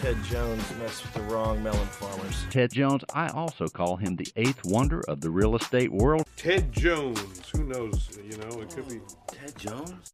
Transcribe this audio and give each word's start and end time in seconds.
Ted 0.00 0.22
Jones 0.22 0.62
messed 0.78 1.02
with 1.02 1.14
the 1.14 1.22
wrong 1.22 1.60
melon 1.60 1.86
farmers. 1.88 2.44
Ted 2.50 2.72
Jones, 2.72 3.02
I 3.14 3.28
also 3.30 3.66
call 3.66 3.96
him 3.96 4.14
the 4.14 4.28
eighth 4.36 4.64
wonder 4.64 5.00
of 5.08 5.20
the 5.20 5.28
real 5.28 5.56
estate 5.56 5.90
world. 5.90 6.24
Ted 6.36 6.70
Jones. 6.70 7.50
Who 7.50 7.64
knows? 7.64 8.16
You 8.24 8.36
know, 8.38 8.60
it 8.60 8.70
could 8.70 8.88
be. 8.88 9.00
Ted 9.26 9.58
Jones? 9.58 10.12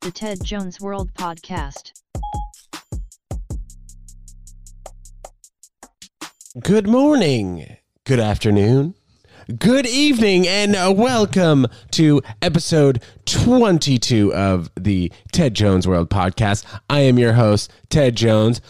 The 0.00 0.10
Ted 0.10 0.42
Jones 0.42 0.80
World 0.80 1.12
Podcast. 1.12 1.92
Good 6.58 6.88
morning, 6.88 7.76
good 8.04 8.18
afternoon, 8.18 8.94
good 9.58 9.86
evening, 9.86 10.48
and 10.48 10.74
uh, 10.74 10.94
welcome 10.96 11.66
to 11.90 12.22
episode 12.40 13.02
22 13.26 14.32
of 14.32 14.70
the 14.76 15.12
Ted 15.32 15.52
Jones 15.52 15.86
World 15.86 16.08
Podcast. 16.08 16.64
I 16.88 17.00
am 17.00 17.18
your 17.18 17.34
host, 17.34 17.70
Ted 17.90 18.16
Jones. 18.16 18.62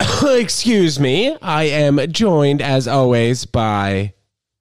Excuse 0.22 0.98
me. 1.00 1.36
I 1.40 1.64
am 1.64 2.00
joined, 2.12 2.60
as 2.62 2.86
always, 2.88 3.44
by 3.44 4.14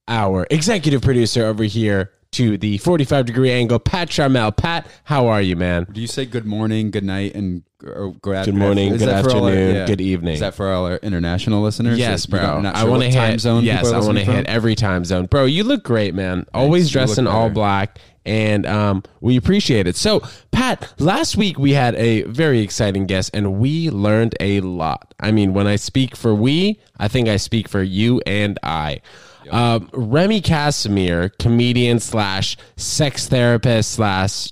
our 0.08 0.46
executive 0.50 1.02
producer 1.02 1.46
over 1.46 1.64
here 1.64 2.12
to 2.34 2.58
the 2.58 2.78
45 2.80 3.26
degree 3.26 3.52
angle, 3.52 3.80
Pat 3.80 4.10
Charmel. 4.10 4.56
Pat, 4.56 4.88
how 5.06 5.28
are 5.28 5.42
you, 5.42 5.56
man? 5.56 5.88
Do 5.92 6.02
you 6.02 6.08
say 6.08 6.26
good 6.26 6.46
morning, 6.46 6.92
good 6.92 7.04
night, 7.04 7.34
and 7.36 7.64
or 7.84 8.14
good, 8.22 8.46
Good 8.46 8.56
morning, 8.56 8.98
good 8.98 9.04
all 9.08 9.14
our- 9.16 9.20
afternoon, 9.52 9.86
good 9.88 10.02
evening. 10.02 10.34
Is 10.34 10.40
that 10.40 10.56
for 10.56 10.72
all 10.72 10.86
our 10.88 10.98
international 10.98 11.62
listeners? 11.62 11.98
Yes, 12.00 12.26
bro. 12.26 12.42
don't- 12.42 12.64
not 12.64 12.76
I 12.76 12.82
sure 12.82 12.90
want 12.90 13.04
to 13.04 13.10
hit. 13.10 13.16
time 13.16 13.40
zone. 13.40 13.64
yes, 13.64 13.92
I 13.92 14.00
want 14.00 14.18
to 14.18 14.24
hit 14.24 14.46
every 14.48 14.76
time 14.76 15.06
zone, 15.06 15.28
bro. 15.28 15.46
You 15.46 15.64
look 15.64 15.84
great, 15.84 16.14
man. 16.16 16.46
Always 16.54 16.88
You 16.90 16.94
dressed 17.00 17.18
in 17.18 17.28
all 17.28 17.50
black, 17.50 18.00
and 18.26 18.66
um, 18.66 19.04
we 19.22 19.38
appreciate 19.38 19.88
it. 19.88 19.96
So, 19.96 20.22
Pat, 20.52 20.94
last 21.00 21.38
week 21.38 21.58
we 21.60 21.74
had 21.74 21.96
a 21.96 22.24
very 22.24 22.60
exciting 22.60 23.06
guest, 23.06 23.32
and 23.34 23.60
we 23.60 23.90
learned 23.90 24.36
a 24.40 24.62
lot. 24.62 25.14
I 25.20 25.32
mean, 25.32 25.54
when 25.54 25.68
I 25.68 25.76
speak 25.76 26.16
for 26.16 26.34
we, 26.34 26.80
I 27.00 27.08
think 27.08 27.28
I 27.28 27.38
speak 27.38 27.70
for 27.70 27.84
you 27.84 28.22
and 28.26 28.60
I. 28.64 29.02
Um, 29.52 29.90
Remy 29.94 30.42
Casimir, 30.42 31.30
comedian 31.40 32.00
slash 32.00 32.58
sex 32.78 33.28
therapist 33.28 33.92
slash 33.92 34.52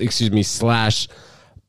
excuse 0.00 0.30
me 0.30 0.42
slash 0.42 1.08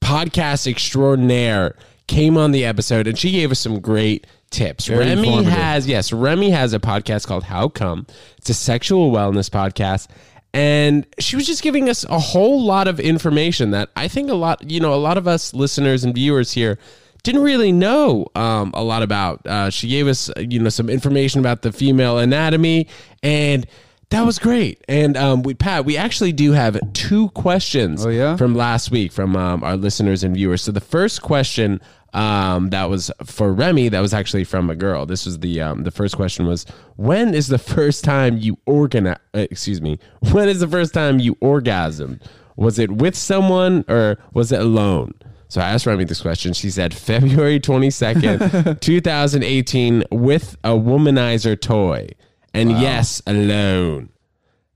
podcast 0.01 0.67
extraordinaire 0.67 1.75
came 2.07 2.37
on 2.37 2.51
the 2.51 2.63
episode 2.63 3.07
and 3.07 3.17
she 3.17 3.31
gave 3.31 3.51
us 3.51 3.59
some 3.59 3.79
great 3.79 4.27
tips. 4.51 4.87
Very 4.87 4.99
Remy 4.99 5.43
has 5.43 5.87
yes, 5.87 6.13
Remy 6.13 6.51
has 6.51 6.73
a 6.73 6.79
podcast 6.79 7.27
called 7.27 7.43
How 7.43 7.67
Come. 7.67 8.05
It's 8.37 8.49
a 8.49 8.53
sexual 8.53 9.11
wellness 9.11 9.49
podcast. 9.49 10.07
And 10.55 11.05
she 11.19 11.35
was 11.35 11.45
just 11.45 11.61
giving 11.61 11.89
us 11.89 12.05
a 12.05 12.17
whole 12.17 12.63
lot 12.63 12.87
of 12.87 12.97
information 12.99 13.71
that 13.71 13.89
I 13.97 14.07
think 14.07 14.29
a 14.29 14.33
lot, 14.35 14.71
you 14.71 14.79
know, 14.79 14.93
a 14.93 14.95
lot 14.95 15.17
of 15.17 15.27
us 15.27 15.53
listeners 15.53 16.05
and 16.05 16.15
viewers 16.15 16.53
here 16.53 16.79
didn't 17.23 17.41
really 17.43 17.73
know 17.73 18.27
um, 18.35 18.71
a 18.73 18.81
lot 18.83 19.03
about. 19.03 19.45
Uh, 19.45 19.69
she 19.69 19.89
gave 19.89 20.07
us, 20.07 20.29
uh, 20.29 20.33
you 20.39 20.59
know, 20.59 20.69
some 20.69 20.89
information 20.89 21.41
about 21.41 21.61
the 21.61 21.73
female 21.73 22.17
anatomy, 22.19 22.87
and 23.21 23.65
that 24.11 24.21
was 24.25 24.39
great. 24.39 24.81
And 24.87 25.17
um, 25.17 25.43
we, 25.43 25.55
Pat, 25.55 25.83
we 25.83 25.97
actually 25.97 26.31
do 26.31 26.53
have 26.53 26.79
two 26.93 27.27
questions 27.31 28.05
Oh, 28.05 28.09
yeah? 28.09 28.37
from 28.37 28.55
last 28.55 28.91
week 28.91 29.11
from 29.11 29.35
um, 29.35 29.61
our 29.61 29.75
listeners 29.75 30.23
and 30.23 30.35
viewers. 30.35 30.61
So 30.61 30.71
the 30.71 30.79
first 30.79 31.21
question 31.21 31.81
um, 32.15 32.69
that 32.69 32.89
was 32.89 33.11
for 33.25 33.53
Remy, 33.53 33.89
that 33.89 33.99
was 33.99 34.13
actually 34.13 34.45
from 34.45 34.69
a 34.69 34.75
girl. 34.75 35.05
This 35.05 35.25
was 35.25 35.39
the 35.39 35.61
um, 35.61 35.83
the 35.83 35.91
first 35.91 36.15
question 36.15 36.47
was 36.47 36.65
when 36.95 37.35
is 37.35 37.49
the 37.49 37.57
first 37.57 38.05
time 38.05 38.37
you 38.37 38.57
organize? 38.65 39.17
Excuse 39.33 39.81
me. 39.81 39.99
When 40.31 40.47
is 40.47 40.61
the 40.61 40.67
first 40.67 40.93
time 40.93 41.19
you 41.19 41.35
orgasmed? 41.35 42.21
Was 42.55 42.79
it 42.79 42.89
with 42.89 43.15
someone 43.15 43.83
or 43.89 44.17
was 44.33 44.53
it 44.53 44.61
alone? 44.61 45.13
So 45.49 45.59
I 45.59 45.69
asked 45.69 45.85
Remy 45.85 46.05
this 46.05 46.21
question. 46.21 46.53
She 46.53 46.69
said 46.69 46.93
February 46.93 47.59
22nd, 47.59 48.79
2018, 48.81 50.03
with 50.09 50.57
a 50.63 50.69
womanizer 50.69 51.59
toy. 51.59 52.09
And 52.53 52.71
yes, 52.71 53.21
alone. 53.27 54.09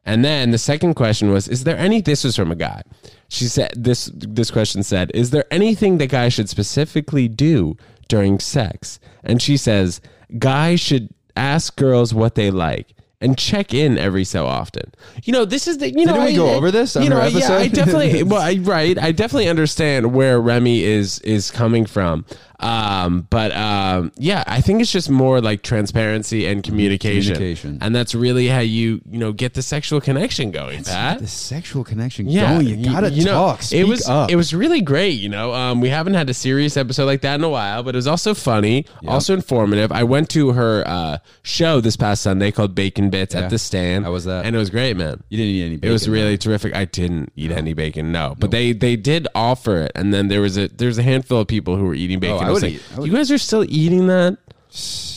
And 0.09 0.25
then 0.25 0.49
the 0.49 0.57
second 0.57 0.95
question 0.95 1.31
was, 1.31 1.47
is 1.47 1.65
there 1.65 1.77
any 1.77 2.01
this 2.01 2.23
was 2.23 2.35
from 2.35 2.51
a 2.51 2.55
guy. 2.55 2.81
She 3.27 3.45
said 3.45 3.71
this 3.75 4.09
this 4.15 4.49
question 4.49 4.81
said, 4.81 5.11
is 5.13 5.29
there 5.29 5.45
anything 5.51 5.99
that 5.99 6.07
guys 6.07 6.33
should 6.33 6.49
specifically 6.49 7.27
do 7.27 7.77
during 8.07 8.39
sex? 8.39 8.99
And 9.23 9.39
she 9.39 9.55
says, 9.55 10.01
guys 10.39 10.79
should 10.79 11.09
ask 11.35 11.75
girls 11.75 12.11
what 12.11 12.33
they 12.33 12.49
like 12.49 12.95
and 13.21 13.37
check 13.37 13.71
in 13.71 13.99
every 13.99 14.23
so 14.23 14.47
often. 14.47 14.91
You 15.25 15.33
know, 15.33 15.45
this 15.45 15.67
is 15.67 15.77
the 15.77 15.91
you 15.91 16.07
know 16.07 16.13
Didn't 16.13 16.25
we 16.25 16.33
I- 16.33 16.35
go 16.37 16.55
over 16.55 16.71
this 16.71 16.95
on 16.95 17.03
You 17.03 17.09
know, 17.11 17.21
her 17.21 17.27
yeah, 17.27 17.53
I 17.53 17.67
definitely 17.67 18.23
well, 18.23 18.41
I, 18.41 18.53
right. 18.61 18.97
I 18.97 19.11
definitely 19.11 19.47
understand 19.47 20.15
where 20.15 20.41
Remy 20.41 20.83
is 20.83 21.19
is 21.19 21.51
coming 21.51 21.85
from. 21.85 22.25
Um, 22.59 23.27
but 23.29 23.55
um, 23.55 24.11
yeah, 24.17 24.43
I 24.47 24.61
think 24.61 24.81
it's 24.81 24.91
just 24.91 25.09
more 25.09 25.41
like 25.41 25.61
transparency 25.63 26.45
and 26.45 26.63
communication, 26.63 27.33
Communication. 27.35 27.77
and 27.81 27.95
that's 27.95 28.13
really 28.13 28.47
how 28.47 28.59
you 28.59 29.01
you 29.09 29.17
know 29.17 29.31
get 29.31 29.53
the 29.53 29.61
sexual 29.61 30.01
connection 30.01 30.51
going, 30.51 30.83
Pat. 30.83 31.19
the 31.19 31.27
sexual 31.27 31.83
connection 31.83 32.27
Yeah, 32.27 32.55
going. 32.55 32.67
You 32.79 32.91
gotta 32.91 33.11
you 33.11 33.23
know, 33.25 33.31
talk. 33.55 33.71
it 33.71 33.85
was 33.87 34.07
up. 34.07 34.29
it 34.29 34.35
was 34.35 34.53
really 34.53 34.81
great. 34.81 35.19
You 35.19 35.29
know, 35.29 35.53
um, 35.53 35.79
we 35.81 35.89
haven't 35.89 36.15
had 36.15 36.29
a 36.29 36.33
serious 36.33 36.75
episode 36.77 37.05
like 37.05 37.21
that 37.21 37.35
in 37.35 37.43
a 37.43 37.49
while, 37.49 37.83
but 37.83 37.95
it 37.95 37.97
was 37.97 38.07
also 38.07 38.33
funny, 38.33 38.85
also 39.07 39.33
informative. 39.33 39.91
I 39.91 40.03
went 40.03 40.29
to 40.31 40.51
her 40.51 40.83
uh, 40.85 41.17
show 41.43 41.79
this 41.81 41.95
past 41.95 42.21
Sunday 42.23 42.51
called 42.51 42.75
Bacon 42.75 43.09
Bits 43.09 43.33
Yeah. 43.35 43.41
at 43.41 43.49
the 43.49 43.57
Stand. 43.57 44.05
How 44.05 44.11
was 44.11 44.25
that? 44.25 44.45
And 44.45 44.55
it 44.55 44.59
was 44.59 44.69
great, 44.69 44.97
man. 44.97 45.23
You 45.29 45.37
didn't 45.37 45.51
eat 45.53 45.63
any. 45.65 45.79
It 45.81 45.91
was 45.91 46.09
really 46.09 46.37
terrific. 46.37 46.75
I 46.75 46.85
didn't 46.85 47.31
eat 47.35 47.51
any 47.51 47.73
bacon, 47.73 48.11
no, 48.11 48.35
but 48.37 48.51
they 48.51 48.73
they 48.73 48.95
did 48.95 49.27
offer 49.33 49.77
it, 49.77 49.91
and 49.95 50.13
then 50.13 50.27
there 50.27 50.41
was 50.41 50.57
a 50.57 50.67
there's 50.67 50.97
a 50.97 51.03
handful 51.03 51.39
of 51.41 51.47
people 51.47 51.77
who 51.77 51.85
were 51.85 51.93
eating 51.95 52.19
bacon. 52.19 52.47
Oh, 52.47 52.48
I 52.49 52.53
was 52.53 52.63
like, 52.63 52.73
eat- 52.73 52.83
I 52.97 53.01
you 53.03 53.13
guys 53.13 53.31
are 53.31 53.37
still 53.37 53.65
eating 53.67 54.07
that? 54.07 54.37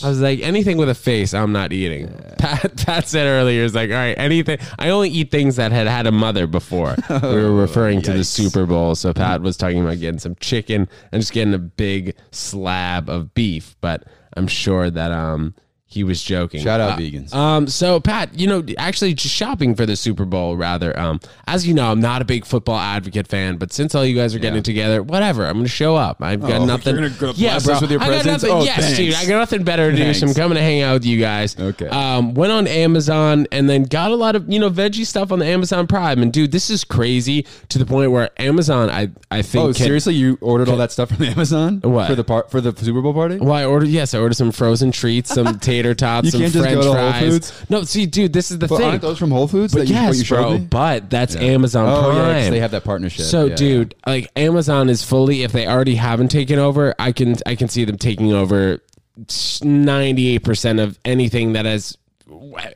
I 0.03 0.09
was 0.09 0.19
like, 0.19 0.39
anything 0.39 0.77
with 0.77 0.89
a 0.89 0.95
face, 0.95 1.33
I'm 1.33 1.51
not 1.51 1.71
eating. 1.71 2.11
Pat, 2.39 2.75
Pat 2.75 3.07
said 3.07 3.27
earlier, 3.27 3.63
is 3.63 3.75
like, 3.75 3.91
all 3.91 3.95
right, 3.95 4.17
anything. 4.17 4.57
I 4.79 4.89
only 4.89 5.09
eat 5.09 5.29
things 5.29 5.57
that 5.57 5.71
had 5.71 5.85
had 5.85 6.07
a 6.07 6.11
mother 6.11 6.47
before. 6.47 6.95
we 7.09 7.19
were 7.19 7.53
referring 7.53 8.01
to 8.03 8.13
the. 8.13 8.23
Super 8.23 8.65
Bowl, 8.65 8.95
so 8.95 9.13
Pat 9.13 9.41
was 9.41 9.55
talking 9.55 9.81
about 9.81 9.99
getting 9.99 10.17
some 10.17 10.35
chicken 10.39 10.89
and 11.11 11.21
just 11.21 11.33
getting 11.33 11.53
a 11.53 11.59
big 11.59 12.15
slab 12.31 13.09
of 13.09 13.33
beef. 13.35 13.75
But 13.79 14.05
I'm 14.35 14.47
sure 14.47 14.89
that 14.89 15.11
um 15.11 15.53
he 15.93 16.03
was 16.03 16.21
joking. 16.23 16.61
Shout 16.61 16.79
out 16.79 16.93
Uh, 16.93 16.97
vegans. 16.97 17.33
um, 17.33 17.67
so 17.67 17.99
Pat, 17.99 18.37
you 18.39 18.47
know, 18.47 18.63
actually 18.77 19.13
just 19.13 19.33
shopping 19.33 19.75
for 19.75 19.85
the 19.85 19.95
Super 19.95 20.25
Bowl 20.25 20.55
rather. 20.57 20.97
Um, 20.99 21.19
as 21.47 21.65
you 21.67 21.73
know, 21.73 21.91
I'm 21.91 22.01
not 22.01 22.21
a 22.21 22.25
big 22.25 22.45
football 22.45 22.79
advocate 22.79 23.27
fan, 23.27 23.57
but 23.57 23.71
since 23.71 23.93
all 23.95 24.05
you 24.05 24.15
guys 24.15 24.33
are 24.35 24.39
getting 24.39 24.57
Yeah. 24.57 24.61
together, 24.63 25.03
whatever, 25.03 25.45
I'm 25.45 25.53
gonna 25.57 25.67
show 25.67 25.95
up. 25.95 26.17
I've 26.21 26.41
got 26.41 26.61
Oh, 26.61 26.65
nothing. 26.65 26.95
you're 26.95 27.09
gonna 27.09 27.19
go 27.19 27.33
bless 27.33 27.67
us 27.67 27.81
with 27.81 27.91
your 27.91 28.01
I 28.01 28.05
got 28.07 28.11
presents? 28.23 28.43
nothing. 28.43 28.57
Oh, 28.57 28.63
yes, 28.63 28.79
thanks. 28.79 28.97
dude, 28.97 29.13
I 29.13 29.25
got 29.25 29.37
nothing 29.37 29.63
better 29.63 29.91
to 29.91 29.95
do, 29.97 30.13
so 30.13 30.27
I'm 30.27 30.33
coming 30.33 30.55
to 30.55 30.61
hang 30.61 30.81
out 30.81 30.93
with 30.93 31.05
you 31.05 31.19
guys. 31.19 31.55
Okay. 31.59 31.87
Um, 31.87 32.33
went 32.33 32.51
on 32.51 32.67
Amazon 32.67 33.47
and 33.51 33.69
then 33.69 33.83
got 33.83 34.11
a 34.11 34.15
lot 34.15 34.35
of 34.35 34.51
you 34.51 34.59
know 34.59 34.69
veggie 34.69 35.05
stuff 35.05 35.31
on 35.31 35.39
the 35.39 35.45
Amazon 35.45 35.87
Prime, 35.87 36.21
and 36.21 36.31
dude, 36.33 36.51
this 36.51 36.69
is 36.69 36.83
crazy 36.83 37.45
to 37.69 37.77
the 37.79 37.85
point 37.85 38.11
where 38.11 38.29
Amazon, 38.37 38.89
I 38.89 39.09
I 39.31 39.41
think, 39.41 39.63
Oh, 39.63 39.73
can- 39.73 39.85
seriously? 39.85 40.15
You 40.15 40.37
ordered 40.41 40.69
all 40.69 40.77
that 40.77 40.91
stuff 40.91 41.09
from 41.09 41.23
Amazon? 41.23 41.79
What? 41.83 42.07
for 42.07 42.15
the 42.15 42.23
part 42.23 42.49
for 42.51 42.61
the 42.61 42.73
Super 42.83 43.01
Bowl 43.01 43.13
party? 43.13 43.37
Well, 43.37 43.53
I 43.53 43.65
ordered 43.65 43.89
yes, 43.89 44.13
I 44.13 44.19
ordered 44.19 44.35
some 44.35 44.51
frozen 44.51 44.91
treats, 44.91 45.33
some 45.33 45.59
tater 45.83 45.95
tots, 45.95 46.25
You 46.25 46.31
some 46.31 46.41
can't 46.41 46.53
just 46.53 46.63
French 46.65 46.75
go 46.81 46.93
to 46.93 46.99
Whole 46.99 47.11
fries. 47.11 47.29
Foods? 47.29 47.65
No, 47.69 47.83
see, 47.83 48.05
dude, 48.05 48.33
this 48.33 48.49
is 48.51 48.59
the 48.59 48.67
But 48.67 48.77
thing. 48.77 48.89
aren't 48.89 49.01
those 49.01 49.17
from 49.17 49.31
Whole 49.31 49.47
Foods? 49.47 49.73
But 49.73 49.79
that 49.81 49.87
you, 49.89 49.95
what 49.95 50.01
yes, 50.03 50.17
you 50.19 50.23
showed 50.25 50.41
bro. 50.41 50.57
me? 50.57 50.65
But 50.69 51.09
that's. 51.09 51.35
Amazon 51.35 51.87
Oh, 51.89 52.01
Prime. 52.09 52.17
yeah, 52.17 52.41
'cause 52.41 52.49
they 52.51 52.59
have 52.59 52.71
that 52.71 52.83
partnership. 52.83 53.25
So, 53.25 53.45
yeah. 53.45 53.55
dude, 53.55 53.95
like 54.07 54.29
Amazon 54.35 54.89
is 54.89 55.03
fully. 55.03 55.43
If 55.43 55.51
they 55.51 55.67
already 55.67 55.95
haven't 55.95 56.29
taken 56.29 56.57
over, 56.59 56.93
I 56.97 57.11
can 57.11 57.35
I 57.45 57.55
can 57.55 57.67
see 57.69 57.85
them 57.85 57.97
taking 57.97 58.33
over 58.33 58.79
ninety 59.63 60.29
eight 60.35 60.43
percent 60.43 60.79
of 60.79 60.97
anything 61.05 61.53
that 61.53 61.65
has 61.65 61.97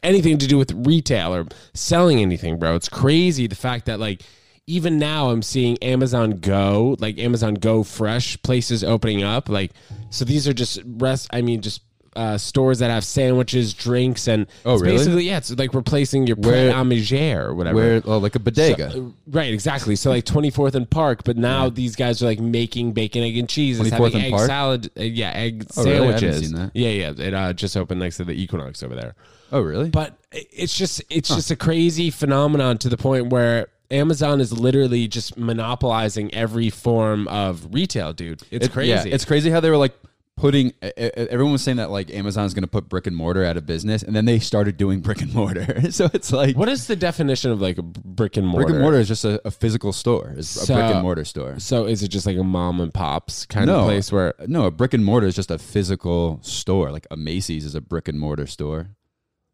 anything 0.04 0.38
to 0.38 0.48
do 0.48 0.58
with 0.58 0.72
retail 0.86 1.34
or 1.34 1.46
selling 1.74 2.20
anything, 2.20 2.58
bro. 2.60 2.76
It's 2.76 2.90
crazy 2.90 3.48
the 3.48 3.56
fact 3.56 3.86
that 3.86 4.00
like. 4.00 4.22
Even 4.70 5.00
now, 5.00 5.30
I'm 5.30 5.42
seeing 5.44 5.78
Amazon 5.82 6.32
Go, 6.42 6.98
like 7.00 7.18
Amazon 7.20 7.54
Go 7.54 7.84
Fresh 7.84 8.42
places 8.42 8.84
opening 8.84 9.24
up. 9.24 9.48
Like, 9.48 9.72
so 10.10 10.26
these 10.26 10.46
are 10.46 10.52
just 10.52 10.82
rest. 10.86 11.30
I 11.32 11.42
mean, 11.42 11.62
just 11.62 11.80
uh, 12.18 12.38
stores 12.38 12.80
that 12.80 12.90
have 12.90 13.04
sandwiches, 13.06 13.74
drinks, 13.74 14.28
and 14.28 14.48
Oh, 14.66 14.74
it's 14.74 14.84
really? 14.84 14.98
basically 14.98 15.24
yeah, 15.28 15.38
it's 15.38 15.52
like 15.58 15.74
replacing 15.74 16.28
your 16.28 16.36
Where- 16.38 16.72
Pret 16.72 16.76
a 17.12 17.36
or 17.36 17.54
whatever. 17.56 17.76
Where 17.76 18.02
oh, 18.06 18.18
like 18.18 18.36
a 18.36 18.40
bodega. 18.40 18.92
So- 18.92 19.14
right, 19.28 19.54
exactly. 19.54 19.96
So 19.96 20.10
like 20.10 20.26
24th 20.26 20.76
and 20.76 20.90
Park, 20.90 21.24
but 21.24 21.38
now 21.38 21.70
these 21.70 21.96
guys 21.96 22.22
are 22.22 22.26
like 22.26 22.40
making 22.40 22.94
bacon, 22.94 23.24
egg, 23.24 23.38
and 23.38 23.48
cheese. 23.48 23.80
It's 23.80 23.90
having 23.90 24.16
egg 24.16 24.32
Park? 24.32 24.48
salad, 24.48 24.90
uh, 25.00 25.04
yeah, 25.04 25.32
egg 25.32 25.66
Oh, 25.78 25.84
really? 25.84 25.98
Sandwiches. 26.20 26.52
that. 26.54 26.72
Yeah, 26.74 26.90
yeah. 26.90 27.14
It 27.18 27.34
uh, 27.34 27.54
just 27.54 27.78
opened 27.78 28.00
next 28.00 28.18
to 28.18 28.26
the 28.26 28.34
Equinox 28.34 28.82
over 28.84 28.96
there. 28.96 29.16
oh, 29.52 29.62
really? 29.62 29.90
But 29.90 30.18
it's 30.32 30.76
just 30.78 31.02
it's 31.10 31.30
just 31.30 31.52
a 31.52 31.56
crazy 31.56 32.10
phenomenon 32.10 32.78
to 32.80 32.90
the 32.90 32.98
point 32.98 33.28
where 33.28 33.68
Amazon 33.90 34.42
is 34.42 34.52
literally 34.52 35.08
just 35.08 35.38
monopolizing 35.38 36.34
every 36.34 36.70
form 36.70 37.28
of 37.30 37.74
retail, 37.74 38.12
dude. 38.12 38.42
It's 38.52 38.66
It- 38.66 38.72
crazy. 38.74 38.90
Yeah, 38.90 39.16
it's 39.16 39.24
crazy 39.26 39.50
how 39.50 39.60
they 39.62 39.70
were 39.70 39.78
like 39.78 39.94
putting 40.38 40.72
everyone 40.82 41.52
was 41.52 41.62
saying 41.64 41.78
that 41.78 41.90
like 41.92 42.10
Amazon's 42.12 42.54
going 42.54 42.64
to 42.64 42.68
put 42.70 42.88
brick 42.88 43.08
and 43.08 43.16
mortar 43.16 43.44
out 43.44 43.58
of 43.58 43.66
business, 43.66 44.04
and 44.04 44.16
then 44.16 44.24
they 44.26 44.40
started 44.40 44.78
doing 44.78 45.02
brick 45.02 45.22
and 45.22 45.34
mortar. 45.34 45.92
so 45.92 46.10
it's 46.14 46.32
like 46.32 46.56
What 46.56 46.70
is 46.70 46.88
the 46.88 46.96
definition 46.96 47.52
of 47.52 47.60
like 47.60 47.78
a 47.78 47.82
brick 47.84 48.38
and 48.38 48.48
mortar? 48.48 48.68
brick 48.68 48.76
and 48.76 48.82
mortar 48.82 49.00
is 49.00 49.08
just 49.10 49.26
a, 49.26 49.42
a 49.46 49.52
physical 49.52 49.92
store. 49.92 50.34
It's 50.38 50.56
a 50.56 50.74
brick 50.74 50.88
So- 50.88 50.94
and 50.94 51.02
mortar 51.02 51.26
store. 51.26 51.60
So 51.60 51.86
is 51.86 52.04
it 52.04 52.08
just 52.10 52.26
like 52.26 52.38
a 52.38 52.44
mom 52.44 52.80
and 52.80 52.94
pops 52.94 53.46
kind 53.46 53.66
no 53.66 53.80
of 53.80 53.86
place 53.86 54.12
where? 54.12 54.34
no 54.48 54.66
a 54.66 54.72
brick 54.72 54.94
and 54.94 55.04
mortar 55.04 55.28
is 55.28 55.36
just 55.36 55.52
a 55.52 55.58
physical 55.58 56.40
store. 56.42 56.92
Like 56.92 57.08
a 57.12 57.18
Macy's 57.18 57.66
is 57.66 57.76
a 57.76 57.82
brick 57.82 58.08
and 58.08 58.20
mortar 58.20 58.48
store. 58.48 58.92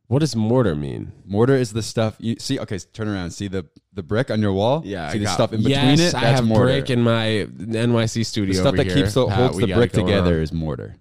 What 0.07 0.19
does 0.19 0.35
mortar 0.35 0.75
mean? 0.75 1.11
Mortar 1.25 1.55
is 1.55 1.71
the 1.73 1.81
stuff 1.81 2.15
you 2.19 2.35
see. 2.39 2.59
Okay, 2.59 2.77
turn 2.77 3.07
around. 3.07 3.31
See 3.31 3.47
the 3.47 3.65
the 3.93 4.03
brick 4.03 4.29
on 4.29 4.41
your 4.41 4.53
wall. 4.53 4.81
Yeah, 4.85 5.09
see 5.09 5.15
I 5.15 5.19
the 5.19 5.25
got- 5.25 5.33
stuff 5.33 5.53
in 5.53 5.59
between 5.59 5.71
yes, 5.75 5.99
it. 5.99 6.03
That's 6.11 6.15
I 6.15 6.27
have 6.27 6.45
mortar. 6.45 6.65
brick 6.65 6.89
in 6.89 7.01
my 7.01 7.47
NYC 7.57 8.25
studio. 8.25 8.53
the 8.53 8.59
stuff 8.59 8.75
that 8.75 8.85
here, 8.87 8.95
keeps 8.95 9.13
the, 9.13 9.27
holds 9.27 9.57
the 9.57 9.73
brick 9.73 9.91
together 9.93 10.35
on. 10.35 10.41
is 10.41 10.51
mortar. 10.53 10.95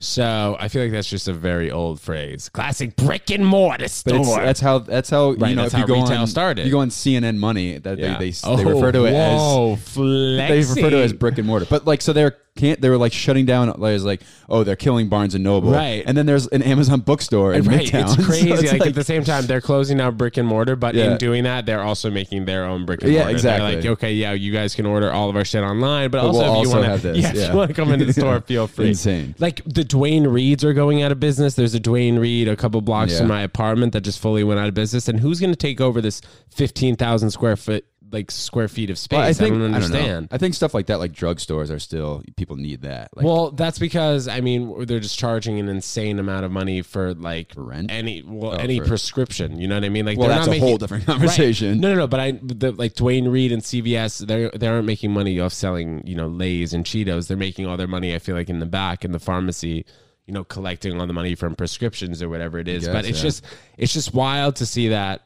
So 0.00 0.56
I 0.60 0.68
feel 0.68 0.82
like 0.82 0.92
that's 0.92 1.08
just 1.08 1.28
a 1.28 1.32
very 1.32 1.70
old 1.70 1.98
phrase. 1.98 2.50
Classic 2.50 2.94
brick 2.94 3.30
and 3.30 3.46
mortar 3.46 3.88
store. 3.88 4.36
that's 4.36 4.60
how 4.60 4.80
that's 4.80 5.08
how 5.08 5.30
Right, 5.32 5.50
you 5.50 5.56
know 5.56 5.64
if 5.64 5.72
you 5.72 5.78
how 5.78 5.86
go 5.86 6.02
retail 6.02 6.20
on 6.22 6.26
started. 6.26 6.66
you 6.66 6.72
go 6.72 6.80
on 6.80 6.90
CNN 6.90 7.36
Money 7.38 7.78
that 7.78 7.98
Yeah. 7.98 8.18
they 8.18 8.30
they, 8.30 8.36
Oh, 8.44 8.56
they 8.56 8.64
refer 8.66 8.92
to 8.92 9.06
it 9.06 9.12
oh, 9.14 9.72
as 9.74 9.96
whoa, 9.96 10.36
they 10.36 10.58
refer 10.58 10.90
to 10.90 10.98
it 10.98 11.04
as 11.04 11.12
brick 11.14 11.38
and 11.38 11.46
mortar. 11.46 11.64
But 11.70 11.86
like, 11.86 12.02
so 12.02 12.12
they're 12.12 12.36
can't 12.56 12.80
they 12.80 12.88
were 12.88 12.96
like 12.96 13.12
shutting 13.12 13.46
down. 13.46 13.66
Like, 13.68 13.78
was 13.78 14.04
like, 14.04 14.22
oh, 14.48 14.62
they're 14.62 14.76
killing 14.76 15.08
Barnes 15.08 15.34
and 15.34 15.42
Noble, 15.42 15.72
Right. 15.72 16.04
And 16.06 16.16
then 16.16 16.24
there's 16.26 16.46
an 16.48 16.62
Amazon 16.62 17.00
bookstore 17.00 17.52
in 17.52 17.64
Right, 17.64 17.86
Midtown. 17.88 18.02
it's 18.04 18.14
So 18.16 18.22
crazy. 18.22 18.50
like, 18.50 18.72
like- 18.80 18.86
at 18.90 18.94
the 18.94 19.02
same 19.02 19.24
time, 19.24 19.46
they're 19.46 19.60
closing 19.60 19.98
down 19.98 20.16
brick 20.16 20.36
and 20.36 20.46
mortar, 20.46 20.76
but 20.76 20.94
Yeah. 20.94 21.12
in 21.12 21.18
doing 21.18 21.44
that, 21.44 21.66
they're 21.66 21.82
also 21.82 22.10
making 22.10 22.44
their 22.44 22.64
own 22.64 22.86
brick 22.86 23.02
and 23.02 23.10
Yeah, 23.12 23.24
mortar. 23.24 23.26
They're 23.38 23.54
exactly. 23.56 23.76
like, 23.76 23.86
okay, 23.86 24.12
yeah, 24.12 24.32
you 24.32 24.52
guys 24.52 24.74
can 24.74 24.86
order 24.86 25.10
all 25.10 25.28
of 25.28 25.36
our 25.36 25.44
shit 25.44 25.64
online, 25.64 26.10
but, 26.10 26.20
But 26.20 26.26
also 26.28 26.40
we'll 26.42 26.60
if 26.60 26.68
you 26.68 26.70
want 26.74 27.02
to, 27.02 27.12
this, 27.12 27.18
yeah, 27.22 27.32
yeah. 27.34 27.50
you 27.50 27.56
want 27.56 27.68
to 27.70 27.74
come 27.74 27.90
into 27.92 28.04
the 28.04 28.12
store, 28.20 28.40
feel 28.40 28.68
free. 28.68 28.88
Insane. 28.88 29.34
Like 29.40 29.62
the 29.66 29.82
Duane 29.82 30.26
Reades 30.28 30.64
are 30.64 30.72
going 30.72 31.02
out 31.02 31.10
of 31.10 31.18
business. 31.18 31.54
There's 31.54 31.74
a 31.74 31.80
Duane 31.80 32.18
Reade 32.20 32.46
a 32.48 32.54
couple 32.56 32.80
blocks 32.82 33.12
Yeah. 33.12 33.18
from 33.18 33.28
my 33.28 33.42
apartment 33.42 33.92
that 33.94 34.02
just 34.02 34.20
fully 34.20 34.44
went 34.44 34.60
out 34.60 34.68
of 34.68 34.74
business. 34.74 35.08
And 35.08 35.18
who's 35.18 35.40
going 35.40 35.52
to 35.52 35.56
take 35.56 35.80
over 35.80 36.00
this 36.00 36.20
fifteen 36.50 36.94
thousand 36.94 37.30
square 37.30 37.56
foot 37.56 37.84
like 38.14 38.30
square 38.30 38.68
feet 38.68 38.88
of 38.88 38.98
space? 38.98 39.18
Well, 39.18 39.26
I 39.28 39.32
think 39.34 39.54
don't 39.54 39.62
I, 39.62 39.64
don't 39.66 39.74
understand. 39.74 40.28
I 40.30 40.38
think 40.38 40.54
stuff 40.54 40.72
like 40.72 40.86
that, 40.86 40.98
like 40.98 41.12
drugstores, 41.12 41.70
are 41.70 41.78
still 41.78 42.22
people 42.36 42.56
need 42.56 42.80
that. 42.82 43.14
Like, 43.14 43.26
well, 43.26 43.50
that's 43.50 43.78
because 43.78 44.26
I 44.28 44.40
mean 44.40 44.86
they're 44.86 45.00
just 45.00 45.18
charging 45.18 45.58
an 45.58 45.68
insane 45.68 46.18
amount 46.18 46.46
of 46.46 46.50
money 46.52 46.80
for 46.80 47.12
like 47.14 47.52
rent? 47.56 47.90
any 47.90 48.22
well 48.26 48.52
Oh, 48.52 48.56
any 48.56 48.78
for- 48.78 48.86
prescription. 48.86 49.58
You 49.60 49.68
know 49.68 49.74
what 49.74 49.84
I 49.84 49.90
mean? 49.90 50.06
Like 50.06 50.16
Well, 50.16 50.28
that's 50.28 50.46
not 50.46 50.56
a 50.56 50.58
whole 50.60 50.68
making- 50.68 50.78
different 50.78 51.06
Right. 51.08 51.12
conversation. 51.14 51.80
No, 51.80 51.90
no, 51.90 51.96
no. 51.96 52.06
But 52.06 52.20
I 52.20 52.30
the, 52.42 52.72
like 52.72 52.94
Duane 52.94 53.28
Reade 53.28 53.52
and 53.52 53.62
CVS, 53.62 54.26
they 54.26 54.48
they 54.56 54.66
aren't 54.68 54.86
making 54.86 55.12
money 55.12 55.38
off 55.40 55.52
selling 55.52 56.06
you 56.06 56.14
know 56.14 56.28
Lay's 56.28 56.72
and 56.72 56.84
Cheetos. 56.84 57.28
They're 57.28 57.36
making 57.36 57.66
all 57.66 57.76
their 57.76 57.88
money. 57.88 58.14
I 58.14 58.18
feel 58.20 58.36
like 58.36 58.48
in 58.48 58.60
the 58.60 58.66
back 58.66 59.04
in 59.04 59.12
the 59.12 59.20
pharmacy. 59.20 59.84
You 60.26 60.32
know, 60.32 60.42
collecting 60.42 60.98
all 60.98 61.06
the 61.06 61.12
money 61.12 61.34
from 61.34 61.54
prescriptions 61.54 62.22
or 62.22 62.30
whatever 62.30 62.58
it 62.58 62.66
is, 62.66 62.86
guess, 62.86 62.94
but 62.94 63.04
it's 63.04 63.18
yeah. 63.18 63.24
just 63.24 63.44
it's 63.76 63.92
just 63.92 64.14
wild 64.14 64.56
to 64.56 64.64
see 64.64 64.88
that 64.88 65.20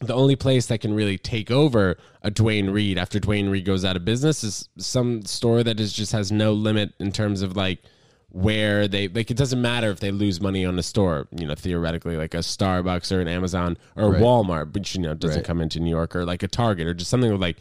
the 0.00 0.14
only 0.14 0.36
place 0.36 0.66
that 0.66 0.80
can 0.80 0.94
really 0.94 1.18
take 1.18 1.50
over 1.50 1.96
a 2.22 2.30
Duane 2.30 2.70
Reade 2.70 2.98
after 2.98 3.18
Duane 3.18 3.48
Reade 3.48 3.64
goes 3.64 3.84
out 3.84 3.96
of 3.96 4.04
business 4.04 4.44
is 4.44 4.68
some 4.78 5.24
store 5.24 5.62
that 5.64 5.80
is 5.80 5.92
just 5.92 6.12
has 6.12 6.30
no 6.30 6.52
limit 6.52 6.92
in 7.00 7.10
terms 7.12 7.42
of 7.42 7.56
like 7.56 7.80
where 8.30 8.86
they 8.86 9.08
like 9.08 9.30
it 9.30 9.36
doesn't 9.36 9.60
matter 9.60 9.90
if 9.90 10.00
they 10.00 10.10
lose 10.10 10.40
money 10.40 10.64
on 10.64 10.76
the 10.76 10.82
store, 10.82 11.26
you 11.36 11.46
know, 11.46 11.54
theoretically 11.54 12.16
like 12.16 12.34
a 12.34 12.38
Starbucks 12.38 13.10
or 13.10 13.20
an 13.20 13.28
Amazon 13.28 13.76
or 13.96 14.10
Right. 14.12 14.22
Walmart, 14.22 14.74
which 14.74 14.94
you 14.94 15.00
know 15.00 15.14
doesn't 15.14 15.38
Right. 15.38 15.44
come 15.44 15.60
into 15.60 15.80
New 15.80 15.90
York 15.90 16.14
or 16.14 16.24
like 16.24 16.42
a 16.42 16.48
Target 16.48 16.86
or 16.86 16.94
just 16.94 17.10
something 17.10 17.32
with 17.32 17.40
like 17.40 17.56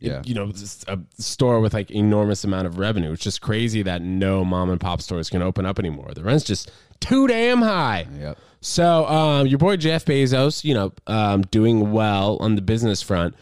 Yeah. 0.00 0.22
you 0.24 0.34
know, 0.34 0.50
a 0.86 0.98
store 1.18 1.60
with 1.60 1.74
like 1.74 1.90
enormous 1.90 2.44
amount 2.44 2.66
of 2.66 2.78
revenue. 2.78 3.12
It's 3.12 3.22
just 3.22 3.40
crazy 3.40 3.82
that 3.82 4.00
no 4.02 4.44
mom 4.44 4.70
and 4.70 4.80
pop 4.80 5.02
stores 5.02 5.28
can 5.30 5.42
open 5.42 5.66
up 5.66 5.78
anymore. 5.78 6.10
The 6.14 6.22
rent's 6.22 6.44
just 6.44 6.70
too 7.00 7.26
damn 7.26 7.62
high. 7.62 8.06
Yep. 8.18 8.38
So, 8.60 9.06
um, 9.06 9.46
your 9.46 9.58
boy 9.58 9.76
Jeff 9.76 10.04
Bezos, 10.04 10.64
you 10.64 10.74
know, 10.74 10.92
um, 11.06 11.42
doing 11.42 11.92
well 11.92 12.36
on 12.40 12.54
the 12.56 12.62
business 12.62 13.02
front. 13.02 13.34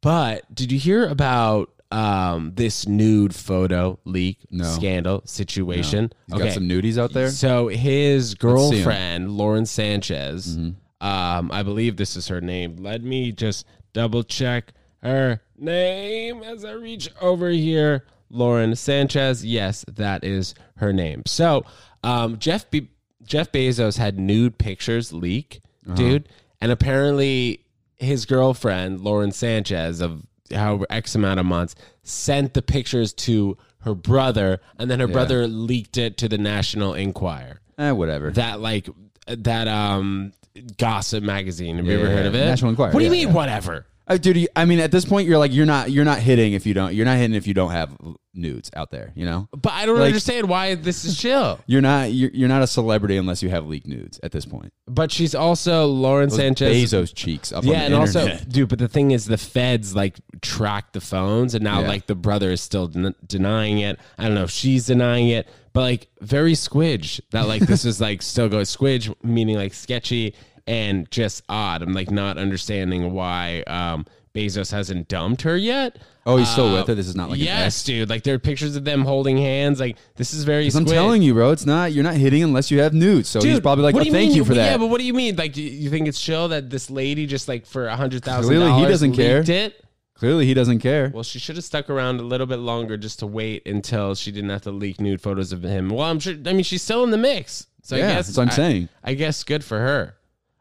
But 0.00 0.52
did 0.54 0.72
you 0.72 0.78
hear 0.78 1.06
about 1.08 1.70
um, 1.90 2.52
this 2.54 2.86
nude 2.88 3.34
photo 3.34 3.98
leak 4.04 4.38
No. 4.50 4.64
scandal 4.64 5.22
situation? 5.26 6.10
He's 6.26 6.38
got 6.38 6.52
some 6.52 6.68
nudies 6.68 6.98
out 6.98 7.12
there. 7.12 7.30
So 7.30 7.68
his 7.68 8.34
girlfriend, 8.34 9.30
Lauren 9.30 9.66
Sanchez, 9.66 10.56
Mm-hmm. 10.56 11.06
um, 11.06 11.52
I 11.52 11.62
believe 11.62 11.96
this 11.96 12.16
is 12.16 12.28
her 12.28 12.40
name. 12.40 12.76
Let 12.78 13.02
me 13.02 13.30
just 13.32 13.66
double 13.92 14.22
check 14.22 14.72
her 15.02 15.40
name 15.56 16.42
as 16.42 16.64
I 16.64 16.72
reach 16.72 17.08
over 17.20 17.48
here. 17.50 18.04
Lauren 18.30 18.74
Sanchez. 18.74 19.44
Yes, 19.44 19.84
that 19.88 20.24
is 20.24 20.54
her 20.76 20.92
name. 20.92 21.22
So 21.26 21.64
um, 22.02 22.38
Jeff 22.38 22.70
Be- 22.70 22.88
Jeff 23.24 23.52
Bezos 23.52 23.98
had 23.98 24.18
nude 24.18 24.56
pictures 24.58 25.12
leak, 25.12 25.60
Uh-huh. 25.86 25.94
dude, 25.96 26.28
and 26.60 26.72
apparently 26.72 27.64
his 27.96 28.24
girlfriend 28.24 29.00
Lauren 29.00 29.32
Sanchez 29.32 30.00
of 30.00 30.22
however 30.52 30.86
X 30.90 31.14
amount 31.14 31.40
of 31.40 31.46
months 31.46 31.74
sent 32.04 32.54
the 32.54 32.62
pictures 32.62 33.12
to 33.12 33.56
her 33.82 33.94
brother, 33.94 34.60
and 34.78 34.90
then 34.90 35.00
her 35.00 35.08
brother 35.08 35.46
leaked 35.46 35.98
it 35.98 36.16
to 36.18 36.28
the 36.28 36.38
National 36.38 36.94
Enquirer. 36.94 37.60
Eh, 37.78 37.90
whatever. 37.90 38.30
That 38.30 38.60
like 38.60 38.88
that 39.26 39.68
um 39.68 40.32
gossip 40.78 41.22
magazine. 41.22 41.76
Have 41.76 41.86
you 41.86 41.98
ever 41.98 42.08
heard 42.08 42.26
of 42.26 42.34
it? 42.34 42.44
National 42.46 42.70
Enquirer, 42.70 42.92
What 42.92 43.00
do 43.00 43.04
you 43.04 43.10
yeah, 43.12 43.18
mean, 43.18 43.28
yeah. 43.28 43.34
whatever? 43.34 43.86
Uh, 44.12 44.16
dude, 44.18 44.48
I 44.56 44.64
mean, 44.64 44.78
at 44.80 44.90
this 44.90 45.04
point, 45.04 45.26
you're 45.28 45.38
like, 45.38 45.52
you're 45.52 45.66
not, 45.66 45.90
you're 45.90 46.04
not 46.04 46.18
hitting 46.18 46.52
if 46.52 46.66
you 46.66 46.74
don't, 46.74 46.94
you're 46.94 47.04
not 47.06 47.16
hitting 47.16 47.34
if 47.36 47.46
you 47.46 47.54
don't 47.54 47.70
have 47.70 47.96
nudes 48.34 48.70
out 48.74 48.90
there. 48.90 49.12
You 49.14 49.24
know, 49.26 49.48
But 49.56 49.72
I 49.72 49.86
don't 49.86 49.98
Like- 49.98 50.06
understand 50.08 50.48
why 50.48 50.74
this 50.74 51.04
is 51.04 51.18
chill. 51.18 51.60
you're 51.66 51.80
not, 51.82 52.12
you're, 52.12 52.30
you're 52.32 52.48
not 52.48 52.62
a 52.62 52.66
celebrity 52.66 53.16
unless 53.16 53.42
you 53.42 53.50
have 53.50 53.66
leaked 53.66 53.86
nudes 53.86 54.18
at 54.22 54.32
this 54.32 54.44
point. 54.46 54.72
But 54.86 55.10
she's 55.12 55.34
also 55.34 55.86
Lauren 55.86 56.28
Those 56.28 56.38
Sanchez. 56.38 56.92
Bezos 56.92 57.14
cheeks 57.14 57.52
up 57.52 57.64
yeah, 57.64 57.72
on 57.72 57.78
the 57.78 57.84
and 57.86 57.94
also, 57.94 58.20
internet. 58.20 58.48
dude. 58.48 58.68
But 58.68 58.78
the 58.78 58.88
thing 58.88 59.10
is, 59.12 59.26
the 59.26 59.38
feds 59.38 59.94
like 59.94 60.18
track 60.40 60.92
the 60.92 61.00
phones, 61.00 61.54
and 61.54 61.62
now 61.64 61.80
Yeah. 61.80 61.88
like 61.88 62.06
the 62.06 62.14
brother 62.14 62.50
is 62.50 62.60
still 62.60 62.88
den- 62.88 63.14
denying 63.26 63.78
it. 63.78 63.98
I 64.18 64.24
don't 64.24 64.34
know 64.34 64.44
if 64.44 64.50
she's 64.50 64.86
denying 64.86 65.28
it, 65.28 65.48
but 65.72 65.80
like 65.82 66.08
very 66.20 66.52
squidge 66.52 67.20
that 67.30 67.48
like 67.48 67.62
this 67.62 67.84
is 67.84 68.00
like 68.00 68.22
still 68.22 68.48
going 68.48 68.64
squidge, 68.64 69.14
meaning 69.22 69.56
like 69.56 69.72
sketchy 69.74 70.34
and 70.66 71.10
just 71.10 71.42
odd. 71.48 71.82
I'm 71.82 71.92
like 71.92 72.10
not 72.10 72.38
understanding 72.38 73.12
why 73.12 73.62
um 73.66 74.06
Bezos 74.34 74.72
hasn't 74.72 75.08
dumped 75.08 75.42
her 75.42 75.56
yet. 75.58 75.98
Oh, 76.24 76.36
he's 76.38 76.48
still 76.48 76.68
Uh, 76.68 76.78
with 76.78 76.86
her. 76.88 76.94
This 76.94 77.06
is 77.08 77.14
not 77.16 77.28
like 77.30 77.38
yes, 77.40 77.82
dude. 77.84 78.08
Like 78.08 78.22
there 78.22 78.34
are 78.34 78.38
pictures 78.38 78.76
of 78.76 78.84
them 78.84 79.02
holding 79.04 79.36
hands. 79.36 79.78
Like 79.80 79.96
this 80.16 80.32
is 80.32 80.44
very. 80.44 80.68
I'm 80.74 80.84
telling 80.86 81.20
you, 81.20 81.34
bro, 81.34 81.50
it's 81.50 81.66
not. 81.66 81.92
You're 81.92 82.04
not 82.04 82.14
hitting 82.14 82.42
unless 82.42 82.70
you 82.70 82.80
have 82.80 82.94
nudes. 82.94 83.28
So 83.28 83.42
he's 83.42 83.60
probably 83.60 83.84
like, 83.84 83.94
what 83.94 84.00
oh, 84.00 84.04
do 84.04 84.08
you 84.08 84.14
thank 84.14 84.28
mean 84.28 84.36
you 84.36 84.44
for 84.44 84.54
that. 84.54 84.70
Yeah, 84.70 84.76
but 84.78 84.86
what 84.86 85.00
do 85.00 85.06
you 85.06 85.12
mean? 85.12 85.36
Like, 85.36 85.56
you 85.56 85.90
think 85.90 86.08
it's 86.08 86.20
chill 86.20 86.48
that 86.48 86.70
this 86.70 86.88
lady 86.90 87.26
just 87.26 87.46
like 87.48 87.66
for 87.66 87.88
a 87.88 87.96
hundred 87.96 88.24
thousand 88.24 88.54
Clearly, 88.54 88.72
he 88.80 88.86
doesn't 88.86 89.12
care. 89.14 89.42
it? 89.46 89.84
Clearly, 90.14 90.46
he 90.46 90.54
doesn't 90.54 90.78
care. 90.78 91.10
Well, 91.12 91.24
she 91.24 91.40
should 91.40 91.56
have 91.56 91.64
stuck 91.64 91.90
around 91.90 92.20
a 92.20 92.22
little 92.22 92.46
bit 92.46 92.60
longer 92.60 92.96
just 92.96 93.18
to 93.18 93.26
wait 93.26 93.66
until 93.66 94.14
she 94.14 94.30
didn't 94.30 94.50
have 94.50 94.62
to 94.62 94.70
leak 94.70 95.00
nude 95.00 95.20
photos 95.20 95.52
of 95.52 95.62
him. 95.64 95.88
Well, 95.90 96.06
I'm 96.08 96.20
sure. 96.20 96.34
I 96.46 96.52
mean, 96.52 96.62
she's 96.62 96.82
still 96.82 97.02
in 97.04 97.10
the 97.10 97.18
mix. 97.18 97.66
So 97.82 97.96
I 97.96 97.98
Yeah, 97.98 98.14
guess 98.14 98.26
that's 98.28 98.38
what 98.38 98.44
I'm 98.44 98.48
I- 98.50 98.54
saying. 98.54 98.88
I 99.02 99.14
guess 99.14 99.42
good 99.42 99.64
for 99.64 99.78
her. 99.80 100.14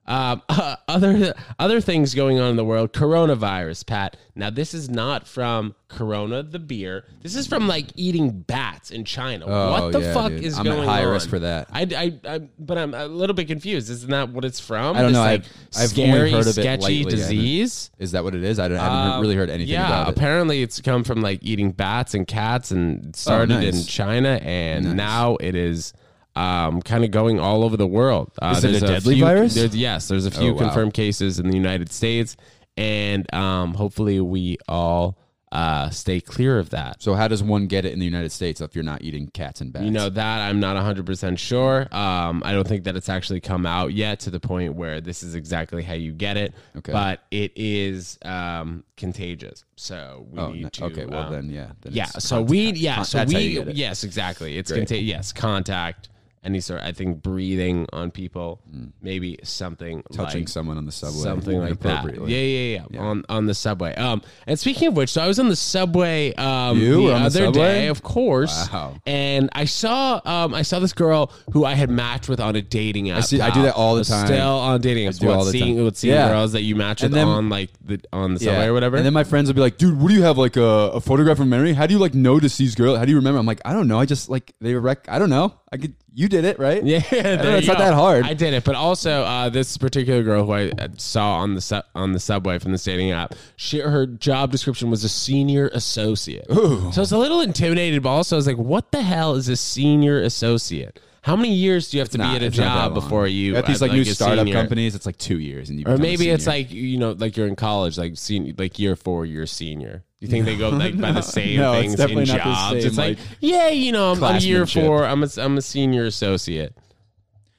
Um, 0.08 0.42
other 0.88 1.34
other 1.60 1.80
things 1.80 2.16
going 2.16 2.40
on 2.40 2.50
in 2.50 2.56
the 2.56 2.66
world. 2.66 2.92
Coronavirus, 2.92 3.86
Pat. 3.86 4.18
Now 4.36 4.50
this 4.50 4.74
is 4.74 4.90
not 4.90 5.28
from 5.28 5.76
Corona 5.90 6.42
the 6.42 6.58
beer. 6.60 7.06
This 7.22 7.36
is 7.36 7.46
from 7.48 7.68
like 7.68 7.86
eating 7.96 8.42
bats 8.42 8.90
in 8.92 9.06
China. 9.06 9.46
Oh, 9.48 9.72
what 9.84 9.92
the 9.94 10.02
yeah, 10.02 10.14
fuck 10.14 10.30
dude. 10.32 10.44
is 10.44 10.58
I'm 10.58 10.66
at 10.68 10.72
going 10.76 10.88
high 10.88 11.06
on? 11.06 11.12
risk 11.12 11.30
for 11.30 11.40
that. 11.40 11.68
I, 11.72 11.82
I, 11.96 12.20
I, 12.36 12.40
but 12.58 12.78
I'm 12.78 12.94
a 12.96 13.06
little 13.08 13.36
bit 13.36 13.48
confused. 13.48 13.90
Isn't 13.90 14.10
that 14.10 14.30
what 14.30 14.44
it's 14.44 14.60
from? 14.60 14.96
I 14.98 15.02
don't 15.02 15.12
This, 15.12 15.14
know. 15.14 15.20
Like, 15.22 15.42
I've- 15.42 15.50
I've 15.76 15.90
scary, 15.90 16.20
only 16.20 16.32
heard 16.32 16.48
of 16.48 16.54
sketchy. 16.54 17.04
Disease. 17.06 17.92
Is 18.00 18.12
that 18.14 18.24
what 18.24 18.34
it 18.36 18.44
is? 18.44 18.58
I, 18.60 18.68
don't, 18.68 18.78
I 18.80 19.06
haven't 19.06 19.22
really 19.22 19.36
heard 19.36 19.50
anything 19.50 19.72
yeah, 19.72 19.86
about 19.86 20.08
it. 20.10 20.18
apparently 20.18 20.62
it's 20.64 20.82
come 20.82 21.04
from 21.04 21.22
like 21.22 21.40
eating 21.44 21.72
bats 21.72 22.14
and 22.16 22.26
cats 22.28 22.72
and 22.72 23.16
started 23.16 23.52
Oh, 23.56 23.60
nice. 23.62 23.82
in 23.82 23.86
China 23.88 24.40
and 24.42 24.86
Nice. 24.86 24.94
now 24.96 25.36
it 25.40 25.56
is 25.56 25.94
um, 26.36 26.82
kind 26.82 27.04
of 27.04 27.12
going 27.12 27.40
all 27.40 27.64
over 27.64 27.76
the 27.78 27.88
world. 27.88 28.32
Uh, 28.42 28.54
Is 28.58 28.64
it 28.64 28.76
a 28.76 28.80
deadly 28.88 29.16
few- 29.16 29.26
virus? 29.26 29.54
There's, 29.56 29.76
yes, 29.76 30.08
there's 30.08 30.26
a 30.26 30.32
few 30.32 30.52
Oh, 30.52 30.54
wow. 30.54 30.60
confirmed 30.60 30.94
cases 30.94 31.40
in 31.40 31.48
the 31.50 31.56
United 31.56 31.92
States 31.92 32.38
and 32.78 33.32
um, 33.34 33.74
hopefully 33.74 34.22
we 34.22 34.58
all 34.70 35.18
uh, 35.52 35.90
stay 35.90 36.22
clear 36.22 36.58
of 36.58 36.70
that. 36.70 37.04
So 37.04 37.14
how 37.14 37.28
does 37.28 37.44
one 37.44 37.68
get 37.68 37.84
it 37.84 37.92
in 37.92 38.00
the 38.00 38.06
United 38.06 38.32
States 38.32 38.62
if 38.62 38.74
you're 38.74 38.86
not 38.86 39.02
eating 39.02 39.28
cats 39.28 39.60
and 39.60 39.74
bats? 39.74 39.84
You 39.84 39.92
know 39.92 40.08
that 40.10 40.40
I'm 40.50 40.62
not 40.62 40.78
100% 40.78 41.38
sure. 41.38 41.94
Um, 41.94 42.42
I 42.46 42.54
don't 42.54 42.66
think 42.66 42.86
that 42.86 42.96
it's 42.96 43.10
actually 43.10 43.42
come 43.42 43.66
out 43.66 43.92
yet 43.92 44.22
to 44.22 44.30
the 44.30 44.40
point 44.40 44.76
where 44.76 45.02
this 45.02 45.22
is 45.24 45.36
exactly 45.36 45.84
how 45.84 45.96
you 45.96 46.14
get 46.14 46.38
it. 46.38 46.54
Okay. 46.78 46.94
But 46.94 47.24
it 47.32 47.52
is 47.58 48.18
um, 48.24 48.86
contagious. 48.96 49.66
So 49.76 50.26
we 50.32 50.40
Oh, 50.40 50.52
need 50.54 50.72
to. 50.72 50.86
okay. 50.86 51.06
Well, 51.06 51.24
um, 51.24 51.32
then, 51.34 51.50
yeah. 51.50 51.72
Then 51.82 51.92
yeah. 51.92 52.06
So 52.06 52.38
contact. 52.38 52.50
we. 52.50 52.72
Yeah. 52.72 53.02
So 53.02 53.24
we. 53.26 53.38
you 53.40 53.60
get 53.60 53.68
it. 53.68 53.76
Yes. 53.76 54.06
Exactly. 54.06 54.58
It's 54.58 54.72
contagious. 54.72 55.04
Yes. 55.06 55.34
Contact. 55.34 56.08
Any 56.44 56.60
sort. 56.60 56.82
I 56.82 56.92
think 56.92 57.22
breathing 57.22 57.86
on 57.94 58.10
people, 58.10 58.62
maybe 59.02 59.38
something 59.44 60.00
Mm. 60.02 60.16
touching 60.16 60.42
like, 60.42 60.50
someone 60.50 60.78
on 60.78 60.86
the 60.88 60.92
subway, 60.92 61.22
something 61.22 61.60
like 61.60 61.80
that. 61.82 61.90
inappropriately. 62.06 62.34
Yeah, 62.34 62.80
yeah, 62.80 62.86
yeah, 62.92 63.00
On 63.02 63.24
on 63.30 63.46
the 63.46 63.54
subway. 63.54 63.94
Um, 63.96 64.22
and 64.48 64.58
speaking 64.60 64.88
of 64.88 64.96
which, 64.98 65.10
so 65.12 65.22
I 65.22 65.28
was 65.28 65.40
on 65.40 65.50
the 65.50 65.56
subway. 65.56 66.34
Um, 66.36 66.80
You 66.80 67.08
the 67.08 67.14
on 67.14 67.20
the 67.22 67.26
other 67.28 67.40
subway? 67.46 67.62
day, 67.62 67.88
of 67.88 68.02
course. 68.02 68.70
Wow. 68.72 68.96
And 69.06 69.50
I 69.54 69.66
saw 69.66 70.20
um 70.26 70.56
I 70.56 70.64
saw 70.64 70.80
this 70.80 70.94
girl 70.94 71.32
who 71.54 71.64
I 71.66 71.76
had 71.76 71.90
matched 71.92 72.28
with 72.28 72.40
on 72.40 72.56
a 72.56 72.62
dating 72.62 73.12
app. 73.12 73.20
I, 73.20 73.22
see- 73.22 73.42
I 73.42 73.52
do 73.52 73.62
that 73.64 73.76
all 73.76 73.96
the 73.96 74.04
time. 74.04 74.26
Still 74.26 74.58
on 74.60 74.82
dating 74.82 75.08
apps. 75.10 75.20
do 75.20 75.28
What, 75.28 75.36
all 75.38 75.46
the 75.46 75.52
seeing, 75.52 75.76
time. 75.76 75.86
With 75.86 75.98
seeing 75.98 76.14
Yeah. 76.16 76.30
girls 76.30 76.54
that 76.54 76.64
you 76.64 76.76
match 76.76 77.04
with 77.04 77.12
then- 77.12 77.28
on 77.28 77.50
like 77.50 77.70
the 77.86 78.00
on 78.12 78.34
the 78.34 78.40
subway 78.40 78.66
or 78.66 78.74
whatever. 78.74 78.98
And 78.98 79.06
then 79.06 79.14
my 79.14 79.24
friends 79.24 79.48
will 79.48 79.54
be 79.56 79.62
like, 79.62 79.78
"Dude, 79.78 80.00
what 80.02 80.10
do 80.10 80.16
you 80.16 80.24
have 80.24 80.38
like 80.40 80.58
a, 80.58 80.64
a 80.94 81.02
photograph 81.02 81.38
from 81.38 81.50
memory? 81.50 81.74
How 81.74 81.86
do 81.86 81.94
you 81.94 82.00
like 82.00 82.16
notice 82.16 82.58
these 82.58 82.74
girls? 82.74 82.98
How 82.98 83.06
do 83.06 83.12
you 83.12 83.18
remember?" 83.18 83.40
I'm 83.40 83.46
like, 83.46 83.62
"I 83.64 83.74
don't 83.74 83.88
know. 83.88 84.00
I 84.00 84.06
just 84.06 84.28
like 84.30 84.54
they 84.60 84.74
rec. 84.74 85.06
I 85.08 85.20
don't 85.20 85.30
know. 85.30 85.54
I 85.74 85.78
could. 85.78 85.94
You 86.14 86.28
did 86.28 86.44
it, 86.44 86.60
right? 86.60 86.84
Yeah, 86.84 86.98
I 87.12 87.16
don't 87.16 87.24
know, 87.24 87.44
there 87.44 87.58
it's 87.58 87.68
not 87.68 87.78
that 87.78 87.94
hard. 87.94 88.26
I 88.26 88.34
did 88.34 88.54
it, 88.54 88.66
but 88.66 88.76
also 88.76 89.24
uh, 89.24 89.48
this 89.48 89.78
particular 89.78 90.22
girl 90.22 90.46
who 90.46 90.52
I 90.52 90.70
uh, 90.72 90.90
saw 90.98 91.36
on 91.36 91.56
the 91.56 91.62
su- 91.62 91.82
on 91.96 92.12
the 92.12 92.20
subway 92.20 92.60
from 92.60 92.74
the 92.74 92.78
dating 92.78 93.12
app, 93.12 93.36
she 93.56 93.80
her 93.80 94.06
job 94.06 94.52
description 94.52 94.90
was 94.90 95.06
a 95.06 95.10
senior 95.10 95.70
associate. 95.74 96.46
So 96.50 96.92
I 96.98 97.00
was 97.00 97.12
a 97.14 97.18
little 97.18 97.40
intimidated, 97.40 98.04
but 98.04 98.10
also 98.10 98.36
I 98.36 98.38
was 98.38 98.48
like, 98.48 98.58
"What 98.58 98.92
the 98.92 99.02
hell 99.02 99.36
is 99.36 99.48
a 99.48 99.56
senior 99.56 100.20
associate? 100.22 101.00
How 101.24 101.36
many 101.36 101.54
years 101.54 101.90
do 101.92 101.98
you 101.98 102.02
have 102.02 102.10
to 102.10 102.18
Nah, 102.18 102.32
be 102.32 102.36
at 102.38 102.42
a 102.42 102.46
it's 102.48 102.58
not 102.58 102.64
that 102.64 102.74
job 102.86 102.92
long. 102.94 103.04
before 103.04 103.28
you 103.28 103.56
at 103.56 103.68
these 103.68 103.80
like, 103.82 103.92
new 103.92 104.02
a 104.02 104.06
startup 104.06 104.40
senior? 104.46 104.54
companies? 104.60 104.96
It's 104.96 105.06
like 105.06 105.18
two 105.20 105.38
years, 105.40 105.70
and 105.70 105.78
you 105.80 105.84
Or 105.86 105.92
become 105.94 106.00
a 106.00 106.02
maybe 106.02 106.30
it's 106.30 106.46
senior. 106.46 106.58
like 106.58 106.72
you 106.72 106.98
know, 106.98 107.12
like 107.12 107.38
you're 107.38 107.48
in 107.48 107.56
college, 107.56 107.98
like 107.98 108.18
senior, 108.18 108.54
like 108.58 108.80
year 108.80 108.96
four, 108.96 109.26
you're 109.28 109.46
senior. 109.46 110.04
You 110.20 110.28
think 110.28 110.46
they 110.46 110.56
go 110.58 110.70
like 110.86 111.00
by 111.00 111.12
the 111.12 111.22
same 111.22 111.58
No, 111.58 111.74
it's 111.74 111.82
things 111.82 111.94
in 111.94 111.98
definitely 112.00 112.26
not 112.26 112.38
the 112.38 112.44
jobs? 112.44 112.70
same, 112.70 112.88
it's 112.88 112.98
like, 112.98 113.18
like, 113.20 113.28
yeah, 113.40 113.70
you 113.70 113.92
know, 113.92 114.12
I'm, 114.14 114.24
I'm 114.24 114.42
year 114.42 114.60
classmanship. 114.62 114.86
four. 114.88 115.06
I'm 115.06 115.24
a 115.24 115.28
I'm 115.38 115.58
a 115.58 115.62
senior 115.62 116.06
associate. 116.06 116.76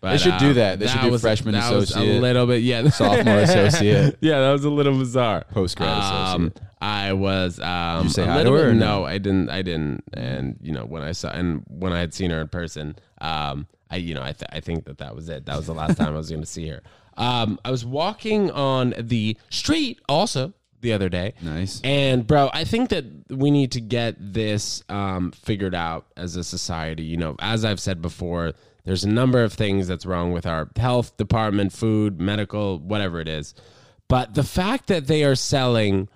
But, 0.01 0.11
They 0.15 0.19
should 0.19 0.39
do 0.39 0.49
um, 0.49 0.55
that. 0.55 0.81
They 0.81 0.89
should 0.89 1.01
do 1.01 1.11
was- 1.13 1.21
freshman 1.21 1.55
that 1.55 1.73
was 1.73 1.91
associate, 1.91 2.17
a 2.19 2.21
little 2.21 2.47
bit, 2.49 2.63
yeah, 2.65 2.89
sophomore 2.89 3.39
associate. 3.39 4.19
yeah, 4.21 4.41
that 4.41 4.51
was 4.51 4.65
a 4.65 4.71
little 4.71 4.99
bizarre. 4.99 5.45
Post-grad 5.53 5.97
associate. 5.97 6.59
I 6.81 7.13
was 7.13 7.61
um, 7.61 8.07
you 8.07 8.11
say 8.11 8.25
a 8.25 8.27
hi 8.27 8.43
to 8.43 8.51
little 8.51 8.59
her 8.67 8.73
bit. 8.73 8.81
No, 8.81 8.99
no? 9.03 9.05
I 9.05 9.19
didn't. 9.19 9.51
I 9.51 9.63
didn't. 9.63 10.03
And 10.13 10.57
you 10.61 10.73
know, 10.73 10.85
when 10.85 11.03
I 11.03 11.13
saw 11.13 11.29
and 11.31 11.63
when 11.69 11.93
I 11.93 12.01
had 12.01 12.13
seen 12.13 12.33
her 12.33 12.41
in 12.41 12.49
person, 12.49 12.97
um, 13.23 13.67
I 13.91 13.97
you 13.97 14.15
know, 14.15 14.23
I 14.23 14.33
th- 14.33 14.51
I 14.53 14.61
think 14.61 14.85
that 14.85 14.99
that 14.99 15.15
was 15.15 15.29
it. 15.29 15.47
That 15.47 15.57
was 15.57 15.67
the 15.67 15.75
last 15.75 15.97
time 15.97 16.09
I 16.09 16.17
was 16.17 16.29
going 16.29 16.43
to 16.43 16.47
see 16.47 16.69
her. 16.69 16.83
Um, 17.17 17.59
I 17.65 17.71
was 17.71 17.85
walking 17.85 18.51
on 18.51 18.95
the 18.99 19.37
street 19.51 20.01
also 20.09 20.55
the 20.81 20.93
other 20.93 21.09
day. 21.09 21.35
Nice. 21.41 21.81
And 21.85 22.27
bro, 22.27 22.51
I 22.53 22.65
think 22.65 22.91
that 22.91 23.05
we 23.31 23.51
need 23.51 23.73
to 23.73 23.81
get 23.81 24.17
this 24.19 24.83
um, 24.89 25.31
figured 25.33 25.75
out 25.75 26.07
as 26.17 26.37
a 26.37 26.45
society. 26.45 27.05
You 27.05 27.17
know, 27.17 27.37
as 27.39 27.65
I've 27.65 27.81
said 27.81 28.03
before, 28.03 28.53
there's 28.85 29.05
a 29.05 29.09
number 29.09 29.45
of 29.45 29.53
things 29.53 29.87
that's 29.87 30.05
wrong 30.05 30.33
with 30.33 30.47
our 30.47 30.69
health 30.77 31.17
department, 31.17 31.73
food, 31.73 32.21
medical, 32.21 32.79
whatever 32.79 33.21
it 33.21 33.29
is. 33.29 33.55
But 34.09 34.35
the 34.35 34.43
fact 34.43 34.89
that 34.89 35.07
they 35.07 35.23
are 35.25 35.37
selling 35.37 36.09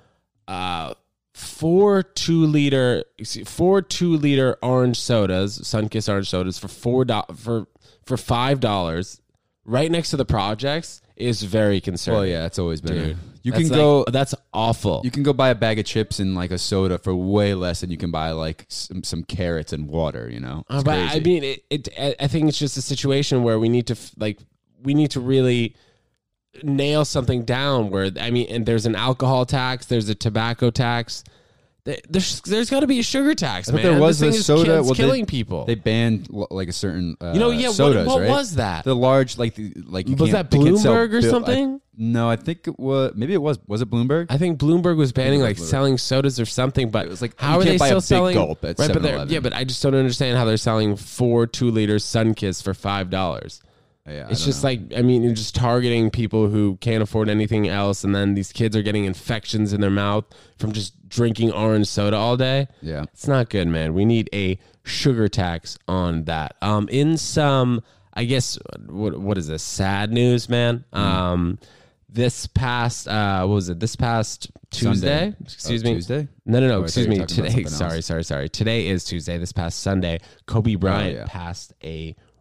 uh, 0.49 0.95
four 1.37 2.03
two 2.03 2.47
liter, 2.47 3.05
four 3.45 3.83
two 3.83 4.17
liter 4.17 4.57
orange 4.63 4.99
sodas, 4.99 5.59
Sunkist 5.59 6.09
orange 6.09 6.31
sodas 6.31 6.59
for 6.59 6.69
four 6.69 7.05
do- 7.05 7.21
for 7.37 7.67
for 8.07 8.17
five 8.17 8.59
dollars, 8.59 9.21
right 9.67 9.91
next 9.91 10.11
to 10.11 10.17
the 10.17 10.25
projects, 10.25 11.03
is 11.15 11.43
very 11.43 11.79
concerning. 11.81 12.21
Well, 12.21 12.27
yeah, 12.27 12.47
it's 12.47 12.59
always 12.59 12.81
been. 12.81 12.95
Dude, 12.95 13.17
you 13.43 13.53
That's 13.53 13.65
can 13.65 13.71
like- 13.71 13.79
go. 13.79 14.05
That's 14.11 14.35
awful. 14.55 15.03
You 15.05 15.11
can 15.11 15.23
go 15.25 15.35
buy 15.35 15.51
a 15.51 15.55
bag 15.55 15.79
of 15.79 15.85
chips 15.85 16.21
and 16.21 16.35
like 16.35 16.51
a 16.53 16.59
soda 16.59 16.97
for 16.97 17.15
way 17.15 17.53
less 17.55 17.81
than 17.83 17.91
you 17.91 17.99
can 17.99 18.11
buy 18.11 18.31
like 18.31 18.65
some, 18.69 19.05
some 19.05 19.23
carrots 19.23 19.75
and 19.75 19.89
water. 19.89 20.31
You 20.33 20.41
know, 20.41 20.65
Uh, 20.71 20.83
but 20.83 20.99
I 20.99 21.21
mean, 21.21 21.45
it, 21.45 21.65
it. 21.69 21.89
I- 22.01 22.17
I 22.19 22.29
think 22.29 22.49
it's 22.49 22.59
just 22.59 22.79
a 22.79 22.83
situation 22.83 23.43
where 23.43 23.59
we 23.59 23.69
need 23.69 23.89
to 23.89 23.93
f- 23.93 24.13
like 24.17 24.39
we 24.83 24.95
need 24.95 25.11
to 25.11 25.21
really 25.21 25.77
nail 26.63 27.05
something 27.05 27.45
down. 27.45 27.91
Where 27.91 28.11
I 28.21 28.31
mean, 28.31 28.47
and 28.51 28.67
there's 28.67 28.87
an 28.87 28.95
alcohol 28.95 29.47
tax, 29.47 29.87
there's 29.87 30.09
a 30.09 30.15
tobacco 30.15 30.71
tax. 30.71 31.25
There- 31.85 31.99
There's 32.11 32.41
there's 32.41 32.69
got 32.69 32.81
to 32.81 32.89
be 32.89 32.99
a 32.99 33.03
sugar 33.05 33.33
tax, 33.37 33.69
I 33.69 33.73
man. 33.75 33.83
there 33.85 34.01
was 34.01 34.19
this 34.19 34.45
soda. 34.45 34.83
well, 34.83 34.93
they- 34.93 34.95
killing 34.95 35.25
people. 35.25 35.67
They 35.67 35.77
banned 35.77 36.27
like 36.31 36.69
a 36.69 36.73
certain 36.73 37.17
uh, 37.21 37.31
you 37.33 37.39
know, 37.39 37.51
yeah. 37.51 37.71
sodas, 37.71 38.09
what 38.09 38.15
what 38.17 38.23
right? 38.23 38.29
was 38.31 38.57
that? 38.57 38.85
The 38.85 38.97
large 38.97 39.39
like 39.39 39.55
the 39.55 39.73
like 39.87 40.09
you 40.09 40.17
Was 40.17 40.33
can't- 40.33 40.51
that 40.51 40.57
they 40.59 40.65
Bloomberg 40.65 41.13
or 41.15 41.21
Bill- 41.21 41.27
I- 41.27 41.31
something? 41.31 41.81
no, 41.97 42.29
I 42.29 42.35
think 42.35 42.67
it 42.67 42.77
was. 42.77 43.13
Maybe 43.15 43.35
it 43.35 43.41
was. 43.41 43.61
Was 43.69 43.83
it 43.83 43.89
Bloomberg? 43.89 44.27
I 44.31 44.37
think 44.37 44.59
Bloomberg 44.59 44.97
was 44.97 45.13
banning 45.13 45.39
was 45.43 45.49
like 45.49 45.57
Bloomberg. 45.59 45.71
selling 45.71 45.99
sodas 45.99 46.41
or 46.41 46.45
something, 46.45 46.91
but 46.91 47.07
It 47.07 47.09
was 47.09 47.23
like, 47.23 47.41
how 47.41 47.55
you 47.55 47.61
are 47.61 47.63
can't 47.63 47.75
they 47.75 47.79
buy 47.79 47.87
still 47.87 48.01
selling? 48.01 48.37
right, 48.37 48.57
but 48.75 49.31
yeah, 49.31 49.39
but 49.39 49.53
I 49.53 49.63
just 49.63 49.81
don't 49.81 49.95
understand 49.95 50.37
how 50.37 50.45
they're 50.45 50.57
selling 50.57 50.97
four 50.97 51.47
two 51.47 51.71
liter 51.71 51.97
Sunkist 51.99 52.65
for 52.65 52.75
five 52.75 53.11
dollars. 53.11 53.61
Yeah, 54.09 54.29
It's 54.31 54.45
just 54.45 54.63
know. 54.63 54.71
like 54.71 54.81
I 54.97 55.03
mean, 55.03 55.23
you're 55.23 55.35
just 55.35 55.55
targeting 55.55 56.11
people 56.11 56.49
who 56.49 56.77
can't 56.81 57.03
afford 57.03 57.29
anything 57.29 57.69
else, 57.69 58.05
and 58.05 58.15
then 58.15 58.35
these 58.35 58.53
kids 58.53 58.77
are 58.77 58.83
getting 58.83 59.05
infections 59.05 59.73
in 59.73 59.81
their 59.81 59.91
mouth 59.91 60.25
from 60.59 60.73
just 60.73 61.09
drinking 61.09 61.53
orange 61.53 61.87
soda 61.87 62.17
all 62.17 62.37
day. 62.37 62.69
yeah. 62.83 63.05
It's 63.13 63.29
not 63.29 63.49
good, 63.51 63.69
man. 63.69 63.95
We 63.95 64.05
need 64.05 64.29
a 64.33 64.59
sugar 64.85 65.29
tax 65.29 65.79
on 65.89 66.25
that. 66.25 66.57
Um, 66.63 66.89
in 66.89 67.17
some, 67.17 67.83
I 68.15 68.25
guess, 68.25 68.59
what 68.87 69.19
what 69.19 69.39
is 69.39 69.47
this? 69.49 69.63
Sad 69.63 70.13
news, 70.13 70.49
man. 70.49 70.85
Mm. 70.93 70.99
Um, 70.99 71.59
this 72.09 72.47
past, 72.47 73.09
uh, 73.09 73.45
what 73.45 73.55
was 73.57 73.69
it? 73.69 73.79
This 73.79 73.95
past 73.95 74.51
Tuesday? 74.71 75.19
Sunday. 75.33 75.37
Excuse 75.43 75.83
Oh, 75.83 75.85
me. 75.89 75.95
Tuesday? 75.95 76.29
No, 76.47 76.61
no, 76.61 76.67
Oh, 76.67 76.69
no. 76.69 76.77
thought 76.79 76.85
Excuse 76.85 77.09
me. 77.09 77.27
Today. 77.27 77.65
Sorry, 77.65 78.01
sorry, 78.01 78.25
sorry. 78.25 78.49
Today 78.49 78.87
is 78.89 79.05
Tuesday. 79.05 79.37
This 79.37 79.53
past 79.53 79.81
Sunday, 79.81 80.21
Kobe 80.47 80.77
Bryant 80.77 81.15
yeah. 81.19 81.25
passed 81.27 81.75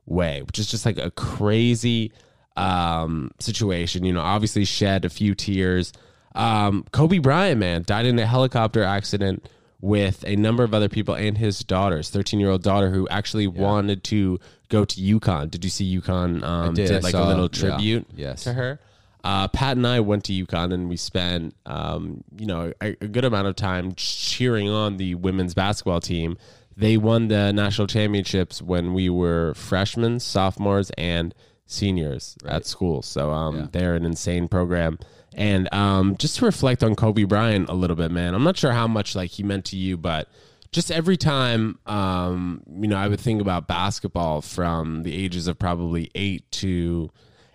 away, 0.09 0.41
which 0.43 0.59
is 0.59 0.67
just 0.67 0.85
like 0.85 0.97
a 0.97 1.11
crazy 1.11 2.11
um, 2.55 3.31
situation. 3.39 4.05
You 4.05 4.13
know, 4.13 4.21
obviously 4.21 4.65
shed 4.65 5.05
a 5.05 5.09
few 5.09 5.35
tears. 5.35 5.93
Um, 6.33 6.85
Kobe 6.91 7.19
Bryant, 7.19 7.59
man, 7.59 7.83
died 7.85 8.05
in 8.05 8.19
a 8.19 8.25
helicopter 8.25 8.83
accident 8.83 9.47
with 9.81 10.23
a 10.25 10.35
number 10.35 10.63
of 10.63 10.73
other 10.73 10.89
people 10.89 11.13
and 11.13 11.37
his 11.37 11.59
daughters, 11.59 12.09
13 12.09 12.39
year 12.39 12.49
old 12.49 12.63
daughter 12.63 12.89
who 12.89 13.07
actually 13.09 13.47
wanted 13.47 14.03
to 14.05 14.39
go 14.69 14.83
to 14.83 14.99
UConn. 14.99 15.51
Did 15.51 15.63
you 15.63 15.69
see 15.69 15.99
UConn 15.99 16.43
um, 16.43 16.73
did. 16.73 16.87
did 16.87 17.03
like 17.03 17.11
saw- 17.11 17.25
a 17.25 17.27
little 17.27 17.49
yeah. 17.53 17.59
tribute 17.59 18.07
Yes. 18.15 18.43
to 18.43 18.53
her? 18.53 18.79
Uh, 19.23 19.47
Pat 19.47 19.75
and 19.75 19.87
I 19.87 20.01
went 20.01 20.23
to 20.25 20.33
UConn 20.33 20.71
and 20.71 20.87
we 20.87 20.97
spent, 20.97 21.55
um, 21.65 22.23
you 22.37 22.45
know, 22.45 22.73
a, 22.79 22.95
a 23.01 23.07
good 23.07 23.25
amount 23.25 23.47
of 23.47 23.55
time 23.55 23.93
cheering 23.95 24.69
on 24.69 24.97
the 24.97 25.15
women's 25.15 25.55
basketball 25.55 25.99
team. 25.99 26.37
They 26.77 26.97
won 26.97 27.29
the 27.29 27.51
national 27.53 27.87
championships 27.87 28.61
when 28.61 28.93
we 28.93 29.09
were 29.09 29.53
freshmen, 29.55 30.19
sophomores, 30.19 30.91
and 30.97 31.33
seniors 31.65 32.37
at 32.45 32.65
school. 32.65 33.01
So 33.01 33.31
um, 33.31 33.55
Yeah. 33.57 33.67
they're 33.71 33.95
an 33.95 34.05
insane 34.05 34.47
program. 34.47 34.99
And 35.33 35.73
um, 35.73 36.15
just 36.17 36.37
to 36.37 36.45
reflect 36.45 36.83
on 36.83 36.95
Kobe 36.95 37.23
Bryant 37.23 37.69
a 37.69 37.73
little 37.73 37.95
bit, 37.95 38.11
man, 38.11 38.33
I'm 38.35 38.43
not 38.43 38.57
sure 38.57 38.71
how 38.71 38.87
much 38.87 39.15
like 39.15 39.31
he 39.31 39.43
meant 39.43 39.65
to 39.65 39.77
you, 39.77 39.97
but 39.97 40.29
just 40.71 40.91
every 40.91 41.17
time, 41.17 41.77
um, 41.85 42.61
you 42.79 42.87
know, 42.87 42.97
I 42.97 43.07
would 43.07 43.19
think 43.19 43.41
about 43.41 43.67
basketball 43.67 44.41
from 44.41 45.03
the 45.03 45.13
ages 45.15 45.47
of 45.47 45.57
probably 45.59 46.11
eight 46.15 46.49
to 46.53 47.09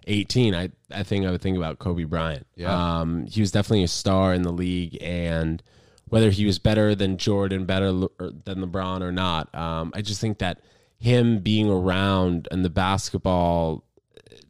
18. 0.06 0.54
I, 0.54 0.70
I 0.90 1.02
think 1.02 1.26
I 1.26 1.30
would 1.30 1.40
think 1.42 1.56
about 1.56 1.78
Kobe 1.78 2.04
Bryant. 2.04 2.46
Yeah. 2.56 3.00
Um, 3.00 3.26
he 3.26 3.40
was 3.40 3.52
definitely 3.52 3.84
a 3.84 3.88
star 3.88 4.34
in 4.34 4.42
the 4.42 4.52
league, 4.52 4.98
and 5.02 5.62
whether 6.10 6.30
he 6.30 6.44
was 6.44 6.58
better 6.58 6.94
than 6.94 7.16
Jordan, 7.16 7.64
better 7.64 7.90
than 7.90 8.58
LeBron 8.64 9.00
or 9.00 9.10
not, 9.10 9.52
um, 9.54 9.92
I 9.94 10.02
just 10.02 10.20
think 10.20 10.38
that 10.38 10.60
him 10.98 11.38
being 11.38 11.70
around 11.70 12.46
and 12.50 12.64
the 12.64 12.70
basketball 12.70 13.84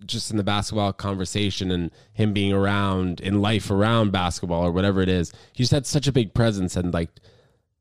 just 0.07 0.31
in 0.31 0.37
the 0.37 0.43
basketball 0.43 0.93
conversation 0.93 1.71
and 1.71 1.91
him 2.13 2.33
being 2.33 2.53
around 2.53 3.21
in 3.21 3.41
life 3.41 3.71
around 3.71 4.11
basketball 4.11 4.67
or 4.67 4.73
whatever 4.73 5.01
it 5.01 5.09
is, 5.09 5.33
he 5.53 5.63
just 5.63 5.73
had 5.73 5.87
such 5.87 6.07
a 6.07 6.13
big 6.13 6.35
presence 6.35 6.77
and 6.77 6.93
like 6.93 7.11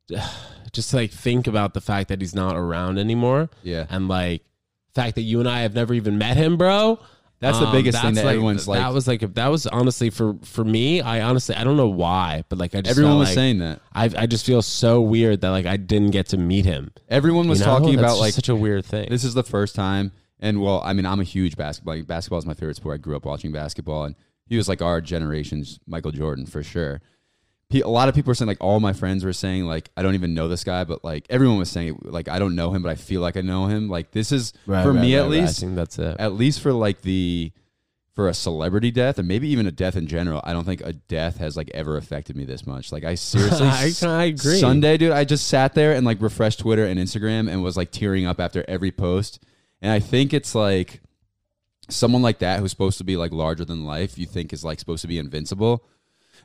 just 0.71 0.91
to, 0.91 0.97
like 0.97 1.11
think 1.11 1.47
about 1.47 1.73
the 1.73 1.81
fact 1.81 2.09
that 2.09 2.21
he's 2.21 2.35
not 2.35 2.55
around 2.55 2.97
anymore. 2.97 3.49
Yeah. 3.63 3.85
And 3.89 4.07
like 4.07 4.43
fact 4.93 5.15
that 5.15 5.21
you 5.21 5.39
and 5.39 5.49
I 5.49 5.61
have 5.61 5.73
never 5.73 5.93
even 5.93 6.17
met 6.17 6.37
him, 6.37 6.57
bro. 6.57 6.99
That's 7.41 7.57
the 7.57 7.67
Um, 7.67 7.71
biggest 7.71 7.97
thing 8.01 8.15
that's 8.15 8.23
that 8.25 8.29
everyone's 8.29 8.67
like- 8.67 8.79
That 8.79 8.93
was 8.93 9.07
like 9.07 9.33
that 9.35 9.47
was 9.47 9.65
honestly 9.67 10.09
for 10.09 10.35
for 10.43 10.65
me. 10.65 11.01
I 11.01 11.21
honestly 11.21 11.55
I 11.55 11.63
don't 11.63 11.77
know 11.77 11.87
why, 11.87 12.43
but 12.49 12.59
like 12.59 12.75
I 12.75 12.81
just 12.81 12.91
Everyone 12.91 13.17
was 13.19 13.29
like- 13.29 13.35
saying 13.35 13.59
that. 13.59 13.81
I 13.93 14.09
I 14.17 14.25
just 14.25 14.45
feel 14.45 14.61
so 14.61 14.99
weird 15.01 15.39
that 15.41 15.49
like 15.51 15.65
I 15.65 15.77
didn't 15.77 16.11
get 16.11 16.27
to 16.29 16.37
meet 16.37 16.65
him. 16.65 16.91
Everyone 17.07 17.47
was 17.47 17.59
You 17.59 17.65
know? 17.65 17.71
talking 17.79 17.95
That's 17.95 18.13
about 18.13 18.19
like 18.19 18.33
such 18.33 18.49
a 18.49 18.55
weird 18.55 18.83
thing. 18.85 19.07
This 19.09 19.23
is 19.23 19.33
the 19.35 19.43
first 19.43 19.73
time, 19.75 20.11
and 20.39 20.61
well, 20.61 20.81
I 20.83 20.91
mean, 20.93 21.05
I'm 21.05 21.19
a 21.21 21.23
huge 21.25 21.55
basketball. 21.55 21.95
Like, 21.95 22.07
basketball 22.07 22.39
is 22.39 22.45
my 22.45 22.53
favorite 22.53 22.75
sport. 22.75 22.95
I 22.95 22.97
grew 22.97 23.15
up 23.15 23.25
watching 23.25 23.51
basketball, 23.53 24.03
and 24.03 24.15
he 24.45 24.57
was 24.57 24.67
like 24.67 24.81
our 24.81 24.99
generation's 24.99 25.79
Michael 25.87 26.11
Jordan 26.11 26.45
for 26.45 26.61
sure. 26.63 27.01
A 27.71 27.81
lot 27.87 28.09
of 28.09 28.15
people 28.15 28.31
were 28.31 28.35
saying, 28.35 28.47
like, 28.47 28.57
all 28.61 28.79
my 28.79 28.93
friends 28.93 29.23
were 29.23 29.31
saying, 29.33 29.65
like, 29.65 29.89
I 29.95 30.01
don't 30.01 30.15
even 30.15 30.33
know 30.33 30.47
this 30.47 30.63
guy, 30.63 30.83
but 30.85 31.03
like 31.03 31.27
everyone 31.29 31.57
was 31.59 31.69
saying, 31.69 31.99
like, 32.03 32.27
I 32.27 32.39
don't 32.39 32.55
know 32.55 32.73
him, 32.73 32.81
but 32.81 32.89
I 32.89 32.95
feel 32.95 33.21
like 33.21 33.37
I 33.37 33.41
know 33.41 33.67
him. 33.67 33.89
Like, 33.89 34.09
this 34.11 34.31
is 34.31 34.53
Right, 34.65 34.81
for 34.83 34.91
right, 34.91 35.01
me 35.01 35.15
right, 35.15 35.21
at 35.25 35.29
right. 35.29 35.37
I 35.39 35.41
least, 35.43 35.59
think 35.59 35.75
that's 35.75 35.99
it. 35.99 36.15
at 36.19 36.33
least 36.33 36.61
for 36.61 36.73
like 36.73 37.01
the 37.03 37.51
for 38.15 38.27
a 38.27 38.33
celebrity 38.33 38.89
death 38.91 39.17
and 39.19 39.27
maybe 39.27 39.47
even 39.49 39.67
a 39.67 39.71
death 39.71 39.95
in 39.95 40.07
general. 40.07 40.41
I 40.43 40.51
don't 40.51 40.65
think 40.65 40.81
a 40.81 40.93
death 40.93 41.37
has 41.37 41.55
like 41.55 41.69
ever 41.75 41.95
affected 41.95 42.35
me 42.35 42.43
this 42.43 42.65
much. 42.65 42.91
Like, 42.91 43.03
I 43.03 43.13
seriously, 43.15 43.67
I- 43.69 43.93
I 44.03 44.23
agree. 44.25 44.59
Sunday, 44.59 44.97
dude, 44.97 45.11
I 45.11 45.23
just 45.23 45.47
sat 45.47 45.75
there 45.75 45.93
and 45.93 46.05
like 46.05 46.21
refreshed 46.21 46.59
Twitter 46.59 46.85
and 46.85 46.99
Instagram 46.99 47.49
and 47.49 47.61
was 47.63 47.77
like 47.77 47.91
tearing 47.91 48.25
up 48.25 48.39
after 48.39 48.65
every 48.67 48.91
post. 48.91 49.43
And 49.81 49.91
I 49.91 49.99
think 49.99 50.33
it's 50.33 50.55
like 50.55 51.01
someone 51.87 52.21
like 52.23 52.39
that 52.39 52.59
who's 52.59 52.71
supposed 52.71 52.97
to 52.97 53.03
be 53.03 53.15
like 53.15 53.31
larger 53.31 53.63
than 53.63 53.85
life, 53.85 54.17
you 54.17 54.25
think 54.25 54.53
is 54.53 54.63
like 54.65 54.79
supposed 54.79 55.01
to 55.03 55.07
be 55.07 55.19
invincible. 55.19 55.85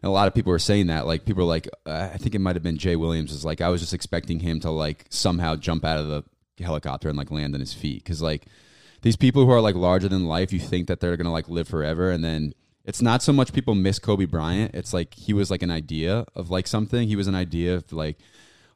And 0.02 0.08
a 0.08 0.12
lot 0.12 0.28
of 0.28 0.34
people 0.34 0.52
are 0.52 0.58
saying 0.58 0.88
that. 0.88 1.06
Like 1.06 1.24
people 1.24 1.42
are 1.42 1.46
like, 1.46 1.68
uh, 1.86 2.10
I 2.12 2.16
think 2.18 2.34
it 2.34 2.40
might 2.40 2.56
have 2.56 2.62
been 2.62 2.78
Jay 2.78 2.96
Williams. 2.96 3.32
Is 3.32 3.44
like 3.44 3.60
I 3.60 3.68
was 3.68 3.80
just 3.80 3.94
expecting 3.94 4.40
him 4.40 4.60
to 4.60 4.70
like 4.70 5.06
somehow 5.08 5.56
jump 5.56 5.84
out 5.84 5.98
of 5.98 6.08
the 6.08 6.24
helicopter 6.62 7.08
and 7.08 7.18
like 7.18 7.30
land 7.30 7.54
on 7.54 7.60
his 7.60 7.72
feet 7.72 8.04
because 8.04 8.22
like 8.22 8.46
these 9.02 9.16
people 9.16 9.44
who 9.44 9.50
are 9.50 9.60
like 9.60 9.74
larger 9.74 10.08
than 10.08 10.26
life, 10.26 10.52
you 10.52 10.60
think 10.60 10.88
that 10.88 11.00
they're 11.00 11.16
gonna 11.16 11.32
like 11.32 11.48
live 11.48 11.68
forever, 11.68 12.10
and 12.10 12.24
then 12.24 12.54
it's 12.84 13.00
not 13.00 13.22
so 13.22 13.32
much 13.32 13.52
people 13.52 13.74
miss 13.74 13.98
Kobe 13.98 14.26
Bryant. 14.26 14.74
It's 14.74 14.92
like 14.92 15.14
he 15.14 15.32
was 15.32 15.50
like 15.50 15.62
an 15.62 15.70
idea 15.70 16.26
of 16.34 16.50
like 16.50 16.66
something. 16.66 17.08
He 17.08 17.16
was 17.16 17.26
an 17.26 17.34
idea 17.34 17.76
of 17.76 17.92
like 17.92 18.18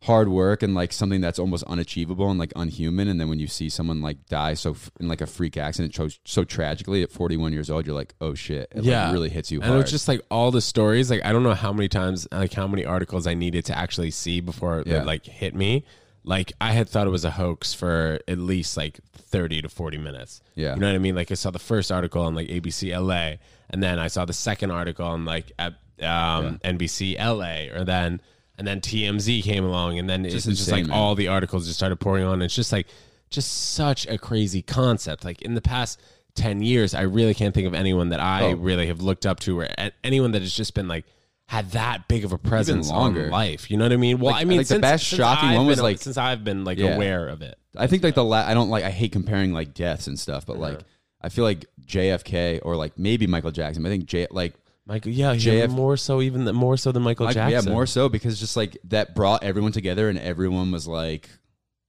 hard 0.02 0.28
work 0.28 0.62
and 0.62 0.74
like 0.74 0.92
something 0.92 1.20
that's 1.20 1.38
almost 1.40 1.64
unachievable 1.64 2.30
and 2.30 2.38
like 2.38 2.52
unhuman. 2.54 3.08
And 3.08 3.20
then 3.20 3.28
when 3.28 3.40
you 3.40 3.48
see 3.48 3.68
someone 3.68 4.00
like 4.00 4.26
die 4.26 4.54
so 4.54 4.70
f- 4.70 4.90
in 5.00 5.08
like 5.08 5.20
a 5.20 5.26
freak 5.26 5.56
accident 5.56 5.94
so, 5.94 6.08
so 6.24 6.44
tragically 6.44 7.02
at 7.02 7.10
41 7.10 7.52
years 7.52 7.68
old, 7.68 7.84
you're 7.84 7.96
like, 7.96 8.14
oh 8.20 8.34
shit, 8.34 8.68
it 8.74 8.84
yeah, 8.84 9.06
like, 9.06 9.12
really 9.12 9.28
hits 9.28 9.50
you 9.50 9.58
And 9.58 9.66
hard. 9.66 9.80
it 9.80 9.82
was 9.82 9.90
just 9.90 10.06
like 10.06 10.20
all 10.30 10.50
the 10.52 10.60
stories. 10.60 11.10
Like 11.10 11.24
I 11.24 11.32
don't 11.32 11.42
know 11.42 11.54
how 11.54 11.72
many 11.72 11.88
times, 11.88 12.28
like 12.30 12.52
how 12.52 12.68
many 12.68 12.84
articles 12.84 13.26
I 13.26 13.34
needed 13.34 13.64
to 13.66 13.76
actually 13.76 14.12
see 14.12 14.40
before 14.40 14.84
Yeah. 14.86 15.00
it 15.02 15.06
like 15.06 15.26
hit 15.26 15.54
me. 15.56 15.84
Like 16.22 16.52
I 16.60 16.72
had 16.72 16.88
thought 16.88 17.06
it 17.06 17.10
was 17.10 17.24
a 17.24 17.30
hoax 17.32 17.74
for 17.74 18.20
at 18.28 18.38
least 18.38 18.76
like 18.76 19.00
thirty 19.14 19.62
to 19.62 19.68
forty 19.68 19.96
minutes. 19.98 20.42
Yeah. 20.54 20.74
you 20.74 20.80
know 20.80 20.86
what 20.88 20.94
I 20.94 20.98
mean. 20.98 21.14
Like 21.16 21.30
I 21.30 21.34
saw 21.34 21.50
the 21.50 21.58
first 21.58 21.90
article 21.90 22.22
on 22.22 22.34
like 22.34 22.48
ABC 22.48 22.92
LA, 22.96 23.36
and 23.70 23.82
then 23.82 23.98
I 23.98 24.08
saw 24.08 24.24
the 24.26 24.32
second 24.34 24.70
article 24.70 25.06
on 25.06 25.24
like 25.24 25.50
at 25.58 25.72
um, 26.02 26.58
NBC 26.64 27.16
LA, 27.18 27.74
or 27.76 27.84
then 27.84 28.20
and 28.58 28.66
then 28.66 28.80
TMZ 28.80 29.42
came 29.42 29.64
along, 29.64 29.98
and 29.98 30.08
then 30.10 30.24
it's 30.24 30.34
Just 30.34 30.46
just, 30.48 30.58
just 30.58 30.72
like 30.72 30.86
man. 30.86 30.96
all 30.96 31.14
the 31.14 31.28
articles 31.28 31.66
just 31.66 31.78
started 31.78 31.96
pouring 31.96 32.24
on. 32.24 32.42
It's 32.42 32.54
just 32.54 32.72
like 32.72 32.86
just 33.30 33.72
such 33.74 34.06
a 34.06 34.18
crazy 34.18 34.62
concept. 34.62 35.24
Like 35.24 35.40
in 35.42 35.54
the 35.54 35.60
past 35.60 36.00
10 36.34 36.62
years, 36.62 36.94
I 36.94 37.02
really 37.02 37.34
can't 37.34 37.54
think 37.54 37.66
of 37.66 37.74
anyone 37.74 38.08
that 38.10 38.20
I 38.20 38.44
Oh. 38.44 38.52
really 38.54 38.86
have 38.88 39.00
looked 39.00 39.26
up 39.26 39.40
to 39.40 39.60
or 39.60 39.68
anyone 40.04 40.32
that 40.32 40.42
has 40.42 40.52
just 40.52 40.74
been 40.74 40.88
like 40.88 41.04
had 41.46 41.70
that 41.72 42.08
big 42.08 42.24
of 42.26 42.32
a 42.32 42.38
presence 42.38 42.90
longer. 42.90 43.24
on 43.24 43.30
life. 43.30 43.70
You 43.70 43.76
know 43.78 43.84
what 43.86 43.92
I 43.92 43.96
mean? 43.96 44.18
Well, 44.18 44.32
Like, 44.32 44.42
I 44.42 44.44
mean, 44.44 44.58
like, 44.58 44.66
the 44.66 44.78
best 44.80 45.08
since 45.08 45.18
shocking 45.18 45.48
I've 45.50 45.56
one 45.56 45.66
was, 45.66 45.76
been- 45.76 45.82
like- 45.84 45.98
since 45.98 46.16
I've 46.18 46.44
been 46.44 46.64
like 46.64 46.78
Yeah. 46.78 46.94
aware 46.94 47.26
of 47.28 47.40
it. 47.42 47.58
I 47.76 47.86
think 47.86 48.02
like 48.02 48.14
the 48.14 48.24
la- 48.24 48.44
I 48.46 48.54
don't 48.54 48.68
like 48.70 48.84
I 48.84 48.90
hate 48.90 49.12
comparing 49.12 49.52
like 49.52 49.72
deaths 49.74 50.06
and 50.08 50.18
stuff, 50.18 50.44
but 50.46 50.58
like 50.58 50.80
I 51.22 51.28
feel 51.30 51.44
like 51.44 51.64
JFK 51.86 52.60
or 52.62 52.76
like 52.76 52.98
maybe 52.98 53.26
Michael 53.26 53.50
Jackson. 53.50 53.84
I 53.86 53.88
think 53.88 54.06
J 54.06 54.26
like 54.30 54.54
Michael, 54.88 55.12
yeah, 55.12 55.34
JF 55.34 55.68
more 55.68 55.98
so 55.98 56.22
even 56.22 56.46
than, 56.46 56.56
more 56.56 56.78
so 56.78 56.92
than 56.92 57.02
Michael 57.02 57.26
Like, 57.26 57.34
Jackson. 57.34 57.68
Yeah, 57.68 57.72
more 57.72 57.84
so 57.86 58.08
because 58.08 58.40
just 58.40 58.56
like 58.56 58.78
that 58.84 59.14
brought 59.14 59.44
everyone 59.44 59.70
together 59.72 60.08
and 60.08 60.18
everyone 60.18 60.72
was 60.72 60.88
like 60.88 61.28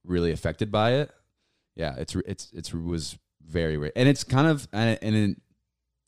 really 0.04 0.32
affected 0.32 0.70
by 0.70 0.92
it. 0.92 1.10
Yeah, 1.74 1.94
it's 1.96 2.14
it's 2.26 2.50
it's 2.52 2.74
was 2.74 3.16
very 3.42 3.78
rare, 3.78 3.90
and 3.96 4.06
it's 4.06 4.22
kind 4.22 4.46
of 4.46 4.68
and, 4.70 4.98
and 5.00 5.16
it, 5.16 5.36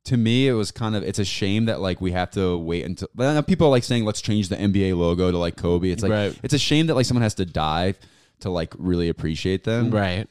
to 0.04 0.18
me 0.18 0.46
it 0.48 0.52
was 0.52 0.70
kind 0.70 0.94
of 0.94 1.02
it's 1.02 1.18
a 1.18 1.24
shame 1.24 1.64
that 1.64 1.80
like 1.80 2.02
we 2.02 2.12
have 2.12 2.30
to 2.32 2.58
wait 2.58 2.84
until 2.84 3.08
people 3.44 3.68
are 3.68 3.70
like 3.70 3.84
saying 3.84 4.04
let's 4.04 4.20
change 4.20 4.50
the 4.50 4.56
NBA 4.56 4.94
logo 4.94 5.30
to 5.30 5.38
like 5.38 5.56
Kobe. 5.56 5.90
It's 5.90 6.02
like 6.02 6.12
Right. 6.12 6.38
it's 6.42 6.52
a 6.52 6.58
shame 6.58 6.88
that 6.88 6.94
like 6.94 7.06
someone 7.06 7.22
has 7.22 7.34
to 7.36 7.46
die 7.46 7.94
to 8.40 8.50
like 8.50 8.74
really 8.76 9.08
appreciate 9.08 9.64
them. 9.64 9.90
right. 9.90 10.28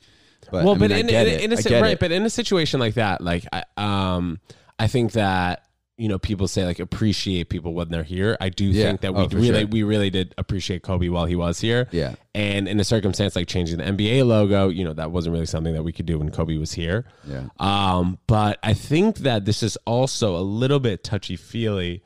But, 0.51 0.65
well, 0.65 0.75
I 0.75 0.77
mean, 0.77 0.89
but 0.89 0.91
in, 0.91 1.09
in, 1.09 1.53
a 1.53 1.81
right, 1.81 1.91
it. 1.93 1.99
but 1.99 2.11
in 2.11 2.23
a 2.25 2.29
situation 2.29 2.79
like 2.79 2.95
that, 2.95 3.21
like 3.21 3.45
I 3.51 3.63
um 3.77 4.39
I 4.77 4.87
think 4.87 5.13
that 5.13 5.63
you 6.01 6.09
know 6.09 6.17
people 6.17 6.47
say 6.47 6.65
like 6.65 6.79
appreciate 6.79 7.49
people 7.49 7.73
when 7.73 7.89
they're 7.89 8.03
here. 8.03 8.35
I 8.41 8.49
do 8.49 8.65
Yeah. 8.65 8.85
think 8.87 9.01
that 9.01 9.13
we 9.13 9.21
Oh, 9.23 9.27
really 9.27 9.59
sure. 9.61 9.67
we 9.67 9.83
really 9.83 10.09
did 10.09 10.33
appreciate 10.37 10.81
Kobe 10.81 11.09
while 11.09 11.25
he 11.25 11.35
was 11.35 11.59
here. 11.59 11.87
Yeah. 11.91 12.15
And 12.33 12.67
in 12.67 12.79
a 12.79 12.83
circumstance 12.83 13.35
like 13.35 13.47
changing 13.47 13.77
the 13.77 13.83
NBA 13.85 14.25
logo, 14.25 14.69
you 14.69 14.83
know, 14.83 14.93
that 14.93 15.11
wasn't 15.11 15.33
really 15.33 15.45
something 15.45 15.73
that 15.73 15.83
we 15.83 15.91
could 15.91 16.05
do 16.07 16.17
when 16.17 16.29
Kobe 16.31 16.57
was 16.57 16.71
here. 16.73 17.05
Yeah. 17.27 17.47
Um, 17.59 18.17
but 18.27 18.57
I 18.63 18.73
think 18.73 19.17
that 19.19 19.45
this 19.45 19.61
is 19.61 19.77
also 19.85 20.35
a 20.35 20.41
little 20.41 20.79
bit 20.79 21.03
touchy 21.03 21.35
feely. 21.35 22.01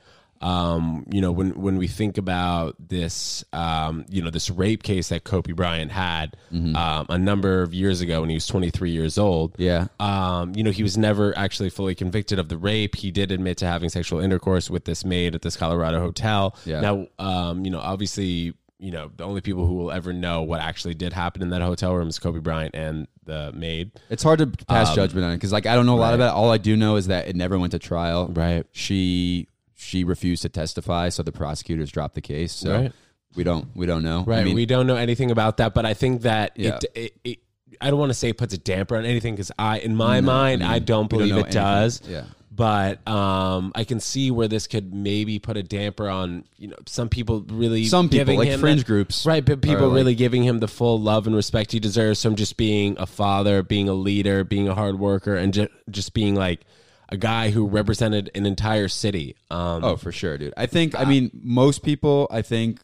Um, 0.45 1.05
you 1.11 1.21
know, 1.21 1.31
when 1.31 1.59
when 1.59 1.77
we 1.77 1.87
think 1.87 2.17
about 2.19 2.75
this, 2.79 3.43
um, 3.51 4.05
you 4.09 4.21
know, 4.21 4.29
this 4.29 4.49
rape 4.51 4.83
case 4.83 5.09
that 5.09 5.23
Kobe 5.23 5.53
Bryant 5.53 5.91
had 5.91 6.37
Mm-hmm. 6.53 6.75
um, 6.75 7.05
a 7.09 7.17
number 7.17 7.61
of 7.63 7.73
years 7.73 7.99
ago 8.01 8.21
when 8.21 8.29
he 8.29 8.35
was 8.35 8.45
23 8.47 8.91
years 8.91 9.17
old. 9.17 9.55
Yeah. 9.57 9.87
Um, 9.99 10.53
you 10.55 10.63
know, 10.63 10.71
he 10.71 10.83
was 10.83 10.97
never 10.97 11.35
actually 11.37 11.69
fully 11.69 11.95
convicted 11.95 12.37
of 12.39 12.47
the 12.49 12.57
rape. 12.57 12.95
He 12.95 13.11
did 13.11 13.31
admit 13.31 13.57
to 13.57 13.65
having 13.65 13.89
sexual 13.89 14.19
intercourse 14.19 14.69
with 14.69 14.85
this 14.85 15.03
maid 15.03 15.35
at 15.35 15.41
this 15.41 15.57
Colorado 15.57 15.99
hotel. 15.99 16.55
Yeah. 16.63 16.79
Now, 16.81 17.07
um, 17.19 17.65
you 17.65 17.71
know, 17.71 17.79
obviously, 17.79 18.53
you 18.77 18.91
know, 18.91 19.09
the 19.17 19.23
only 19.23 19.41
people 19.41 19.65
who 19.65 19.73
will 19.75 19.91
ever 19.91 20.13
know 20.13 20.43
what 20.43 20.61
actually 20.61 20.93
did 20.93 21.11
happen 21.13 21.41
in 21.41 21.49
that 21.49 21.61
hotel 21.61 21.95
room 21.95 22.07
is 22.07 22.19
Kobe 22.19 22.39
Bryant 22.39 22.75
and 22.75 23.07
the 23.25 23.51
maid. 23.53 23.91
It's 24.09 24.21
hard 24.23 24.39
to 24.39 24.47
pass 24.47 24.89
Um, 24.89 24.95
judgment 24.95 25.25
on 25.25 25.31
it 25.31 25.37
because 25.37 25.51
like 25.51 25.65
I 25.65 25.73
don't 25.75 25.85
know 25.87 25.95
a 25.95 25.97
lot 25.99 26.09
right. 26.09 26.15
about 26.15 26.33
it. 26.35 26.37
All 26.37 26.51
I 26.51 26.57
do 26.59 26.75
know 26.77 26.95
is 26.97 27.07
that 27.07 27.27
it 27.27 27.35
never 27.35 27.57
went 27.57 27.71
to 27.71 27.79
trial. 27.79 28.27
Right. 28.33 28.65
She 28.71 29.47
she 29.85 30.03
refused 30.03 30.41
to 30.41 30.49
testify, 30.49 31.09
so 31.09 31.23
the 31.23 31.31
prosecutors 31.31 31.91
dropped 31.91 32.15
the 32.15 32.21
case. 32.21 32.51
So 32.51 32.73
Right. 32.73 32.91
we 33.35 33.43
don't 33.43 33.67
we 33.75 33.85
don't 33.85 34.03
know. 34.03 34.23
Right. 34.25 34.39
I 34.39 34.43
mean, 34.43 34.55
we 34.55 34.65
don't 34.65 34.87
know 34.87 34.95
anything 34.95 35.31
about 35.31 35.57
that, 35.57 35.73
but 35.73 35.85
I 35.85 35.93
think 35.93 36.23
that 36.23 36.53
Yeah. 36.55 36.77
it, 36.77 36.85
it, 36.95 37.13
it 37.23 37.39
I 37.81 37.89
don't 37.89 37.99
want 37.99 38.09
to 38.09 38.13
say 38.13 38.29
it 38.29 38.37
puts 38.37 38.53
a 38.53 38.57
damper 38.57 38.95
on 38.95 39.05
anything 39.05 39.33
because 39.35 39.51
I, 39.59 39.79
in 39.79 39.95
my 39.97 40.21
No, 40.21 40.27
mind, 40.27 40.63
I 40.63 40.75
I, 40.75 40.79
don't 40.79 41.09
don't 41.09 41.09
believe 41.09 41.35
know 41.35 41.39
it 41.41 41.51
does. 41.51 42.01
Yeah. 42.07 42.23
But 42.49 43.05
um, 43.05 43.73
I 43.75 43.83
can 43.83 43.99
see 43.99 44.31
where 44.31 44.47
this 44.47 44.65
could 44.67 44.93
maybe 44.93 45.39
put 45.39 45.57
a 45.57 45.63
damper 45.63 46.07
on 46.07 46.45
you 46.57 46.69
know 46.69 46.77
some 46.87 47.09
people 47.09 47.41
really 47.49 47.83
Some 47.85 48.07
people, 48.07 48.19
giving 48.19 48.39
like 48.39 48.47
him 48.47 48.61
fringe 48.61 48.79
that- 48.81 48.87
groups 48.87 49.25
right? 49.25 49.43
But 49.43 49.61
people 49.61 49.83
are 49.83 49.87
like- 49.87 49.95
really 49.95 50.15
giving 50.15 50.43
him 50.45 50.59
the 50.59 50.69
full 50.69 51.01
love 51.01 51.27
and 51.27 51.35
respect 51.35 51.73
he 51.73 51.79
deserves 51.81 52.21
from 52.23 52.35
just 52.37 52.55
being 52.55 52.95
a 52.97 53.05
father, 53.05 53.61
being 53.61 53.89
a 53.89 53.93
leader, 53.93 54.45
being 54.45 54.69
a 54.69 54.73
hard 54.73 54.97
worker, 54.97 55.35
and 55.35 55.53
just 55.53 55.69
just 55.91 56.13
being 56.13 56.33
like 56.35 56.61
a 57.09 57.17
guy 57.17 57.49
who 57.51 57.67
represented 57.67 58.31
an 58.35 58.45
entire 58.45 58.87
city. 58.87 59.35
Um, 59.51 59.83
Oh, 59.83 59.95
for 59.95 60.11
sure, 60.11 60.37
dude. 60.37 60.53
I 60.57 60.65
think 60.65 60.97
I 60.99 61.05
mean 61.05 61.31
most 61.33 61.83
people. 61.83 62.27
I 62.31 62.41
think 62.41 62.79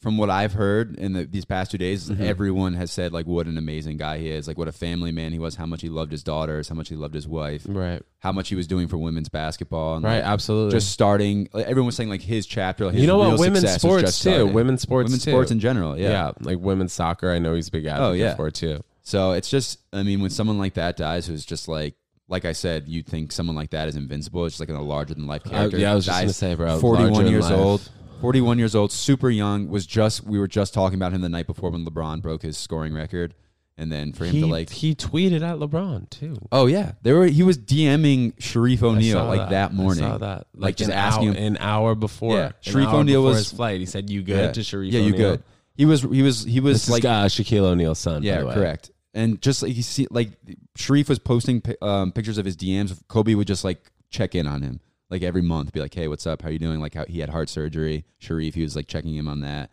from 0.00 0.16
what 0.16 0.30
I've 0.30 0.52
heard 0.52 0.96
in 0.96 1.12
the, 1.12 1.24
these 1.24 1.44
past 1.44 1.72
two 1.72 1.76
days, 1.78 2.08
Mm-hmm. 2.08 2.22
everyone 2.22 2.74
has 2.74 2.92
said 2.92 3.12
like 3.12 3.26
what 3.26 3.46
an 3.48 3.58
amazing 3.58 3.96
guy 3.96 4.18
he 4.18 4.30
is, 4.30 4.46
like 4.46 4.56
what 4.56 4.68
a 4.68 4.72
family 4.72 5.10
man 5.10 5.32
he 5.32 5.40
was, 5.40 5.56
how 5.56 5.66
much 5.66 5.82
he 5.82 5.88
loved 5.88 6.12
his 6.12 6.22
daughters, 6.22 6.68
how 6.68 6.76
much 6.76 6.88
he 6.88 6.94
loved 6.94 7.14
his 7.14 7.26
wife, 7.26 7.66
right, 7.68 8.00
how 8.20 8.30
much 8.30 8.48
he 8.48 8.54
was 8.54 8.68
doing 8.68 8.86
for 8.86 8.96
women's 8.96 9.28
basketball, 9.28 9.96
and 9.96 10.04
right, 10.04 10.18
like, 10.18 10.24
absolutely. 10.24 10.70
just 10.70 10.92
starting. 10.92 11.48
Like, 11.52 11.66
everyone 11.66 11.86
was 11.86 11.96
saying 11.96 12.10
like 12.10 12.22
his 12.22 12.46
chapter. 12.46 12.84
Like, 12.86 12.94
his 12.94 13.00
you 13.02 13.08
know 13.08 13.18
what? 13.18 13.40
Women's 13.40 13.68
sports 13.72 14.22
too. 14.22 14.46
Women's 14.46 14.82
sports. 14.82 15.08
women's 15.08 15.24
too. 15.24 15.32
sports 15.32 15.50
in 15.50 15.58
general. 15.58 15.98
Yeah. 15.98 16.10
Yeah. 16.10 16.30
like 16.42 16.58
women's 16.60 16.92
soccer. 16.92 17.32
I 17.32 17.40
know 17.40 17.54
he's 17.54 17.66
a 17.66 17.72
big 17.72 17.86
advocate 17.86 18.08
Oh, 18.08 18.12
yeah. 18.12 18.36
for 18.36 18.50
too. 18.52 18.84
So 19.02 19.32
it's 19.32 19.50
just, 19.50 19.80
I 19.92 20.02
mean, 20.04 20.20
when 20.20 20.30
someone 20.30 20.58
like 20.58 20.74
that 20.74 20.96
dies, 20.96 21.26
who's 21.26 21.44
just 21.44 21.66
like, 21.66 21.96
like 22.28 22.44
I 22.44 22.52
said, 22.52 22.88
you'd 22.88 23.06
think 23.06 23.32
someone 23.32 23.56
like 23.56 23.70
that 23.70 23.88
is 23.88 23.96
invincible. 23.96 24.44
It's 24.46 24.58
just 24.58 24.68
like 24.68 24.76
a 24.76 24.82
larger 24.82 25.14
than 25.14 25.26
life 25.26 25.44
character. 25.44 25.78
yeah, 25.78 25.92
I 25.92 25.94
was 25.94 26.04
just 26.06 26.18
gonna 26.20 26.32
say, 26.32 26.54
bro, 26.54 26.78
Forty-one 26.78 27.26
years 27.26 27.50
old. 27.50 27.88
Forty-one 28.20 28.58
years 28.58 28.74
old, 28.74 28.90
super 28.92 29.30
young. 29.30 29.68
Was 29.68 29.86
just 29.86 30.24
we 30.24 30.38
were 30.38 30.48
just 30.48 30.74
talking 30.74 30.96
about 30.98 31.12
him 31.12 31.20
the 31.20 31.28
night 31.28 31.46
before 31.46 31.70
when 31.70 31.84
LeBron 31.86 32.20
broke 32.20 32.42
his 32.42 32.58
scoring 32.58 32.92
record, 32.92 33.32
and 33.76 33.92
then 33.92 34.12
for 34.12 34.24
him 34.24 34.32
He 34.34 34.40
to 34.40 34.46
like, 34.48 34.70
he 34.70 34.94
tweeted 34.96 35.40
at 35.42 35.58
LeBron 35.58 36.10
too. 36.10 36.36
oh 36.50 36.66
yeah, 36.66 36.92
there 37.02 37.14
were 37.16 37.26
he 37.28 37.44
was 37.44 37.56
DMing 37.56 38.34
Shareef 38.36 38.82
I 38.82 38.86
O'Neal 38.86 39.24
like 39.24 39.50
that, 39.50 39.72
morning. 39.72 40.02
I 40.04 40.08
saw 40.08 40.18
that. 40.18 40.46
Like, 40.52 40.60
Like, 40.62 40.76
just 40.76 40.90
asking 40.90 41.28
hour, 41.28 41.36
him- 41.36 41.44
an 41.54 41.56
hour 41.60 41.94
before. 41.94 42.36
Yeah. 42.36 42.52
Shareef 42.62 42.92
O'Neal 42.92 43.22
was- 43.22 43.36
his 43.38 43.52
flight. 43.52 43.78
He 43.80 43.86
said, 43.86 44.10
"You 44.10 44.22
good 44.22 44.46
yeah, 44.46 44.52
to 44.52 44.60
Shareef? 44.60 44.90
yeah, 44.92 45.00
you 45.00 45.12
good. 45.12 45.42
He 45.76 45.84
was 45.86 46.02
he 46.02 46.22
was 46.22 46.42
he 46.42 46.58
was 46.58 46.86
This 46.86 46.90
like 46.90 47.04
is 47.04 47.06
uh, 47.06 47.24
Shaquille 47.42 47.62
O'Neal's 47.66 48.00
son. 48.00 48.22
by 48.22 48.26
Yeah, 48.26 48.40
the 48.40 48.46
way. 48.46 48.54
correct. 48.54 48.90
And 49.14 49.40
just 49.40 49.62
like 49.62 49.74
you 49.74 49.82
see, 49.82 50.06
like 50.10 50.30
Shareef 50.76 51.08
was 51.08 51.18
posting 51.18 51.62
um, 51.82 52.12
pictures 52.12 52.38
of 52.38 52.44
his 52.44 52.56
DMs. 52.56 53.00
Kobe 53.08 53.34
would 53.34 53.46
just 53.46 53.64
like 53.64 53.90
check 54.10 54.34
in 54.34 54.46
on 54.46 54.62
him 54.62 54.80
like 55.10 55.22
every 55.22 55.42
month, 55.42 55.72
be 55.72 55.80
like, 55.80 55.94
"Hey, 55.94 56.08
what's 56.08 56.26
up? 56.26 56.42
How 56.42 56.50
you 56.50 56.58
doing?" 56.58 56.80
Like 56.80 56.94
how 56.94 57.04
he 57.06 57.20
had 57.20 57.30
heart 57.30 57.48
surgery. 57.48 58.04
Shareef, 58.20 58.54
he 58.54 58.62
was 58.62 58.76
like 58.76 58.86
checking 58.86 59.14
him 59.14 59.28
on 59.28 59.40
that. 59.40 59.70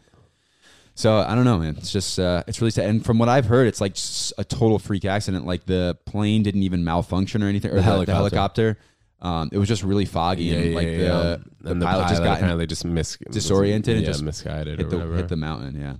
So 0.98 1.18
I 1.18 1.36
don't 1.36 1.44
know, 1.44 1.58
man. 1.60 1.76
It's 1.78 1.92
just 1.92 2.18
uh, 2.18 2.44
it's 2.48 2.62
really 2.62 2.72
sad. 2.72 2.90
And 2.90 3.04
from 3.06 3.18
what 3.20 3.28
I've 3.28 3.46
heard, 3.46 3.68
it's 3.68 3.82
like 3.82 3.98
a 4.38 4.46
total 4.46 4.80
freak 4.80 5.04
accident. 5.04 5.46
Like 5.46 5.66
the 5.66 5.98
plane 6.06 6.42
didn't 6.44 6.64
even 6.64 6.86
malfunction 6.86 7.44
or 7.44 7.48
anything, 7.48 7.72
or 7.72 7.76
the, 7.76 7.82
the 7.82 7.84
helicopter. 7.84 8.14
helicopter. 8.14 8.78
Um, 9.22 9.50
it 9.52 9.58
was 9.58 9.68
just 9.68 9.84
really 9.84 10.06
foggy, 10.06 10.46
Yeah, 10.46 10.56
and 10.58 10.70
yeah, 10.70 10.76
like 10.76 10.88
yeah, 10.88 10.98
the, 10.98 11.04
yeah. 11.04 11.38
the, 11.62 11.72
and 11.72 11.82
pilot, 11.82 12.10
just 12.10 12.24
got 12.24 12.38
apparently 12.38 12.68
just 12.68 12.86
mis- 12.86 13.18
disoriented 13.32 13.96
and 13.98 14.06
yeah, 14.06 14.12
just 14.12 14.22
misguided 14.24 14.78
hit 14.78 14.88
or 14.88 14.90
the 14.90 14.98
whatever. 14.98 15.16
hit 15.18 15.28
the 15.30 15.36
mountain. 15.36 15.76
Yeah, 15.80 15.96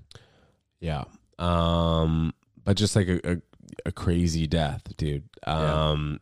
Yeah. 0.80 1.04
Um, 1.40 2.34
but 2.66 2.76
just 2.76 2.96
like 2.96 3.08
a, 3.08 3.32
a, 3.32 3.38
a 3.86 3.92
crazy 3.94 4.46
death, 4.48 4.84
dude. 4.98 5.24
Yeah. 5.48 5.90
Um, 5.92 6.20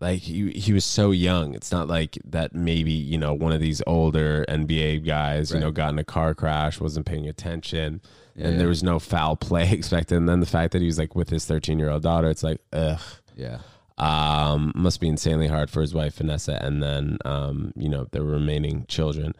like 0.00 0.18
he 0.20 0.50
he 0.50 0.72
was 0.72 0.84
so 0.84 1.12
young. 1.12 1.54
It's 1.54 1.70
not 1.72 1.88
like 1.88 2.18
that. 2.24 2.54
Maybe 2.54 2.92
you 2.92 3.16
know 3.16 3.32
one 3.32 3.52
of 3.52 3.60
these 3.60 3.80
older 3.86 4.44
NBA 4.48 5.06
guys, 5.06 5.52
you 5.52 5.60
know, 5.60 5.70
got 5.70 5.92
in 5.92 5.98
a 5.98 6.04
car 6.04 6.34
crash, 6.34 6.80
wasn't 6.80 7.06
paying 7.06 7.28
attention, 7.28 8.02
Yeah, 8.34 8.44
and 8.46 8.52
yeah. 8.54 8.58
there 8.58 8.68
was 8.68 8.82
no 8.82 8.98
foul 8.98 9.36
play 9.36 9.70
expected. 9.72 10.16
And 10.16 10.28
then 10.28 10.40
the 10.40 10.46
fact 10.46 10.72
that 10.72 10.80
he 10.82 10.86
was 10.86 10.98
like 10.98 11.14
with 11.14 11.30
his 11.30 11.44
thirteen 11.46 11.78
year 11.78 11.90
old 11.90 12.02
daughter, 12.02 12.28
it's 12.28 12.42
like, 12.42 12.60
ugh. 12.72 13.00
yeah. 13.36 13.58
Um, 13.96 14.72
must 14.74 15.00
be 15.00 15.06
insanely 15.08 15.46
hard 15.46 15.70
for 15.70 15.80
his 15.80 15.94
wife 15.94 16.16
Vanessa, 16.16 16.58
and 16.60 16.82
then 16.82 17.16
um, 17.24 17.72
you 17.76 17.88
know 17.88 18.08
the 18.10 18.22
remaining 18.22 18.86
children. 18.88 19.32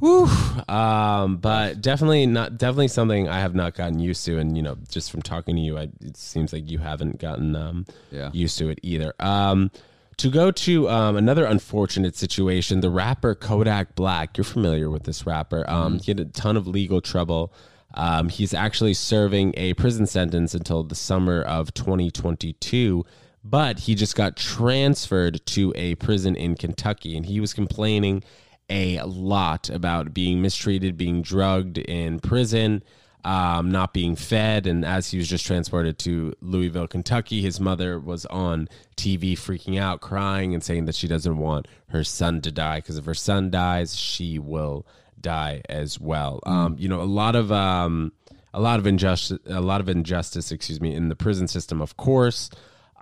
Whew. 0.00 0.26
Um, 0.68 1.36
but 1.36 1.80
definitely 1.80 2.26
not. 2.26 2.58
Definitely 2.58 2.88
something 2.88 3.28
I 3.28 3.38
have 3.40 3.54
not 3.54 3.74
gotten 3.74 3.98
used 4.00 4.24
to, 4.26 4.38
and 4.38 4.56
you 4.56 4.62
know, 4.62 4.76
just 4.90 5.10
from 5.10 5.22
talking 5.22 5.54
to 5.56 5.62
you, 5.62 5.78
I, 5.78 5.88
it 6.00 6.16
seems 6.16 6.52
like 6.52 6.68
you 6.70 6.78
haven't 6.78 7.18
gotten 7.20 7.54
um, 7.54 7.86
Yeah. 8.10 8.30
used 8.32 8.58
to 8.58 8.68
it 8.70 8.80
either. 8.82 9.14
Um, 9.20 9.70
to 10.16 10.30
go 10.30 10.50
to 10.50 10.88
um, 10.88 11.16
another 11.16 11.44
unfortunate 11.44 12.16
situation, 12.16 12.80
the 12.80 12.90
rapper 12.90 13.34
Kodak 13.34 13.94
Black. 13.94 14.36
You're 14.36 14.44
familiar 14.44 14.90
with 14.90 15.04
this 15.04 15.26
rapper. 15.26 15.68
Um, 15.68 15.98
He 16.00 16.10
had 16.10 16.20
a 16.20 16.24
ton 16.26 16.56
of 16.56 16.66
legal 16.66 17.00
trouble. 17.00 17.52
Um, 17.94 18.28
he's 18.28 18.52
actually 18.52 18.94
serving 18.94 19.54
a 19.56 19.74
prison 19.74 20.06
sentence 20.06 20.54
until 20.54 20.82
the 20.82 20.96
summer 20.96 21.42
of 21.42 21.72
2022, 21.74 23.04
but 23.44 23.80
he 23.80 23.94
just 23.94 24.16
got 24.16 24.36
transferred 24.36 25.44
to 25.46 25.72
a 25.76 25.94
prison 25.96 26.34
in 26.34 26.56
Kentucky, 26.56 27.16
and 27.16 27.26
he 27.26 27.38
was 27.40 27.52
complaining 27.54 28.22
a 28.70 29.02
lot 29.02 29.68
about 29.68 30.14
being 30.14 30.40
mistreated, 30.40 30.96
being 30.96 31.22
drugged 31.22 31.78
in 31.78 32.20
prison, 32.20 32.82
um, 33.24 33.70
not 33.70 33.92
being 33.92 34.16
fed. 34.16 34.66
And 34.66 34.84
as 34.84 35.10
he 35.10 35.18
was 35.18 35.28
just 35.28 35.46
transported 35.46 35.98
to 36.00 36.34
Louisville, 36.40 36.88
Kentucky, 36.88 37.42
his 37.42 37.60
mother 37.60 37.98
was 37.98 38.26
on 38.26 38.68
TV 38.96 39.32
freaking 39.32 39.78
out, 39.78 40.00
crying, 40.00 40.54
and 40.54 40.62
saying 40.62 40.84
that 40.86 40.94
she 40.94 41.08
doesn't 41.08 41.38
want 41.38 41.66
her 41.88 42.04
son 42.04 42.40
to 42.42 42.52
die 42.52 42.78
because 42.78 42.98
if 42.98 43.04
her 43.04 43.14
son 43.14 43.50
dies, 43.50 43.96
she 43.96 44.38
will 44.38 44.86
die 45.20 45.62
as 45.68 45.98
well. 45.98 46.40
Um, 46.46 46.76
you 46.78 46.88
know, 46.88 47.00
a 47.00 47.04
lot 47.04 47.34
of 47.34 47.50
um, 47.50 48.12
a 48.52 48.60
lot 48.60 48.78
of 48.78 48.86
injustice, 48.86 49.38
a 49.46 49.60
lot 49.60 49.80
of 49.80 49.88
injustice, 49.88 50.52
excuse 50.52 50.80
me, 50.80 50.94
in 50.94 51.08
the 51.08 51.16
prison 51.16 51.48
system, 51.48 51.80
of 51.80 51.96
course. 51.96 52.50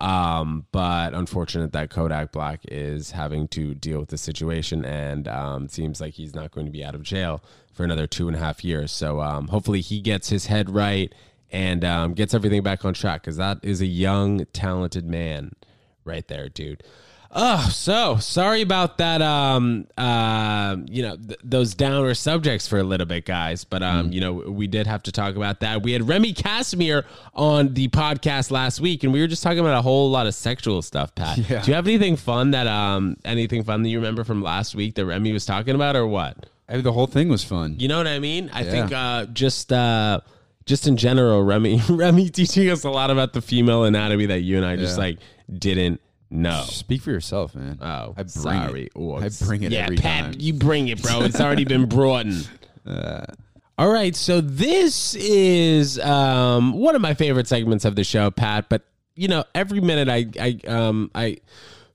Um, 0.02 0.66
but 0.72 1.14
unfortunate 1.14 1.70
that 1.72 1.90
Kodak 1.90 2.32
Black 2.32 2.60
is 2.64 3.12
having 3.12 3.46
to 3.48 3.72
deal 3.72 4.00
with 4.00 4.08
the 4.08 4.18
situation, 4.18 4.84
and 4.84 5.28
um, 5.28 5.68
seems 5.68 6.00
like 6.00 6.14
he's 6.14 6.34
not 6.34 6.50
going 6.50 6.66
to 6.66 6.72
be 6.72 6.84
out 6.84 6.96
of 6.96 7.04
jail 7.04 7.40
for 7.72 7.84
another 7.84 8.08
two 8.08 8.26
and 8.26 8.36
a 8.36 8.40
half 8.40 8.64
years. 8.64 8.90
So 8.90 9.20
um, 9.20 9.46
hopefully 9.46 9.80
he 9.80 10.00
gets 10.00 10.28
his 10.28 10.46
head 10.46 10.68
right 10.68 11.14
and 11.52 11.84
um, 11.84 12.14
gets 12.14 12.34
everything 12.34 12.64
back 12.64 12.84
on 12.84 12.94
track 12.94 13.22
because 13.22 13.36
that 13.36 13.60
is 13.62 13.80
a 13.80 13.86
young, 13.86 14.44
talented 14.52 15.06
man 15.06 15.52
right 16.04 16.26
there, 16.26 16.48
dude. 16.48 16.82
Oh, 17.34 17.66
so 17.72 18.18
sorry 18.18 18.60
about 18.60 18.98
that. 18.98 19.22
Um, 19.22 19.86
uh, 19.96 20.76
you 20.86 21.02
know 21.02 21.16
th- 21.16 21.40
those 21.42 21.74
downer 21.74 22.12
subjects 22.12 22.68
for 22.68 22.78
a 22.78 22.82
little 22.82 23.06
bit, 23.06 23.24
guys. 23.24 23.64
But 23.64 23.82
um, 23.82 24.12
you 24.12 24.20
know 24.20 24.32
we 24.34 24.66
did 24.66 24.86
have 24.86 25.02
to 25.04 25.12
talk 25.12 25.34
about 25.36 25.60
that. 25.60 25.82
We 25.82 25.92
had 25.92 26.06
Remy 26.06 26.34
Casimir 26.34 27.06
on 27.34 27.72
the 27.72 27.88
podcast 27.88 28.50
last 28.50 28.80
week, 28.80 29.02
and 29.02 29.14
we 29.14 29.20
were 29.22 29.26
just 29.26 29.42
talking 29.42 29.60
about 29.60 29.78
a 29.78 29.82
whole 29.82 30.10
lot 30.10 30.26
of 30.26 30.34
sexual 30.34 30.82
stuff. 30.82 31.14
Pat, 31.14 31.36
do 31.36 31.42
you 31.42 31.74
have 31.74 31.86
anything 31.86 32.16
fun 32.16 32.50
that 32.50 32.66
um 32.66 33.16
anything 33.24 33.64
fun 33.64 33.82
that 33.82 33.88
you 33.88 33.98
remember 33.98 34.24
from 34.24 34.42
last 34.42 34.74
week 34.74 34.94
that 34.96 35.06
Remy 35.06 35.32
was 35.32 35.46
talking 35.46 35.74
about, 35.74 35.96
or 35.96 36.06
what? 36.06 36.46
I 36.68 36.74
mean, 36.74 36.84
the 36.84 36.92
whole 36.92 37.06
thing 37.06 37.28
was 37.30 37.42
fun. 37.42 37.76
You 37.78 37.88
know 37.88 37.96
what 37.96 38.06
I 38.06 38.18
mean? 38.18 38.50
I 38.52 38.62
Yeah. 38.62 38.70
think 38.70 38.92
uh, 38.92 39.24
just 39.26 39.72
uh, 39.72 40.20
just 40.66 40.86
in 40.86 40.98
general, 40.98 41.42
Remy 41.42 41.80
Remy 41.88 42.28
teaching 42.28 42.68
us 42.68 42.84
a 42.84 42.90
lot 42.90 43.10
about 43.10 43.32
the 43.32 43.40
female 43.40 43.84
anatomy 43.84 44.26
that 44.26 44.40
you 44.40 44.58
and 44.58 44.66
I 44.66 44.76
just 44.76 44.98
Yeah. 44.98 45.04
like 45.04 45.18
didn't 45.58 46.00
know. 46.32 46.62
Speak 46.66 47.02
for 47.02 47.10
yourself, 47.10 47.54
man. 47.54 47.78
Oh, 47.80 48.14
I 48.16 48.22
bring 48.22 48.28
sorry. 48.28 48.84
It. 48.86 48.98
Ooh, 48.98 49.14
I 49.14 49.28
bring 49.44 49.62
it 49.62 49.72
yeah, 49.72 49.84
every 49.84 49.96
Pat, 49.96 50.32
time. 50.32 50.34
you 50.38 50.54
bring 50.54 50.88
it, 50.88 51.02
bro. 51.02 51.22
It's 51.22 51.40
already 51.40 51.64
been 51.64 51.86
brought 51.86 52.26
in. 52.26 52.42
All 53.78 53.90
right, 53.90 54.14
so 54.14 54.40
this 54.40 55.14
is 55.14 55.98
um, 55.98 56.74
one 56.74 56.94
of 56.94 57.00
my 57.00 57.14
favorite 57.14 57.48
segments 57.48 57.84
of 57.84 57.96
the 57.96 58.04
show, 58.04 58.30
Pat. 58.30 58.68
But 58.68 58.82
you 59.14 59.28
know, 59.28 59.44
every 59.54 59.80
minute 59.80 60.08
I, 60.08 60.26
I, 60.38 60.68
um, 60.70 61.10
I, 61.14 61.38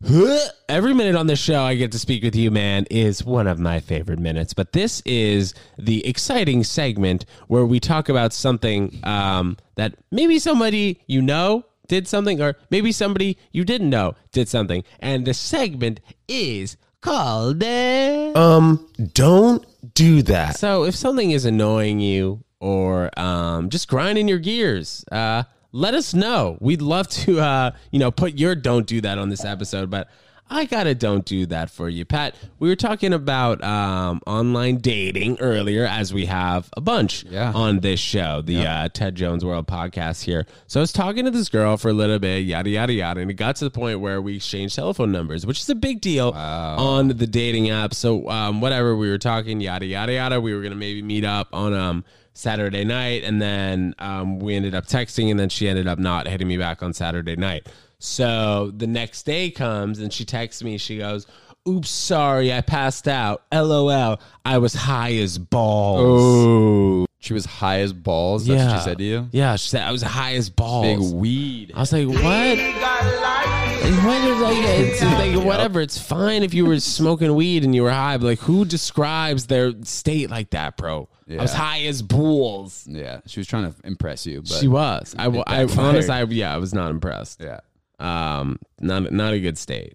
every 0.69 0.93
minute 0.93 1.15
on 1.15 1.27
the 1.27 1.35
show 1.35 1.61
I 1.61 1.75
get 1.75 1.91
to 1.91 1.99
speak 1.99 2.23
with 2.23 2.35
you, 2.35 2.51
man, 2.51 2.87
is 2.89 3.23
one 3.23 3.47
of 3.47 3.59
my 3.59 3.79
favorite 3.79 4.19
minutes. 4.19 4.53
But 4.53 4.73
this 4.73 5.01
is 5.05 5.53
the 5.77 6.05
exciting 6.05 6.63
segment 6.63 7.25
where 7.47 7.65
we 7.65 7.79
talk 7.79 8.09
about 8.09 8.33
something 8.33 8.99
um, 9.03 9.57
that 9.75 9.95
maybe 10.11 10.39
somebody 10.39 10.99
you 11.07 11.21
know 11.21 11.63
did 11.87 12.07
something, 12.07 12.41
or 12.41 12.55
maybe 12.69 12.91
somebody 12.91 13.37
you 13.51 13.63
didn't 13.63 13.89
know 13.89 14.13
did 14.31 14.47
something, 14.47 14.83
and 14.99 15.25
the 15.25 15.33
segment 15.33 15.99
is 16.27 16.77
called. 17.01 17.63
uh, 17.63 18.31
Um, 18.35 18.87
don't 19.13 19.65
do 19.93 20.21
that. 20.23 20.57
so 20.57 20.83
if 20.83 20.95
something 20.95 21.31
is 21.31 21.45
annoying 21.45 21.99
you 21.99 22.43
or 22.59 23.09
um, 23.19 23.69
just 23.69 23.87
grinding 23.87 24.27
your 24.27 24.39
gears, 24.39 25.05
uh, 25.11 25.43
let 25.71 25.93
us 25.93 26.13
know. 26.13 26.57
We'd 26.59 26.81
love 26.81 27.07
to, 27.09 27.39
uh, 27.39 27.71
you 27.91 27.99
know, 27.99 28.09
put 28.11 28.37
your 28.37 28.55
don't 28.55 28.87
do 28.87 29.01
that 29.01 29.17
on 29.17 29.29
this 29.29 29.45
episode. 29.45 29.89
But 29.89 30.09
I 30.49 30.65
gotta 30.65 30.95
don't 30.95 31.25
do 31.25 31.45
that 31.47 31.69
for 31.69 31.89
you, 31.89 32.05
Pat. 32.05 32.33
We 32.59 32.69
were 32.69 32.75
talking 32.77 33.11
about 33.13 33.61
um, 33.63 34.21
online 34.25 34.77
dating 34.77 35.39
earlier, 35.41 35.85
as 35.85 36.13
we 36.13 36.25
have 36.27 36.69
a 36.77 36.81
bunch 36.81 37.25
Yeah. 37.25 37.51
on 37.53 37.81
this 37.81 37.99
show, 37.99 38.41
the 38.41 38.65
uh, 38.65 38.89
Ted 38.89 39.15
Jones 39.15 39.43
World 39.43 39.67
podcast 39.67 40.23
here. 40.23 40.45
So 40.67 40.79
I 40.79 40.81
was 40.81 40.93
talking 40.93 41.25
to 41.25 41.31
this 41.31 41.49
girl 41.49 41.75
for 41.75 41.89
a 41.89 41.93
little 41.93 42.17
bit, 42.19 42.45
yada 42.45 42.69
yada 42.69 42.93
yada, 42.93 43.19
and 43.19 43.29
it 43.29 43.33
got 43.33 43.57
to 43.57 43.65
the 43.65 43.71
point 43.71 43.99
where 43.99 44.21
we 44.21 44.37
exchanged 44.37 44.75
telephone 44.75 45.11
numbers, 45.11 45.45
which 45.45 45.59
is 45.59 45.69
a 45.69 45.75
big 45.75 45.99
deal 45.99 46.29
on 46.29 47.09
the 47.09 47.27
dating 47.27 47.69
app. 47.69 47.93
So 47.93 48.29
um, 48.29 48.61
whatever 48.61 48.95
we 48.95 49.09
were 49.09 49.17
talking, 49.17 49.59
yada 49.59 49.85
yada 49.85 50.13
yada, 50.13 50.39
we 50.39 50.53
were 50.55 50.61
gonna 50.61 50.75
maybe 50.75 51.01
meet 51.01 51.25
up 51.25 51.49
on 51.51 51.73
um 51.73 52.05
Saturday 52.33 52.83
night, 52.85 53.23
and 53.23 53.41
then 53.41 53.95
um, 53.99 54.37
we 54.39 54.55
ended 54.55 54.75
up 54.75 54.85
texting, 54.85 55.31
and 55.31 55.39
then 55.39 55.49
she 55.49 55.67
ended 55.67 55.87
up 55.87 55.97
not 55.97 56.27
hitting 56.27 56.47
me 56.47 56.55
back 56.57 56.83
on 56.83 56.93
Saturday 56.93 57.35
night. 57.35 57.67
So 57.99 58.71
the 58.75 58.87
next 58.87 59.23
day 59.23 59.49
comes, 59.49 59.99
and 59.99 60.11
she 60.13 60.25
texts 60.25 60.63
me. 60.63 60.77
She 60.77 60.97
goes. 60.99 61.27
Oops, 61.67 61.89
sorry, 61.89 62.53
I 62.53 62.61
passed 62.61 63.09
out. 63.09 63.43
LOL, 63.51 64.21
I 64.45 64.57
was 64.57 64.73
high 64.73 65.15
as 65.15 65.37
balls. 65.37 66.09
Oh, 66.09 67.05
she 67.19 67.33
was 67.33 67.43
high 67.43 67.81
as 67.81 67.91
balls. 67.91 68.45
That's 68.47 68.57
what 68.63 68.69
Yeah. 68.69 68.77
she 68.77 68.83
said 68.85 68.97
to 68.99 69.03
you. 69.03 69.27
Yeah, 69.33 69.57
she 69.57 69.67
said 69.71 69.81
I 69.83 69.91
was 69.91 70.01
high 70.01 70.35
as 70.35 70.49
balls. 70.49 70.85
Big 71.11 71.19
weed. 71.19 71.73
I 71.75 71.81
was 71.81 71.91
like, 71.91 72.07
what? 72.07 72.23
And 72.23 74.05
what 74.05 74.21
is 74.29 74.39
like, 74.41 74.57
it's 74.65 75.01
like 75.03 75.45
whatever. 75.45 75.81
It's 75.81 75.97
fine 75.97 76.43
if 76.43 76.53
you 76.53 76.65
were 76.65 76.79
smoking 76.79 77.35
weed 77.35 77.65
and 77.65 77.75
you 77.75 77.83
were 77.83 77.91
high, 77.91 78.15
but 78.17 78.27
like, 78.27 78.39
who 78.39 78.63
describes 78.63 79.47
their 79.47 79.73
state 79.83 80.29
like 80.29 80.51
that, 80.51 80.77
bro? 80.77 81.09
I 81.29 81.41
was 81.41 81.51
high 81.53 81.81
as 81.81 82.01
balls. 82.01 82.87
Yeah, 82.89 83.19
she 83.25 83.41
was 83.41 83.47
trying 83.47 83.73
to 83.73 83.77
impress 83.85 84.25
you. 84.25 84.39
But 84.41 84.51
she 84.53 84.69
was. 84.69 85.13
I, 85.19 85.27
wa- 85.27 85.43
I 85.45 85.63
honestly, 85.63 86.13
I, 86.13 86.23
yeah, 86.23 86.53
I 86.53 86.57
was 86.59 86.73
not 86.73 86.91
impressed. 86.91 87.41
Yeah. 87.41 87.59
Um, 87.99 88.59
not 88.79 89.11
not 89.11 89.33
a 89.33 89.39
good 89.39 89.57
state. 89.57 89.93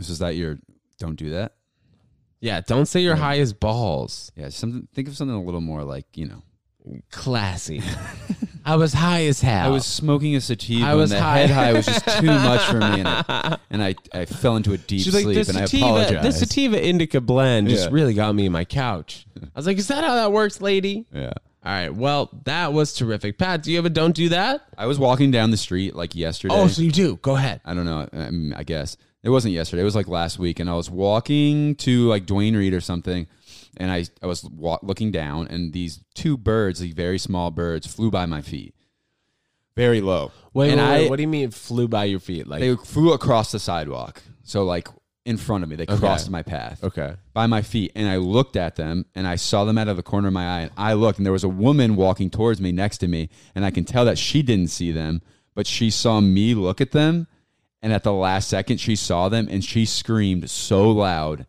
So 0.00 0.12
is 0.12 0.18
that 0.18 0.36
your? 0.36 0.58
Don't 0.98 1.16
do 1.16 1.30
that. 1.30 1.54
Yeah, 2.40 2.60
don't 2.60 2.86
say 2.86 3.00
you're 3.00 3.16
high 3.16 3.38
as 3.38 3.52
balls. 3.52 4.30
Yeah. 4.36 4.50
Something. 4.50 4.88
Think 4.94 5.08
of 5.08 5.16
something 5.16 5.34
a 5.36 5.42
little 5.42 5.60
more 5.60 5.84
like 5.84 6.06
you 6.16 6.26
know. 6.26 6.42
Classy. 7.10 7.82
I 8.64 8.76
was 8.76 8.92
high 8.92 9.24
as 9.26 9.40
hell. 9.40 9.66
I 9.66 9.68
was 9.70 9.84
smoking 9.84 10.36
a 10.36 10.40
sativa. 10.40 10.84
I 10.86 10.94
was 10.94 11.10
and 11.10 11.20
the 11.20 11.24
high. 11.24 11.38
head 11.38 11.50
high 11.50 11.72
was 11.72 11.86
just 11.86 12.04
too 12.18 12.26
much 12.26 12.62
for 12.62 12.78
me, 12.78 13.00
and 13.00 13.08
I, 13.08 13.58
and 13.70 13.82
I, 13.82 13.94
I 14.12 14.24
fell 14.24 14.56
into 14.56 14.72
a 14.72 14.76
deep 14.76 15.02
She's 15.02 15.12
sleep, 15.12 15.34
the 15.34 15.50
and 15.52 15.58
I 15.58 15.64
sativa, 15.66 15.84
apologize. 15.86 16.22
the 16.22 16.32
sativa 16.46 16.84
indica 16.84 17.20
blend 17.20 17.68
just 17.68 17.90
really 17.90 18.14
got 18.14 18.34
me 18.34 18.46
in 18.46 18.52
my 18.52 18.64
couch. 18.64 19.26
I 19.42 19.46
was 19.54 19.66
like, 19.66 19.78
is 19.78 19.88
that 19.88 20.04
how 20.04 20.14
that 20.16 20.30
works, 20.32 20.60
lady? 20.60 21.06
yeah. 21.12 21.32
All 21.66 21.72
right. 21.72 21.92
Well, 21.92 22.30
that 22.44 22.72
was 22.72 22.94
terrific. 22.94 23.38
Pat, 23.38 23.64
do 23.64 23.72
you 23.72 23.76
have 23.76 23.86
a 23.86 23.90
don't 23.90 24.14
do 24.14 24.28
that? 24.28 24.62
I 24.78 24.86
was 24.86 25.00
walking 25.00 25.32
down 25.32 25.50
the 25.50 25.56
street 25.56 25.96
like 25.96 26.14
yesterday. 26.14 26.54
Oh, 26.54 26.68
so 26.68 26.80
you 26.80 26.92
do. 26.92 27.16
Go 27.16 27.34
ahead. 27.34 27.60
I 27.64 27.74
don't 27.74 27.84
know. 27.84 28.08
I, 28.12 28.30
mean, 28.30 28.52
I 28.52 28.62
guess 28.62 28.96
it 29.24 29.30
wasn't 29.30 29.52
yesterday. 29.52 29.82
It 29.82 29.84
was 29.84 29.96
like 29.96 30.06
last 30.06 30.38
week, 30.38 30.60
and 30.60 30.70
I 30.70 30.74
was 30.74 30.88
walking 30.88 31.74
to 31.76 32.06
like 32.06 32.24
Duane 32.24 32.54
Reade 32.54 32.72
or 32.72 32.80
something, 32.80 33.26
and 33.78 33.90
I 33.90 34.04
I 34.22 34.26
was 34.28 34.44
wa- 34.44 34.78
looking 34.80 35.10
down, 35.10 35.48
and 35.48 35.72
these 35.72 36.04
two 36.14 36.36
birds, 36.36 36.78
these 36.78 36.94
very 36.94 37.18
small 37.18 37.50
birds, 37.50 37.84
flew 37.84 38.12
by 38.12 38.26
my 38.26 38.42
feet, 38.42 38.72
very 39.74 40.00
low. 40.00 40.30
Wait, 40.54 40.70
and 40.70 40.80
wait, 40.80 40.88
wait, 40.88 41.06
I, 41.06 41.10
what 41.10 41.16
do 41.16 41.22
you 41.22 41.28
mean 41.28 41.50
flew 41.50 41.88
by 41.88 42.04
your 42.04 42.20
feet? 42.20 42.46
Like, 42.46 42.60
they 42.60 42.76
flew 42.76 43.12
across 43.12 43.50
the 43.50 43.58
sidewalk, 43.58 44.22
so 44.44 44.62
like 44.62 44.86
in 45.26 45.36
front 45.36 45.64
of 45.64 45.68
me, 45.68 45.74
they 45.74 45.86
crossed 45.86 46.30
my 46.30 46.42
path 46.42 46.82
okay. 46.84 47.16
by 47.34 47.46
my 47.48 47.60
feet 47.60 47.90
and 47.96 48.08
I 48.08 48.16
looked 48.16 48.54
at 48.56 48.76
them 48.76 49.06
and 49.14 49.26
I 49.26 49.34
saw 49.34 49.64
them 49.64 49.76
out 49.76 49.88
of 49.88 49.96
the 49.96 50.02
corner 50.04 50.28
of 50.28 50.34
my 50.34 50.46
eye 50.46 50.60
and 50.60 50.70
I 50.76 50.92
looked 50.92 51.18
and 51.18 51.26
there 51.26 51.32
was 51.32 51.42
a 51.42 51.48
woman 51.48 51.96
walking 51.96 52.30
towards 52.30 52.60
me 52.60 52.70
next 52.70 52.98
to 52.98 53.08
me 53.08 53.28
and 53.54 53.64
I 53.64 53.72
can 53.72 53.84
tell 53.84 54.04
that 54.04 54.18
she 54.18 54.40
didn't 54.42 54.68
see 54.70 54.92
them 54.92 55.20
but 55.54 55.66
she 55.66 55.90
saw 55.90 56.20
me 56.20 56.54
look 56.54 56.80
at 56.80 56.92
them 56.92 57.26
and 57.82 57.92
at 57.92 58.04
the 58.04 58.12
last 58.12 58.48
second 58.48 58.78
she 58.78 58.94
saw 58.94 59.28
them 59.28 59.48
and 59.50 59.64
she 59.64 59.84
screamed 59.84 60.48
so 60.48 60.88
loud 60.92 61.44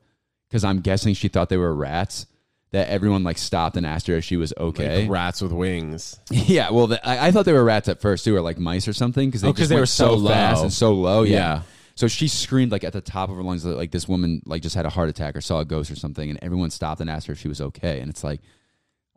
cuz 0.49 0.63
I'm 0.63 0.81
guessing 0.81 1.13
she 1.13 1.27
thought 1.27 1.49
they 1.49 1.57
were 1.57 1.75
rats 1.75 2.25
that 2.71 2.89
everyone 2.89 3.23
like 3.23 3.37
stopped 3.37 3.77
and 3.77 3.85
asked 3.85 4.07
her 4.07 4.15
if 4.15 4.23
she 4.25 4.37
was 4.37 4.53
okay. 4.57 5.01
Like 5.01 5.11
rats 5.11 5.41
with 5.41 5.51
wings. 5.51 6.19
yeah, 6.31 6.71
well 6.71 6.87
the, 6.87 7.07
I, 7.07 7.27
I 7.27 7.31
thought 7.31 7.45
they 7.45 7.53
were 7.53 7.63
rats 7.63 7.87
at 7.89 8.01
first 8.01 8.25
too 8.25 8.35
or 8.35 8.41
like 8.41 8.57
mice 8.57 8.87
or 8.87 8.93
something 8.93 9.31
cuz 9.31 9.41
they 9.41 9.49
Oh, 9.49 9.53
just 9.53 9.69
they 9.69 9.79
were 9.79 9.85
so 9.85 10.19
fast 10.25 10.57
low. 10.57 10.63
and 10.63 10.73
so 10.73 10.93
low. 10.93 11.21
Yeah. 11.21 11.37
Yeah. 11.37 11.61
So 11.97 12.07
she 12.07 12.27
screamed 12.27 12.71
like 12.71 12.83
at 12.83 12.93
the 12.93 13.01
top 13.01 13.29
of 13.29 13.36
her 13.36 13.41
lungs, 13.41 13.65
like 13.65 13.89
this 13.89 14.07
woman 14.07 14.43
like 14.45 14.62
just 14.62 14.75
had 14.75 14.86
a 14.86 14.89
heart 14.89 15.10
attack 15.10 15.36
or 15.36 15.41
saw 15.41 15.62
a 15.62 15.65
ghost 15.65 15.89
or 15.89 15.95
something, 15.95 16.29
and 16.29 16.38
everyone 16.43 16.69
stopped 16.69 17.01
and 17.01 17.10
asked 17.10 17.25
her 17.25 17.33
if 17.33 17.39
she 17.39 17.47
was 17.47 17.60
okay. 17.60 17.99
And 17.99 18.10
it's 18.10 18.23
like, 18.23 18.39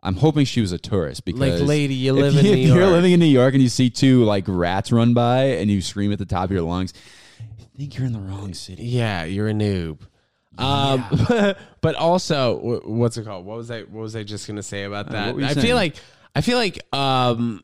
I'm 0.01 0.15
hoping 0.15 0.45
she 0.45 0.61
was 0.61 0.71
a 0.71 0.79
tourist 0.79 1.23
because, 1.23 1.61
like, 1.61 1.67
lady, 1.67 1.93
you 1.93 2.13
live 2.13 2.35
in 2.35 2.43
if 2.43 2.51
New 2.55 2.73
you're 2.73 2.87
living 2.87 3.11
in 3.11 3.19
New 3.19 3.27
York 3.27 3.53
and 3.53 3.61
you 3.61 3.69
see 3.69 3.91
two 3.91 4.23
like 4.23 4.45
rats 4.47 4.91
run 4.91 5.13
by 5.13 5.43
and 5.43 5.69
you 5.69 5.79
scream 5.79 6.11
at 6.11 6.17
the 6.17 6.25
top 6.25 6.45
of 6.45 6.51
your 6.51 6.63
lungs, 6.63 6.91
I 7.39 7.77
think 7.77 7.95
you're 7.95 8.07
in 8.07 8.13
the 8.13 8.19
wrong 8.19 8.55
city. 8.55 8.83
Yeah, 8.83 9.25
you're 9.25 9.49
a 9.49 9.53
noob. 9.53 9.99
Um, 10.57 11.05
but 11.81 11.95
also, 11.95 12.81
what's 12.83 13.15
it 13.15 13.25
called? 13.25 13.45
What 13.45 13.57
was 13.57 13.69
I? 13.69 13.81
What 13.81 14.01
was 14.01 14.15
I 14.15 14.23
just 14.23 14.47
gonna 14.47 14.63
say 14.63 14.85
about 14.85 15.11
that? 15.11 15.27
what 15.27 15.35
were 15.35 15.43
I 15.43 15.53
saying? 15.53 15.67
feel 15.67 15.75
like 15.75 15.95
I 16.35 16.41
feel 16.41 16.57
like 16.57 16.81
um, 16.93 17.63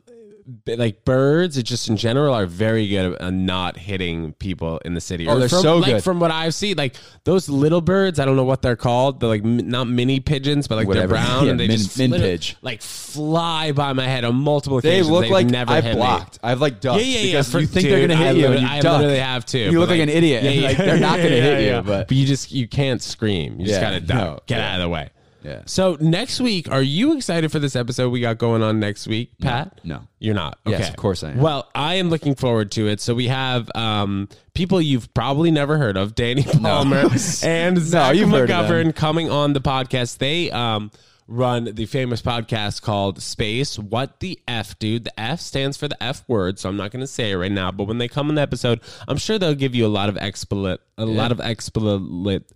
like 0.66 1.04
birds, 1.04 1.58
it 1.58 1.64
just 1.64 1.90
in 1.90 1.98
general, 1.98 2.34
are 2.34 2.46
very 2.46 2.88
good 2.88 3.14
at 3.16 3.22
uh, 3.22 3.30
not 3.30 3.76
hitting 3.78 4.34
people 4.34 4.78
in 4.86 4.94
the 4.94 5.02
city. 5.02 5.28
Oh, 5.28 5.36
Or 5.36 5.40
they're 5.40 5.50
from, 5.50 5.62
so 5.62 5.78
like, 5.78 5.86
good. 5.96 6.04
From 6.04 6.20
what 6.20 6.32
I've 6.32 6.54
seen, 6.54 6.78
like 6.78 6.96
those 7.26 7.50
little 7.50 7.82
birds, 7.82 8.20
I 8.20 8.26
don't 8.26 8.36
know 8.38 8.44
what 8.46 8.62
they're 8.62 8.76
called. 8.78 9.20
They're 9.20 9.30
like 9.30 9.44
m- 9.44 9.70
not 9.70 9.88
mini 9.88 10.20
pigeons, 10.20 10.68
but 10.68 10.76
like 10.76 10.88
Whatever. 10.88 11.16
they're 11.16 11.24
brown 11.26 11.46
Yeah, 11.46 11.52
and 11.52 11.60
they 11.60 11.68
min- 11.68 11.78
just 11.78 11.98
min 12.00 12.12
pidge. 12.12 12.56
like 12.62 12.82
fly 12.82 13.72
by 13.74 13.94
my 13.94 14.06
head 14.08 14.24
on 14.24 14.36
multiple 14.36 14.80
They 14.80 14.90
occasions. 15.00 15.10
look 15.10 15.22
They've 15.24 15.32
like 15.32 15.48
never 15.48 15.72
I've 15.74 15.84
hit 15.84 15.92
me. 15.96 15.98
blocked. 15.98 16.40
I've 16.42 16.62
like 16.62 16.80
ducked 16.80 17.02
Yeah, 17.02 17.06
yeah, 17.08 17.20
yeah. 17.20 17.26
because 17.32 17.52
for- 17.52 17.60
you 17.60 17.68
think 17.68 17.84
dude, 17.86 17.94
they're 17.94 18.08
gonna 18.08 18.20
I 18.22 18.28
hit 18.28 18.38
you, 18.38 18.48
and 18.48 18.62
you 18.62 18.68
I 18.68 18.80
duck. 18.80 18.98
literally 19.00 19.20
have 19.20 19.46
to. 19.48 19.60
You 19.60 19.80
look 19.80 19.90
like 19.90 20.00
an 20.02 20.10
idiot. 20.10 20.44
Like, 20.68 20.78
they're 20.78 21.00
not 21.00 21.18
gonna 21.18 21.30
hit 21.30 21.74
you, 21.76 21.82
but- 21.82 22.12
you 22.12 22.26
just 22.26 22.52
you 22.52 22.68
can't 22.68 23.02
scream. 23.02 23.60
You 23.60 23.68
just 23.68 23.82
gotta 23.82 24.00
duck. 24.00 24.46
Get 24.48 24.60
out 24.62 24.76
of 24.80 24.84
the 24.84 24.90
way. 24.90 25.10
Yeah. 25.44 25.62
So 25.66 25.98
next 26.02 26.42
week, 26.42 26.70
are 26.72 26.82
you 26.82 27.16
excited 27.16 27.52
for 27.52 27.60
this 27.60 27.76
episode 27.76 28.10
we 28.10 28.20
got 28.20 28.38
going 28.38 28.62
on 28.64 28.80
next 28.80 29.08
week, 29.08 29.32
Pat? 29.40 29.80
no. 29.84 30.02
You're 30.20 30.34
not. 30.36 30.58
Yes, 30.66 30.82
Okay. 30.82 30.90
of 30.90 30.96
course 30.96 31.24
I 31.24 31.32
am. 31.32 31.38
Well, 31.38 31.70
I 31.76 31.96
am 31.96 32.10
looking 32.10 32.34
forward 32.36 32.72
to 32.72 32.88
it. 32.88 33.00
So 33.00 33.14
we 33.14 33.28
have 33.28 33.70
um, 33.76 34.28
people 34.56 34.82
you've 34.82 35.14
probably 35.14 35.52
never 35.52 35.78
heard 35.78 35.96
of, 35.96 36.16
Danny 36.16 36.44
Palmer 36.44 37.06
and 37.44 37.78
Zach 37.78 38.16
you've 38.16 38.30
heard 38.30 38.50
of 38.50 38.68
them. 38.68 38.88
McGovern 38.90 38.96
coming 38.96 39.30
on 39.30 39.54
the 39.54 39.62
podcast. 39.62 40.18
They 40.18 40.50
um, 40.50 40.90
run 41.28 41.66
the 41.76 41.86
famous 41.86 42.22
podcast 42.24 42.82
called 42.82 43.22
Space. 43.22 43.78
What 43.78 44.20
the 44.22 44.40
F, 44.48 44.80
dude? 44.80 45.04
The 45.04 45.20
F 45.20 45.40
stands 45.40 45.78
for 45.78 45.88
the 45.88 46.02
F 46.02 46.24
word, 46.28 46.58
so 46.58 46.68
I'm 46.68 46.78
not 46.78 46.90
going 46.90 47.02
to 47.02 47.08
say 47.08 47.30
it 47.32 47.36
right 47.38 47.52
now. 47.52 47.72
But 47.72 47.84
when 47.84 48.00
they 48.00 48.08
come 48.08 48.30
on 48.30 48.36
the 48.36 48.42
episode, 48.42 48.82
I'm 49.08 49.18
sure 49.18 49.38
they'll 49.38 49.54
give 49.54 49.76
you 49.76 49.86
a 49.86 49.88
lot 49.88 50.10
of 50.10 50.18
explicit, 50.18 50.82
a 50.98 51.06
lot 51.06 51.32
of 51.32 51.40
explicit. 51.40 52.52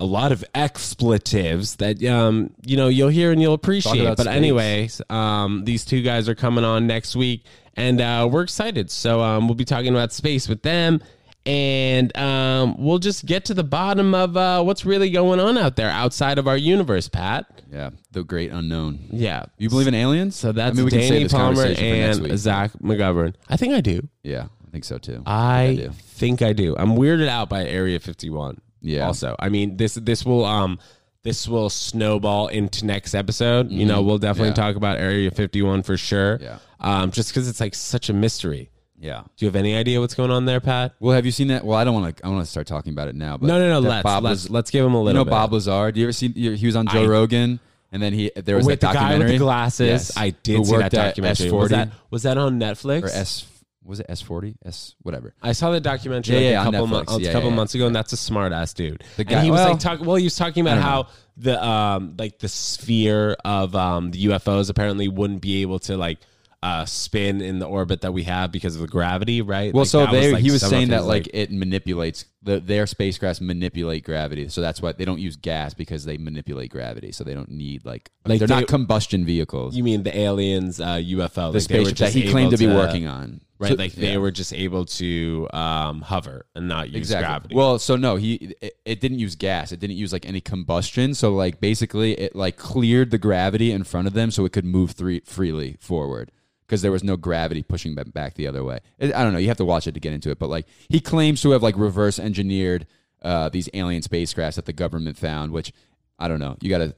A 0.00 0.04
lot 0.04 0.30
of 0.32 0.44
expletives 0.54 1.76
that 1.76 2.02
um 2.04 2.50
you 2.64 2.76
know 2.76 2.88
you'll 2.88 3.08
hear 3.08 3.32
and 3.32 3.42
you'll 3.42 3.54
appreciate. 3.54 4.04
But 4.04 4.20
space. 4.20 4.26
anyways, 4.28 5.02
um 5.10 5.64
these 5.64 5.84
two 5.84 6.02
guys 6.02 6.28
are 6.28 6.34
coming 6.34 6.64
on 6.64 6.86
next 6.86 7.16
week, 7.16 7.44
and 7.74 8.00
uh, 8.00 8.28
we're 8.30 8.42
excited. 8.42 8.90
So 8.90 9.20
um 9.20 9.48
we'll 9.48 9.54
be 9.56 9.64
talking 9.64 9.88
about 9.88 10.12
space 10.12 10.48
with 10.48 10.62
them, 10.62 11.00
and 11.46 12.16
um 12.16 12.76
we'll 12.78 12.98
just 12.98 13.26
get 13.26 13.44
to 13.46 13.54
the 13.54 13.64
bottom 13.64 14.14
of 14.14 14.36
uh 14.36 14.62
what's 14.62 14.84
really 14.86 15.10
going 15.10 15.40
on 15.40 15.58
out 15.58 15.74
there 15.76 15.90
outside 15.90 16.38
of 16.38 16.46
our 16.46 16.56
universe, 16.56 17.08
Pat. 17.08 17.46
Yeah, 17.70 17.90
the 18.12 18.22
great 18.24 18.50
unknown. 18.52 19.08
Yeah, 19.10 19.46
You 19.58 19.68
believe 19.68 19.88
in 19.88 19.94
aliens? 19.94 20.36
so 20.36 20.52
that's 20.52 20.72
I 20.72 20.76
mean, 20.76 20.84
we 20.84 20.90
can 20.90 21.00
Danny 21.00 21.24
this 21.24 21.32
Palmer 21.32 21.64
and. 21.64 22.38
Zach 22.38 22.72
McGovern. 22.82 23.34
I 23.48 23.56
think 23.56 23.74
I 23.74 23.80
do. 23.80 24.08
Yeah, 24.22 24.46
I 24.66 24.70
think 24.70 24.84
so 24.84 24.98
too. 24.98 25.22
I 25.26 25.76
do. 25.76 25.90
think 25.90 26.40
I 26.40 26.52
do. 26.52 26.76
I'm 26.78 26.90
weirded 26.96 27.28
out 27.28 27.48
by 27.48 27.64
Area 27.64 27.98
51. 27.98 28.60
Yeah. 28.80 29.06
Also, 29.06 29.34
I 29.38 29.48
mean 29.48 29.76
this 29.76 29.94
this 29.94 30.24
will 30.24 30.44
um 30.44 30.78
this 31.24 31.48
will 31.48 31.68
snowball 31.68 32.46
into 32.48 32.86
next 32.86 33.14
episode. 33.14 33.70
You 33.70 33.84
know, 33.86 34.02
we'll 34.02 34.18
definitely 34.18 34.50
Mm-hmm. 34.52 34.60
Yeah. 34.60 34.66
talk 34.68 34.76
about 34.76 34.98
Area 34.98 35.30
51 35.30 35.82
for 35.82 35.96
sure. 35.96 36.38
Yeah. 36.40 36.58
Um, 36.80 37.10
just 37.10 37.30
because 37.30 37.48
it's 37.48 37.60
like 37.60 37.74
such 37.74 38.08
a 38.08 38.12
mystery. 38.12 38.70
yeah. 39.00 39.22
Do 39.36 39.44
you 39.44 39.48
have 39.48 39.56
any 39.56 39.74
idea 39.74 40.00
what's 40.00 40.14
going 40.14 40.30
on 40.30 40.44
there, 40.44 40.60
Pat? 40.60 40.94
Well, 41.00 41.14
have 41.16 41.26
you 41.26 41.32
seen 41.32 41.48
that? 41.48 41.64
Well, 41.64 41.76
I 41.76 41.82
don't 41.84 41.94
want 42.00 42.16
to. 42.16 42.24
I 42.24 42.28
want 42.28 42.44
to 42.44 42.50
start 42.50 42.66
talking 42.68 42.92
about 42.92 43.08
it 43.08 43.16
now. 43.16 43.36
But 43.36 43.46
No, 43.48 43.58
no, 43.58 43.68
no. 43.68 43.80
that 43.80 43.88
Let's 43.88 44.02
Bob 44.04 44.22
let's 44.24 44.42
Laz- 44.44 44.50
let's 44.50 44.70
give 44.70 44.84
him 44.86 44.94
a 44.94 44.98
You 44.98 45.02
little. 45.04 45.20
know 45.20 45.24
bit. 45.24 45.30
Bob 45.32 45.52
Lazar? 45.52 45.90
Do 45.92 45.98
you 46.00 46.06
ever 46.06 46.12
see? 46.12 46.28
He 46.28 46.66
was 46.66 46.76
on 46.76 46.86
Joe 46.86 47.02
I- 47.02 47.06
Rogan, 47.08 47.58
and 47.90 48.00
then 48.00 48.12
he 48.12 48.30
there 48.36 48.56
was 48.56 48.64
with 48.66 48.78
that 48.80 48.88
the 48.88 48.94
guy 48.94 49.00
documentary. 49.00 49.32
with 49.32 49.38
the 49.40 49.44
glasses. 49.44 49.88
Yes. 49.88 50.16
I 50.16 50.26
Who 50.26 50.32
did 50.44 50.66
see 50.66 50.72
that 50.72 50.78
worked 50.82 50.94
at 50.94 51.06
documentary. 51.16 51.50
Was 51.50 51.66
S40 51.66 51.70
that 51.70 51.88
was 52.10 52.22
that 52.22 52.38
on 52.38 52.60
Netflix? 52.60 53.02
or 53.02 53.06
S 53.08 53.44
was 53.84 54.00
it 54.00 54.06
S 54.08 54.20
forty 54.20 54.56
S 54.64 54.94
whatever. 55.02 55.34
I 55.42 55.52
saw 55.52 55.70
the 55.70 55.80
documentary 55.80 56.34
Yeah, 56.34 56.40
like 56.40 56.50
yeah, 56.52 56.60
a 56.60 56.64
couple 56.64 56.86
months, 56.86 57.16
a 57.16 57.20
Yeah, 57.20 57.32
couple 57.32 57.50
months 57.50 57.74
ago, 57.74 57.86
and 57.86 57.96
that's 57.96 58.12
a 58.12 58.16
smart 58.16 58.52
ass 58.52 58.72
dude. 58.74 59.02
The 59.16 59.22
and 59.22 59.28
guy- 59.30 59.44
he 59.44 59.50
was 59.50 59.58
well, 59.60 59.70
like 59.70 59.80
talking. 59.80 60.06
Well, 60.06 60.16
he 60.16 60.24
was 60.24 60.36
talking 60.36 60.60
about 60.60 60.78
how 60.78 61.06
the 61.36 61.64
um 61.64 62.14
like 62.18 62.38
the 62.38 62.48
sphere 62.48 63.36
of 63.44 63.74
um 63.76 64.10
the 64.10 64.26
UFOs 64.26 64.68
apparently 64.70 65.08
wouldn't 65.08 65.40
be 65.40 65.62
able 65.62 65.78
to 65.80 65.96
like 65.96 66.18
uh 66.62 66.84
spin 66.84 67.40
in 67.40 67.60
the 67.60 67.66
orbit 67.66 68.00
that 68.00 68.12
we 68.12 68.24
have 68.24 68.50
because 68.50 68.74
of 68.74 68.80
the 68.80 68.88
gravity, 68.88 69.40
right? 69.42 69.72
Well, 69.72 69.82
Like, 69.82 69.90
so 69.90 70.06
they, 70.06 70.32
like, 70.32 70.42
he 70.42 70.50
was 70.50 70.60
saying 70.60 70.88
that 70.88 70.98
his, 70.98 71.06
like, 71.06 71.28
it 71.32 71.52
manipulates 71.52 72.24
the 72.42 72.60
their 72.60 72.84
spacecrafts 72.84 73.40
manipulate 73.40 74.04
gravity, 74.04 74.48
so 74.48 74.60
that's 74.60 74.80
why 74.80 74.92
they 74.92 75.04
don't 75.04 75.18
use 75.18 75.36
gas 75.36 75.74
because 75.74 76.04
they 76.04 76.16
manipulate 76.18 76.70
gravity, 76.70 77.10
so 77.12 77.24
they 77.24 77.34
don't 77.34 77.50
need 77.50 77.84
like, 77.84 78.10
Like, 78.24 78.38
they're 78.38 78.46
they- 78.48 78.54
not 78.54 78.68
combustion 78.68 79.24
vehicles. 79.24 79.76
you 79.76 79.82
mean 79.82 80.02
the 80.04 80.16
aliens 80.16 80.80
uh 80.80 80.94
UFO, 80.96 81.34
the 81.34 81.42
like, 81.42 81.52
they 81.52 81.60
spaceship 81.60 81.96
that 81.98 82.12
he 82.12 82.30
claimed 82.30 82.52
able 82.52 82.58
to 82.58 82.68
be 82.68 82.72
working 82.72 83.06
on, 83.08 83.40
Right, 83.58 83.70
So- 83.70 83.74
like 83.74 83.92
they 83.94 84.12
yeah. 84.12 84.18
were 84.18 84.30
just 84.30 84.52
able 84.52 84.84
to 84.84 85.48
um, 85.52 86.00
hover 86.02 86.46
and 86.54 86.68
not 86.68 86.90
use 86.90 86.96
exactly. 86.98 87.26
gravity. 87.26 87.54
Well, 87.56 87.80
so 87.80 87.96
no, 87.96 88.14
he 88.14 88.54
it, 88.60 88.74
it 88.84 89.00
didn't 89.00 89.18
use 89.18 89.34
gas. 89.34 89.72
It 89.72 89.80
didn't 89.80 89.96
use 89.96 90.12
like 90.12 90.24
any 90.24 90.40
combustion. 90.40 91.12
So 91.14 91.34
like 91.34 91.60
basically, 91.60 92.12
it 92.12 92.36
like 92.36 92.56
cleared 92.56 93.10
the 93.10 93.18
gravity 93.18 93.72
in 93.72 93.82
front 93.82 94.06
of 94.06 94.14
them, 94.14 94.30
so 94.30 94.44
it 94.44 94.52
could 94.52 94.64
move 94.64 94.92
three, 94.92 95.22
freely 95.26 95.76
forward 95.80 96.30
because 96.68 96.82
there 96.82 96.92
was 96.92 97.02
no 97.02 97.16
gravity 97.16 97.62
pushing 97.62 97.94
them 97.94 98.10
back 98.10 98.34
the 98.34 98.46
other 98.46 98.62
way. 98.62 98.80
I 99.00 99.06
don't 99.08 99.32
know. 99.32 99.38
You 99.38 99.48
have 99.48 99.56
to 99.56 99.64
watch 99.64 99.86
it 99.86 99.92
to 99.92 100.00
get 100.00 100.12
into 100.12 100.30
it, 100.30 100.38
but 100.38 100.50
like 100.50 100.66
he 100.90 101.00
claims 101.00 101.40
to 101.42 101.52
have 101.52 101.62
like 101.62 101.76
reverse 101.78 102.18
engineered 102.18 102.86
uh, 103.22 103.48
these 103.48 103.70
alien 103.72 104.02
spacecrafts 104.02 104.56
that 104.56 104.66
the 104.66 104.74
government 104.74 105.16
found, 105.16 105.50
which 105.52 105.72
I 106.18 106.28
don't 106.28 106.38
know. 106.38 106.56
You 106.60 106.68
got 106.68 106.78
to 106.78 106.94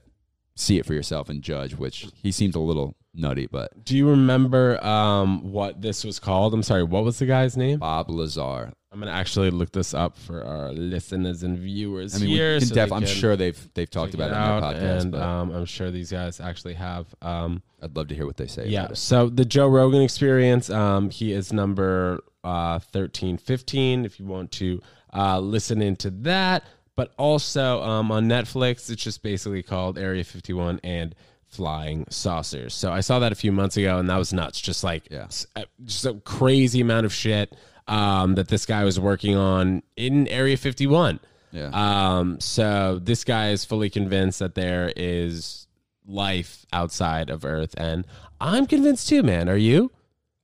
see 0.55 0.77
it 0.77 0.85
for 0.85 0.93
yourself 0.93 1.29
and 1.29 1.41
judge. 1.41 1.75
Which 1.75 2.07
he 2.13 2.31
seems 2.31 2.55
a 2.55 2.59
little 2.59 2.95
nutty, 3.13 3.47
but 3.47 3.83
Do 3.83 3.97
you 3.97 4.09
remember 4.09 4.83
um, 4.83 5.51
what 5.51 5.81
this 5.81 6.03
was 6.03 6.19
called? 6.19 6.53
I'm 6.53 6.63
sorry, 6.63 6.83
what 6.83 7.03
was 7.03 7.19
the 7.19 7.25
guy's 7.25 7.57
name? 7.57 7.79
Bob 7.79 8.09
Lazar. 8.09 8.73
I'm 8.93 8.99
gonna 8.99 9.11
actually 9.11 9.51
look 9.51 9.71
this 9.71 9.93
up 9.93 10.17
for 10.17 10.43
our 10.43 10.73
listeners 10.73 11.43
and 11.43 11.57
viewers 11.57 12.13
I 12.13 12.19
mean, 12.19 12.27
here. 12.29 12.59
so 12.59 12.75
def- 12.75 12.91
I'm 12.91 13.05
sure 13.05 13.37
they've 13.37 13.69
they've 13.73 13.89
talked 13.89 14.13
about 14.13 14.31
it 14.31 14.33
on 14.35 14.61
their 14.61 14.71
podcast, 14.81 15.01
and 15.03 15.15
um, 15.15 15.51
I'm 15.51 15.65
sure 15.65 15.91
these 15.91 16.11
guys 16.11 16.41
actually 16.41 16.73
have. 16.73 17.07
Um, 17.21 17.61
I'd 17.81 17.95
love 17.95 18.09
to 18.09 18.15
hear 18.15 18.25
what 18.25 18.35
they 18.35 18.47
say. 18.47 18.67
yeah, 18.67 18.89
so 18.93 19.29
the 19.29 19.45
Joe 19.45 19.67
Rogan 19.67 20.01
Experience. 20.01 20.69
Um, 20.69 21.09
he 21.09 21.31
is 21.31 21.53
number 21.53 22.19
uh, 22.43 22.79
13, 22.79 23.37
15. 23.37 24.03
If 24.03 24.19
you 24.19 24.25
want 24.25 24.51
to 24.53 24.81
uh, 25.13 25.39
listen 25.39 25.81
into 25.81 26.09
that, 26.09 26.65
but 26.95 27.13
also 27.17 27.81
um, 27.83 28.11
on 28.11 28.27
Netflix, 28.27 28.89
it's 28.89 29.03
just 29.03 29.23
basically 29.23 29.63
called 29.63 29.97
Area 29.97 30.23
51 30.23 30.79
and 30.83 31.15
Flying 31.47 32.05
Saucers. 32.09 32.73
So 32.73 32.91
I 32.91 33.01
saw 33.01 33.19
that 33.19 33.31
a 33.31 33.35
few 33.35 33.51
months 33.51 33.75
ago, 33.77 33.97
and 33.99 34.09
that 34.09 34.17
was 34.17 34.31
nuts. 34.33 34.59
Just 34.61 34.83
like 34.83 35.09
Yeah. 35.11 35.27
uh, 35.55 35.63
just 35.83 36.05
a 36.05 36.13
crazy 36.25 36.81
amount 36.81 37.05
of 37.05 37.13
shit 37.13 37.55
um, 37.87 38.35
that 38.35 38.47
this 38.47 38.65
guy 38.65 38.83
was 38.85 38.99
working 38.99 39.35
on 39.35 39.83
in 39.97 40.27
Area 40.29 40.55
51. 40.57 41.19
Yeah. 41.51 41.69
Um, 41.73 42.39
so 42.39 42.99
this 43.03 43.23
guy 43.25 43.49
is 43.49 43.65
fully 43.65 43.89
convinced 43.89 44.39
that 44.39 44.55
there 44.55 44.93
is 44.95 45.67
life 46.07 46.65
outside 46.71 47.29
of 47.29 47.43
Earth, 47.43 47.73
and 47.77 48.05
I'm 48.39 48.65
convinced 48.65 49.09
too, 49.09 49.21
man. 49.23 49.49
Are 49.49 49.57
you? 49.57 49.91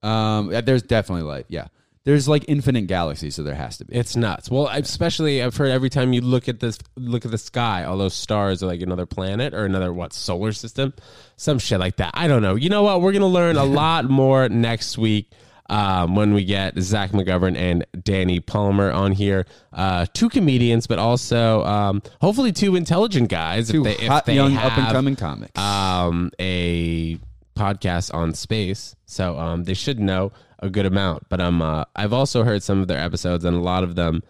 Um, 0.04 0.50
there's 0.50 0.84
definitely 0.84 1.24
life. 1.24 1.46
Yeah, 1.48 1.68
there's 2.08 2.26
like 2.26 2.46
infinite 2.48 2.88
galaxies, 2.88 3.36
so 3.36 3.44
there 3.44 3.54
has 3.54 3.80
to 3.80 3.84
be. 3.86 3.94
It's 3.94 4.16
nuts. 4.16 4.50
Well, 4.50 4.70
especially 4.70 5.44
I've 5.44 5.58
heard 5.58 5.72
every 5.72 5.90
time 5.90 6.14
you 6.14 6.22
look 6.22 6.48
at 6.48 6.62
this, 6.62 6.80
look 6.96 7.26
at 7.26 7.32
the 7.32 7.38
sky, 7.38 7.84
all 7.84 7.98
those 7.98 8.14
stars 8.14 8.64
are 8.64 8.68
like 8.68 8.80
another 8.80 9.06
planet 9.06 9.54
or 9.54 9.66
another 9.66 9.92
what 9.92 10.14
solar 10.14 10.54
system, 10.54 10.94
some 11.36 11.60
shit 11.60 11.82
like 11.82 11.98
that. 11.98 12.12
I 12.14 12.30
don't 12.30 12.42
know. 12.42 12.56
You 12.56 12.70
know 12.70 12.84
what? 12.84 13.02
We're 13.02 13.12
gonna 13.12 13.28
learn 13.28 13.58
a 13.58 13.66
lot 13.84 14.06
more 14.10 14.48
next 14.48 14.98
week. 14.98 15.34
Um, 15.70 16.16
when 16.16 16.34
we 16.34 16.46
get 16.46 16.80
Zach 16.80 17.12
McGovern 17.12 17.58
and 17.58 17.86
Danny 18.02 18.40
Palmer 18.40 18.90
on 18.90 19.12
here, 19.12 19.46
uh, 19.74 20.06
two 20.14 20.30
comedians, 20.30 20.88
but 20.88 21.00
also 21.00 21.66
um, 21.66 22.02
hopefully 22.22 22.54
two 22.54 22.78
intelligent 22.78 23.28
guys. 23.28 23.70
Two 23.70 23.86
if 23.86 23.98
they, 23.98 24.06
if 24.06 24.10
hot 24.10 24.26
they 24.26 24.36
young 24.36 24.52
have, 24.54 24.72
up 24.72 24.78
and 24.78 24.88
coming 24.88 25.18
comics. 25.18 25.60
um, 25.60 26.32
a 26.40 27.20
podcast 27.58 28.14
on 28.14 28.34
space, 28.34 28.96
so 29.06 29.38
um, 29.38 29.66
they 29.66 29.74
should 29.74 30.00
know 30.00 30.32
a 30.60 30.70
good 30.70 30.86
amount. 30.86 31.30
But 31.30 31.42
um, 31.42 31.62
uh, 31.62 31.86
I've 31.96 32.14
also 32.14 32.44
heard 32.44 32.64
some 32.64 32.82
of 32.82 32.88
their 32.88 33.00
episodes, 33.00 33.46
and 33.46 33.56
a 33.56 33.62
lot 33.62 33.84
of 33.84 33.96
them 33.96 34.24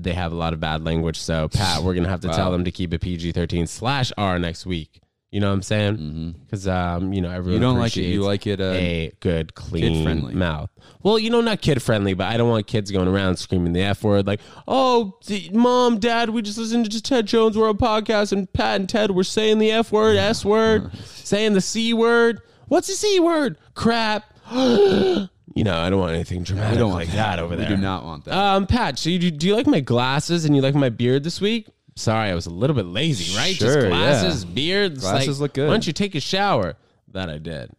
they 0.00 0.12
have 0.12 0.32
a 0.32 0.36
lot 0.36 0.52
of 0.52 0.60
bad 0.60 0.84
language. 0.84 1.18
So 1.18 1.48
Pat, 1.48 1.82
we're 1.82 1.94
gonna 1.94 2.08
have 2.08 2.20
to 2.20 2.28
tell 2.28 2.52
them 2.52 2.64
to 2.64 2.70
keep 2.70 2.94
it 2.94 3.00
PG 3.00 3.32
thirteen 3.32 3.66
slash 3.66 4.12
R 4.16 4.38
next 4.38 4.66
week. 4.66 5.00
You 5.32 5.40
know 5.40 5.48
what 5.48 5.54
I'm 5.54 5.62
saying? 5.62 6.34
Because 6.44 6.68
um, 6.68 7.12
you 7.14 7.22
know 7.22 7.30
everyone 7.30 7.44
Mm-hmm. 7.44 7.52
You 7.54 7.58
don't 7.60 7.78
like 7.78 7.96
it. 7.96 8.02
You 8.02 8.22
like 8.22 8.46
it, 8.46 8.60
uh, 8.60 8.64
a 8.64 9.12
good 9.20 9.54
clean 9.54 9.94
kid-friendly. 9.94 10.34
mouth. 10.34 10.68
Well, 11.02 11.18
you 11.18 11.30
know, 11.30 11.40
not 11.40 11.62
kid 11.62 11.82
friendly, 11.82 12.12
but 12.12 12.26
I 12.26 12.36
don't 12.36 12.50
want 12.50 12.66
kids 12.66 12.90
going 12.90 13.08
around 13.08 13.38
screaming 13.38 13.72
the 13.72 13.80
f 13.80 14.04
word 14.04 14.26
like, 14.26 14.40
"Oh, 14.68 15.14
d- 15.24 15.50
mom, 15.52 15.98
dad, 15.98 16.30
we 16.30 16.42
just 16.42 16.58
listened 16.58 16.90
to 16.90 17.02
Ted 17.02 17.26
Jones 17.26 17.56
World 17.56 17.78
podcast, 17.78 18.32
and 18.32 18.52
Pat 18.52 18.78
and 18.78 18.88
Ted 18.88 19.12
were 19.12 19.24
saying 19.24 19.58
the 19.58 19.70
f 19.72 19.90
word, 19.90 20.16
s 20.16 20.44
word, 20.44 20.94
saying 21.04 21.54
the 21.54 21.60
c 21.62 21.94
word. 21.94 22.40
What's 22.68 22.88
the 22.88 22.94
c 22.94 23.18
word? 23.18 23.56
Crap." 23.74 24.24
you 25.54 25.64
know, 25.64 25.78
I 25.78 25.90
don't 25.90 26.00
want 26.00 26.14
anything 26.14 26.42
dramatic 26.42 26.72
we 26.72 26.78
don't 26.78 26.90
want 26.90 27.06
like 27.06 27.14
that 27.14 27.38
over 27.38 27.56
there. 27.56 27.68
We 27.68 27.76
do 27.76 27.80
not 27.80 28.04
want 28.04 28.24
that. 28.24 28.34
Um, 28.36 28.66
Pat, 28.66 28.98
so 28.98 29.10
you, 29.10 29.30
do 29.30 29.46
you 29.46 29.54
like 29.54 29.66
my 29.66 29.80
glasses 29.80 30.44
and 30.44 30.54
you 30.56 30.62
like 30.62 30.74
my 30.74 30.88
beard 30.88 31.24
this 31.24 31.40
week? 31.40 31.68
Sorry, 31.94 32.30
I 32.30 32.34
was 32.34 32.46
a 32.46 32.50
little 32.50 32.74
bit 32.74 32.86
lazy, 32.86 33.36
right? 33.36 33.54
Sure, 33.54 33.68
Just 33.68 33.82
yeah. 33.84 33.88
glasses, 33.88 34.44
beard. 34.44 34.92
It's 34.92 35.02
Glasses 35.02 35.40
like, 35.40 35.48
look 35.48 35.54
good. 35.54 35.66
Why 35.68 35.74
don't 35.74 35.86
you 35.86 35.92
take 35.92 36.14
a 36.14 36.20
shower? 36.20 36.76
That 37.08 37.28
I 37.28 37.38
did. 37.38 37.70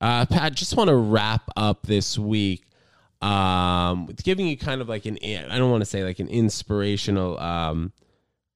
Uh, 0.00 0.26
Pat, 0.26 0.54
just 0.54 0.76
want 0.76 0.88
to 0.88 0.96
wrap 0.96 1.48
up 1.56 1.86
this 1.86 2.18
week 2.18 2.64
um, 3.22 4.06
with 4.06 4.24
giving 4.24 4.46
you 4.46 4.56
kind 4.56 4.80
of 4.80 4.88
like 4.88 5.06
an, 5.06 5.18
I 5.22 5.58
don't 5.58 5.70
want 5.70 5.82
to 5.82 5.86
say 5.86 6.02
like 6.02 6.18
an 6.18 6.28
inspirational 6.28 7.38
um, 7.38 7.92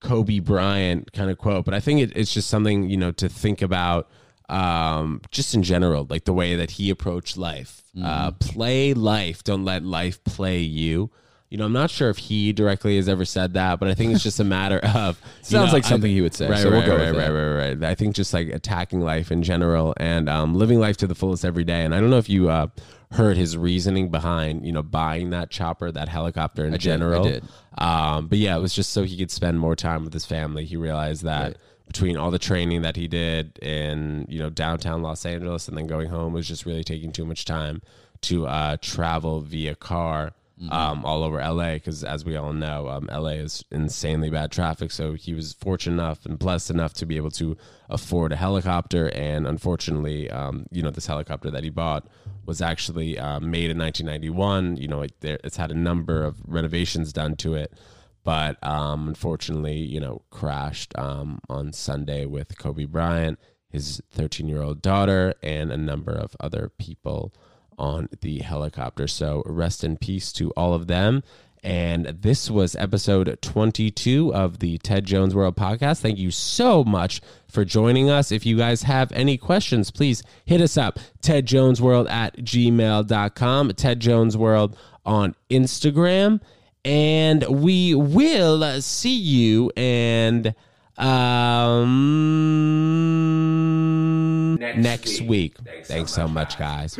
Kobe 0.00 0.38
Bryant 0.38 1.12
kind 1.12 1.30
of 1.30 1.38
quote, 1.38 1.64
but 1.64 1.74
I 1.74 1.80
think 1.80 2.00
it, 2.00 2.12
it's 2.16 2.32
just 2.32 2.48
something 2.48 2.88
you 2.88 2.96
know 2.96 3.12
to 3.12 3.28
think 3.28 3.62
about 3.62 4.08
um, 4.48 5.20
just 5.30 5.54
in 5.54 5.62
general, 5.62 6.06
like 6.10 6.24
the 6.24 6.32
way 6.32 6.56
that 6.56 6.72
he 6.72 6.90
approached 6.90 7.36
life. 7.36 7.82
Uh, 8.02 8.32
play 8.32 8.92
life, 8.92 9.44
don't 9.44 9.64
let 9.64 9.84
life 9.84 10.22
play 10.24 10.58
you. 10.60 11.10
You 11.50 11.58
know, 11.58 11.66
I'm 11.66 11.72
not 11.72 11.90
sure 11.90 12.10
if 12.10 12.18
he 12.18 12.52
directly 12.52 12.96
has 12.96 13.08
ever 13.08 13.24
said 13.24 13.54
that, 13.54 13.78
but 13.78 13.88
I 13.88 13.94
think 13.94 14.12
it's 14.12 14.24
just 14.24 14.40
a 14.40 14.44
matter 14.44 14.78
of 14.78 15.20
Sounds 15.42 15.68
know, 15.68 15.72
like 15.72 15.84
I- 15.84 15.88
something 15.88 16.10
he 16.10 16.20
would 16.20 16.34
say, 16.34 16.48
Right, 16.48 16.58
so 16.58 16.70
we'll 16.70 16.80
right, 16.80 16.86
go 16.86 16.96
right, 16.96 17.06
with 17.12 17.16
right, 17.16 17.28
that. 17.28 17.32
right, 17.32 17.74
right. 17.78 17.84
I 17.84 17.94
think 17.94 18.16
just 18.16 18.34
like 18.34 18.48
attacking 18.48 19.00
life 19.00 19.30
in 19.30 19.44
general 19.44 19.94
and 19.98 20.28
um, 20.28 20.54
living 20.56 20.80
life 20.80 20.96
to 20.98 21.06
the 21.06 21.14
fullest 21.14 21.44
every 21.44 21.62
day. 21.62 21.84
And 21.84 21.94
I 21.94 22.00
don't 22.00 22.10
know 22.10 22.18
if 22.18 22.28
you 22.28 22.48
uh, 22.50 22.66
heard 23.12 23.36
his 23.36 23.56
reasoning 23.56 24.08
behind 24.10 24.66
you 24.66 24.72
know 24.72 24.82
buying 24.82 25.30
that 25.30 25.50
chopper, 25.50 25.92
that 25.92 26.08
helicopter 26.08 26.64
in 26.64 26.72
did, 26.72 26.80
I 26.80 26.82
general. 26.82 27.22
did. 27.22 27.44
Um, 27.78 28.26
but 28.26 28.38
yeah, 28.38 28.56
it 28.56 28.60
was 28.60 28.74
just 28.74 28.90
so 28.90 29.04
he 29.04 29.16
could 29.16 29.30
spend 29.30 29.60
more 29.60 29.76
time 29.76 30.02
with 30.02 30.12
his 30.12 30.26
family. 30.26 30.64
He 30.64 30.76
realized 30.76 31.22
that 31.22 31.42
Right. 31.44 31.56
Between 31.94 32.16
all 32.16 32.32
the 32.32 32.40
training 32.40 32.82
that 32.82 32.96
he 32.96 33.06
did 33.06 33.56
in 33.60 34.26
you 34.28 34.40
know 34.40 34.50
downtown 34.50 35.00
Los 35.00 35.24
Angeles 35.24 35.68
and 35.68 35.78
then 35.78 35.86
going 35.86 36.08
home 36.08 36.32
was 36.32 36.48
just 36.48 36.66
really 36.66 36.82
taking 36.82 37.12
too 37.12 37.24
much 37.24 37.44
time 37.44 37.80
to 38.20 38.48
uh, 38.48 38.76
travel 38.80 39.40
via 39.40 39.76
car 39.76 40.32
um, 40.70 41.04
all 41.04 41.22
over 41.22 41.38
LA 41.38 41.74
because 41.74 42.02
as 42.02 42.24
we 42.24 42.36
all 42.36 42.52
know, 42.52 42.88
um, 42.88 43.08
LA 43.12 43.30
is 43.30 43.64
insanely 43.70 44.30
bad 44.30 44.50
traffic. 44.50 44.90
So 44.90 45.14
he 45.14 45.34
was 45.34 45.52
fortunate 45.52 45.94
enough 45.94 46.24
and 46.26 46.38
blessed 46.38 46.70
enough 46.70 46.94
to 46.94 47.06
be 47.06 47.16
able 47.16 47.30
to 47.32 47.56
afford 47.88 48.32
a 48.32 48.36
helicopter. 48.36 49.08
And 49.14 49.46
unfortunately, 49.46 50.30
um, 50.30 50.66
you 50.70 50.82
know, 50.82 50.90
this 50.90 51.06
helicopter 51.06 51.50
that 51.50 51.64
he 51.64 51.70
bought 51.70 52.06
was 52.46 52.62
actually 52.62 53.18
um, 53.18 53.50
made 53.50 53.70
in 53.70 53.78
1991. 53.78 54.76
You 54.76 54.88
know, 54.88 55.02
it, 55.02 55.12
there, 55.20 55.38
it's 55.44 55.56
had 55.56 55.70
a 55.70 55.76
number 55.76 56.24
of 56.24 56.40
renovations 56.46 57.12
done 57.12 57.36
to 57.36 57.54
it 57.54 57.72
but 58.24 58.56
um, 58.66 59.08
unfortunately, 59.08 59.76
you 59.76 60.00
know, 60.00 60.22
crashed 60.30 60.98
um, 60.98 61.38
on 61.48 61.72
Sunday 61.72 62.24
with 62.26 62.58
Kobe 62.58 62.86
Bryant, 62.86 63.38
his 63.68 64.00
13 64.10 64.48
year 64.48 64.62
old 64.62 64.82
daughter, 64.82 65.34
and 65.42 65.70
a 65.70 65.76
number 65.76 66.12
of 66.12 66.34
other 66.40 66.70
people 66.78 67.34
on 67.78 68.08
the 68.20 68.38
helicopter. 68.38 69.06
So 69.06 69.42
rest 69.46 69.84
in 69.84 69.96
peace 69.98 70.32
to 70.32 70.50
all 70.52 70.74
of 70.74 70.86
them. 70.86 71.22
And 71.62 72.04
this 72.06 72.50
was 72.50 72.76
episode 72.76 73.38
22 73.40 74.34
of 74.34 74.58
the 74.58 74.76
Ted 74.78 75.06
Jones 75.06 75.34
World 75.34 75.56
podcast. 75.56 76.00
Thank 76.00 76.18
you 76.18 76.30
so 76.30 76.84
much 76.84 77.22
for 77.48 77.64
joining 77.64 78.10
us. 78.10 78.30
If 78.30 78.44
you 78.44 78.58
guys 78.58 78.82
have 78.82 79.10
any 79.12 79.38
questions, 79.38 79.90
please 79.90 80.22
hit 80.44 80.60
us 80.60 80.76
up. 80.76 80.98
TedJonesWorld 81.22 82.10
at 82.10 82.36
gmail.com. 82.36 83.72
Ted 83.72 84.00
Jones 84.00 84.36
World 84.36 84.76
on 85.06 85.34
Instagram 85.50 86.42
and 86.84 87.44
we 87.48 87.94
will 87.94 88.80
see 88.82 89.16
you 89.16 89.70
and 89.76 90.54
um 90.98 91.94
next, 94.76 95.20
week. 95.22 95.56
Thanks, 95.84 96.12
so 96.12 96.28
much, 96.28 96.58
guys. 96.58 96.96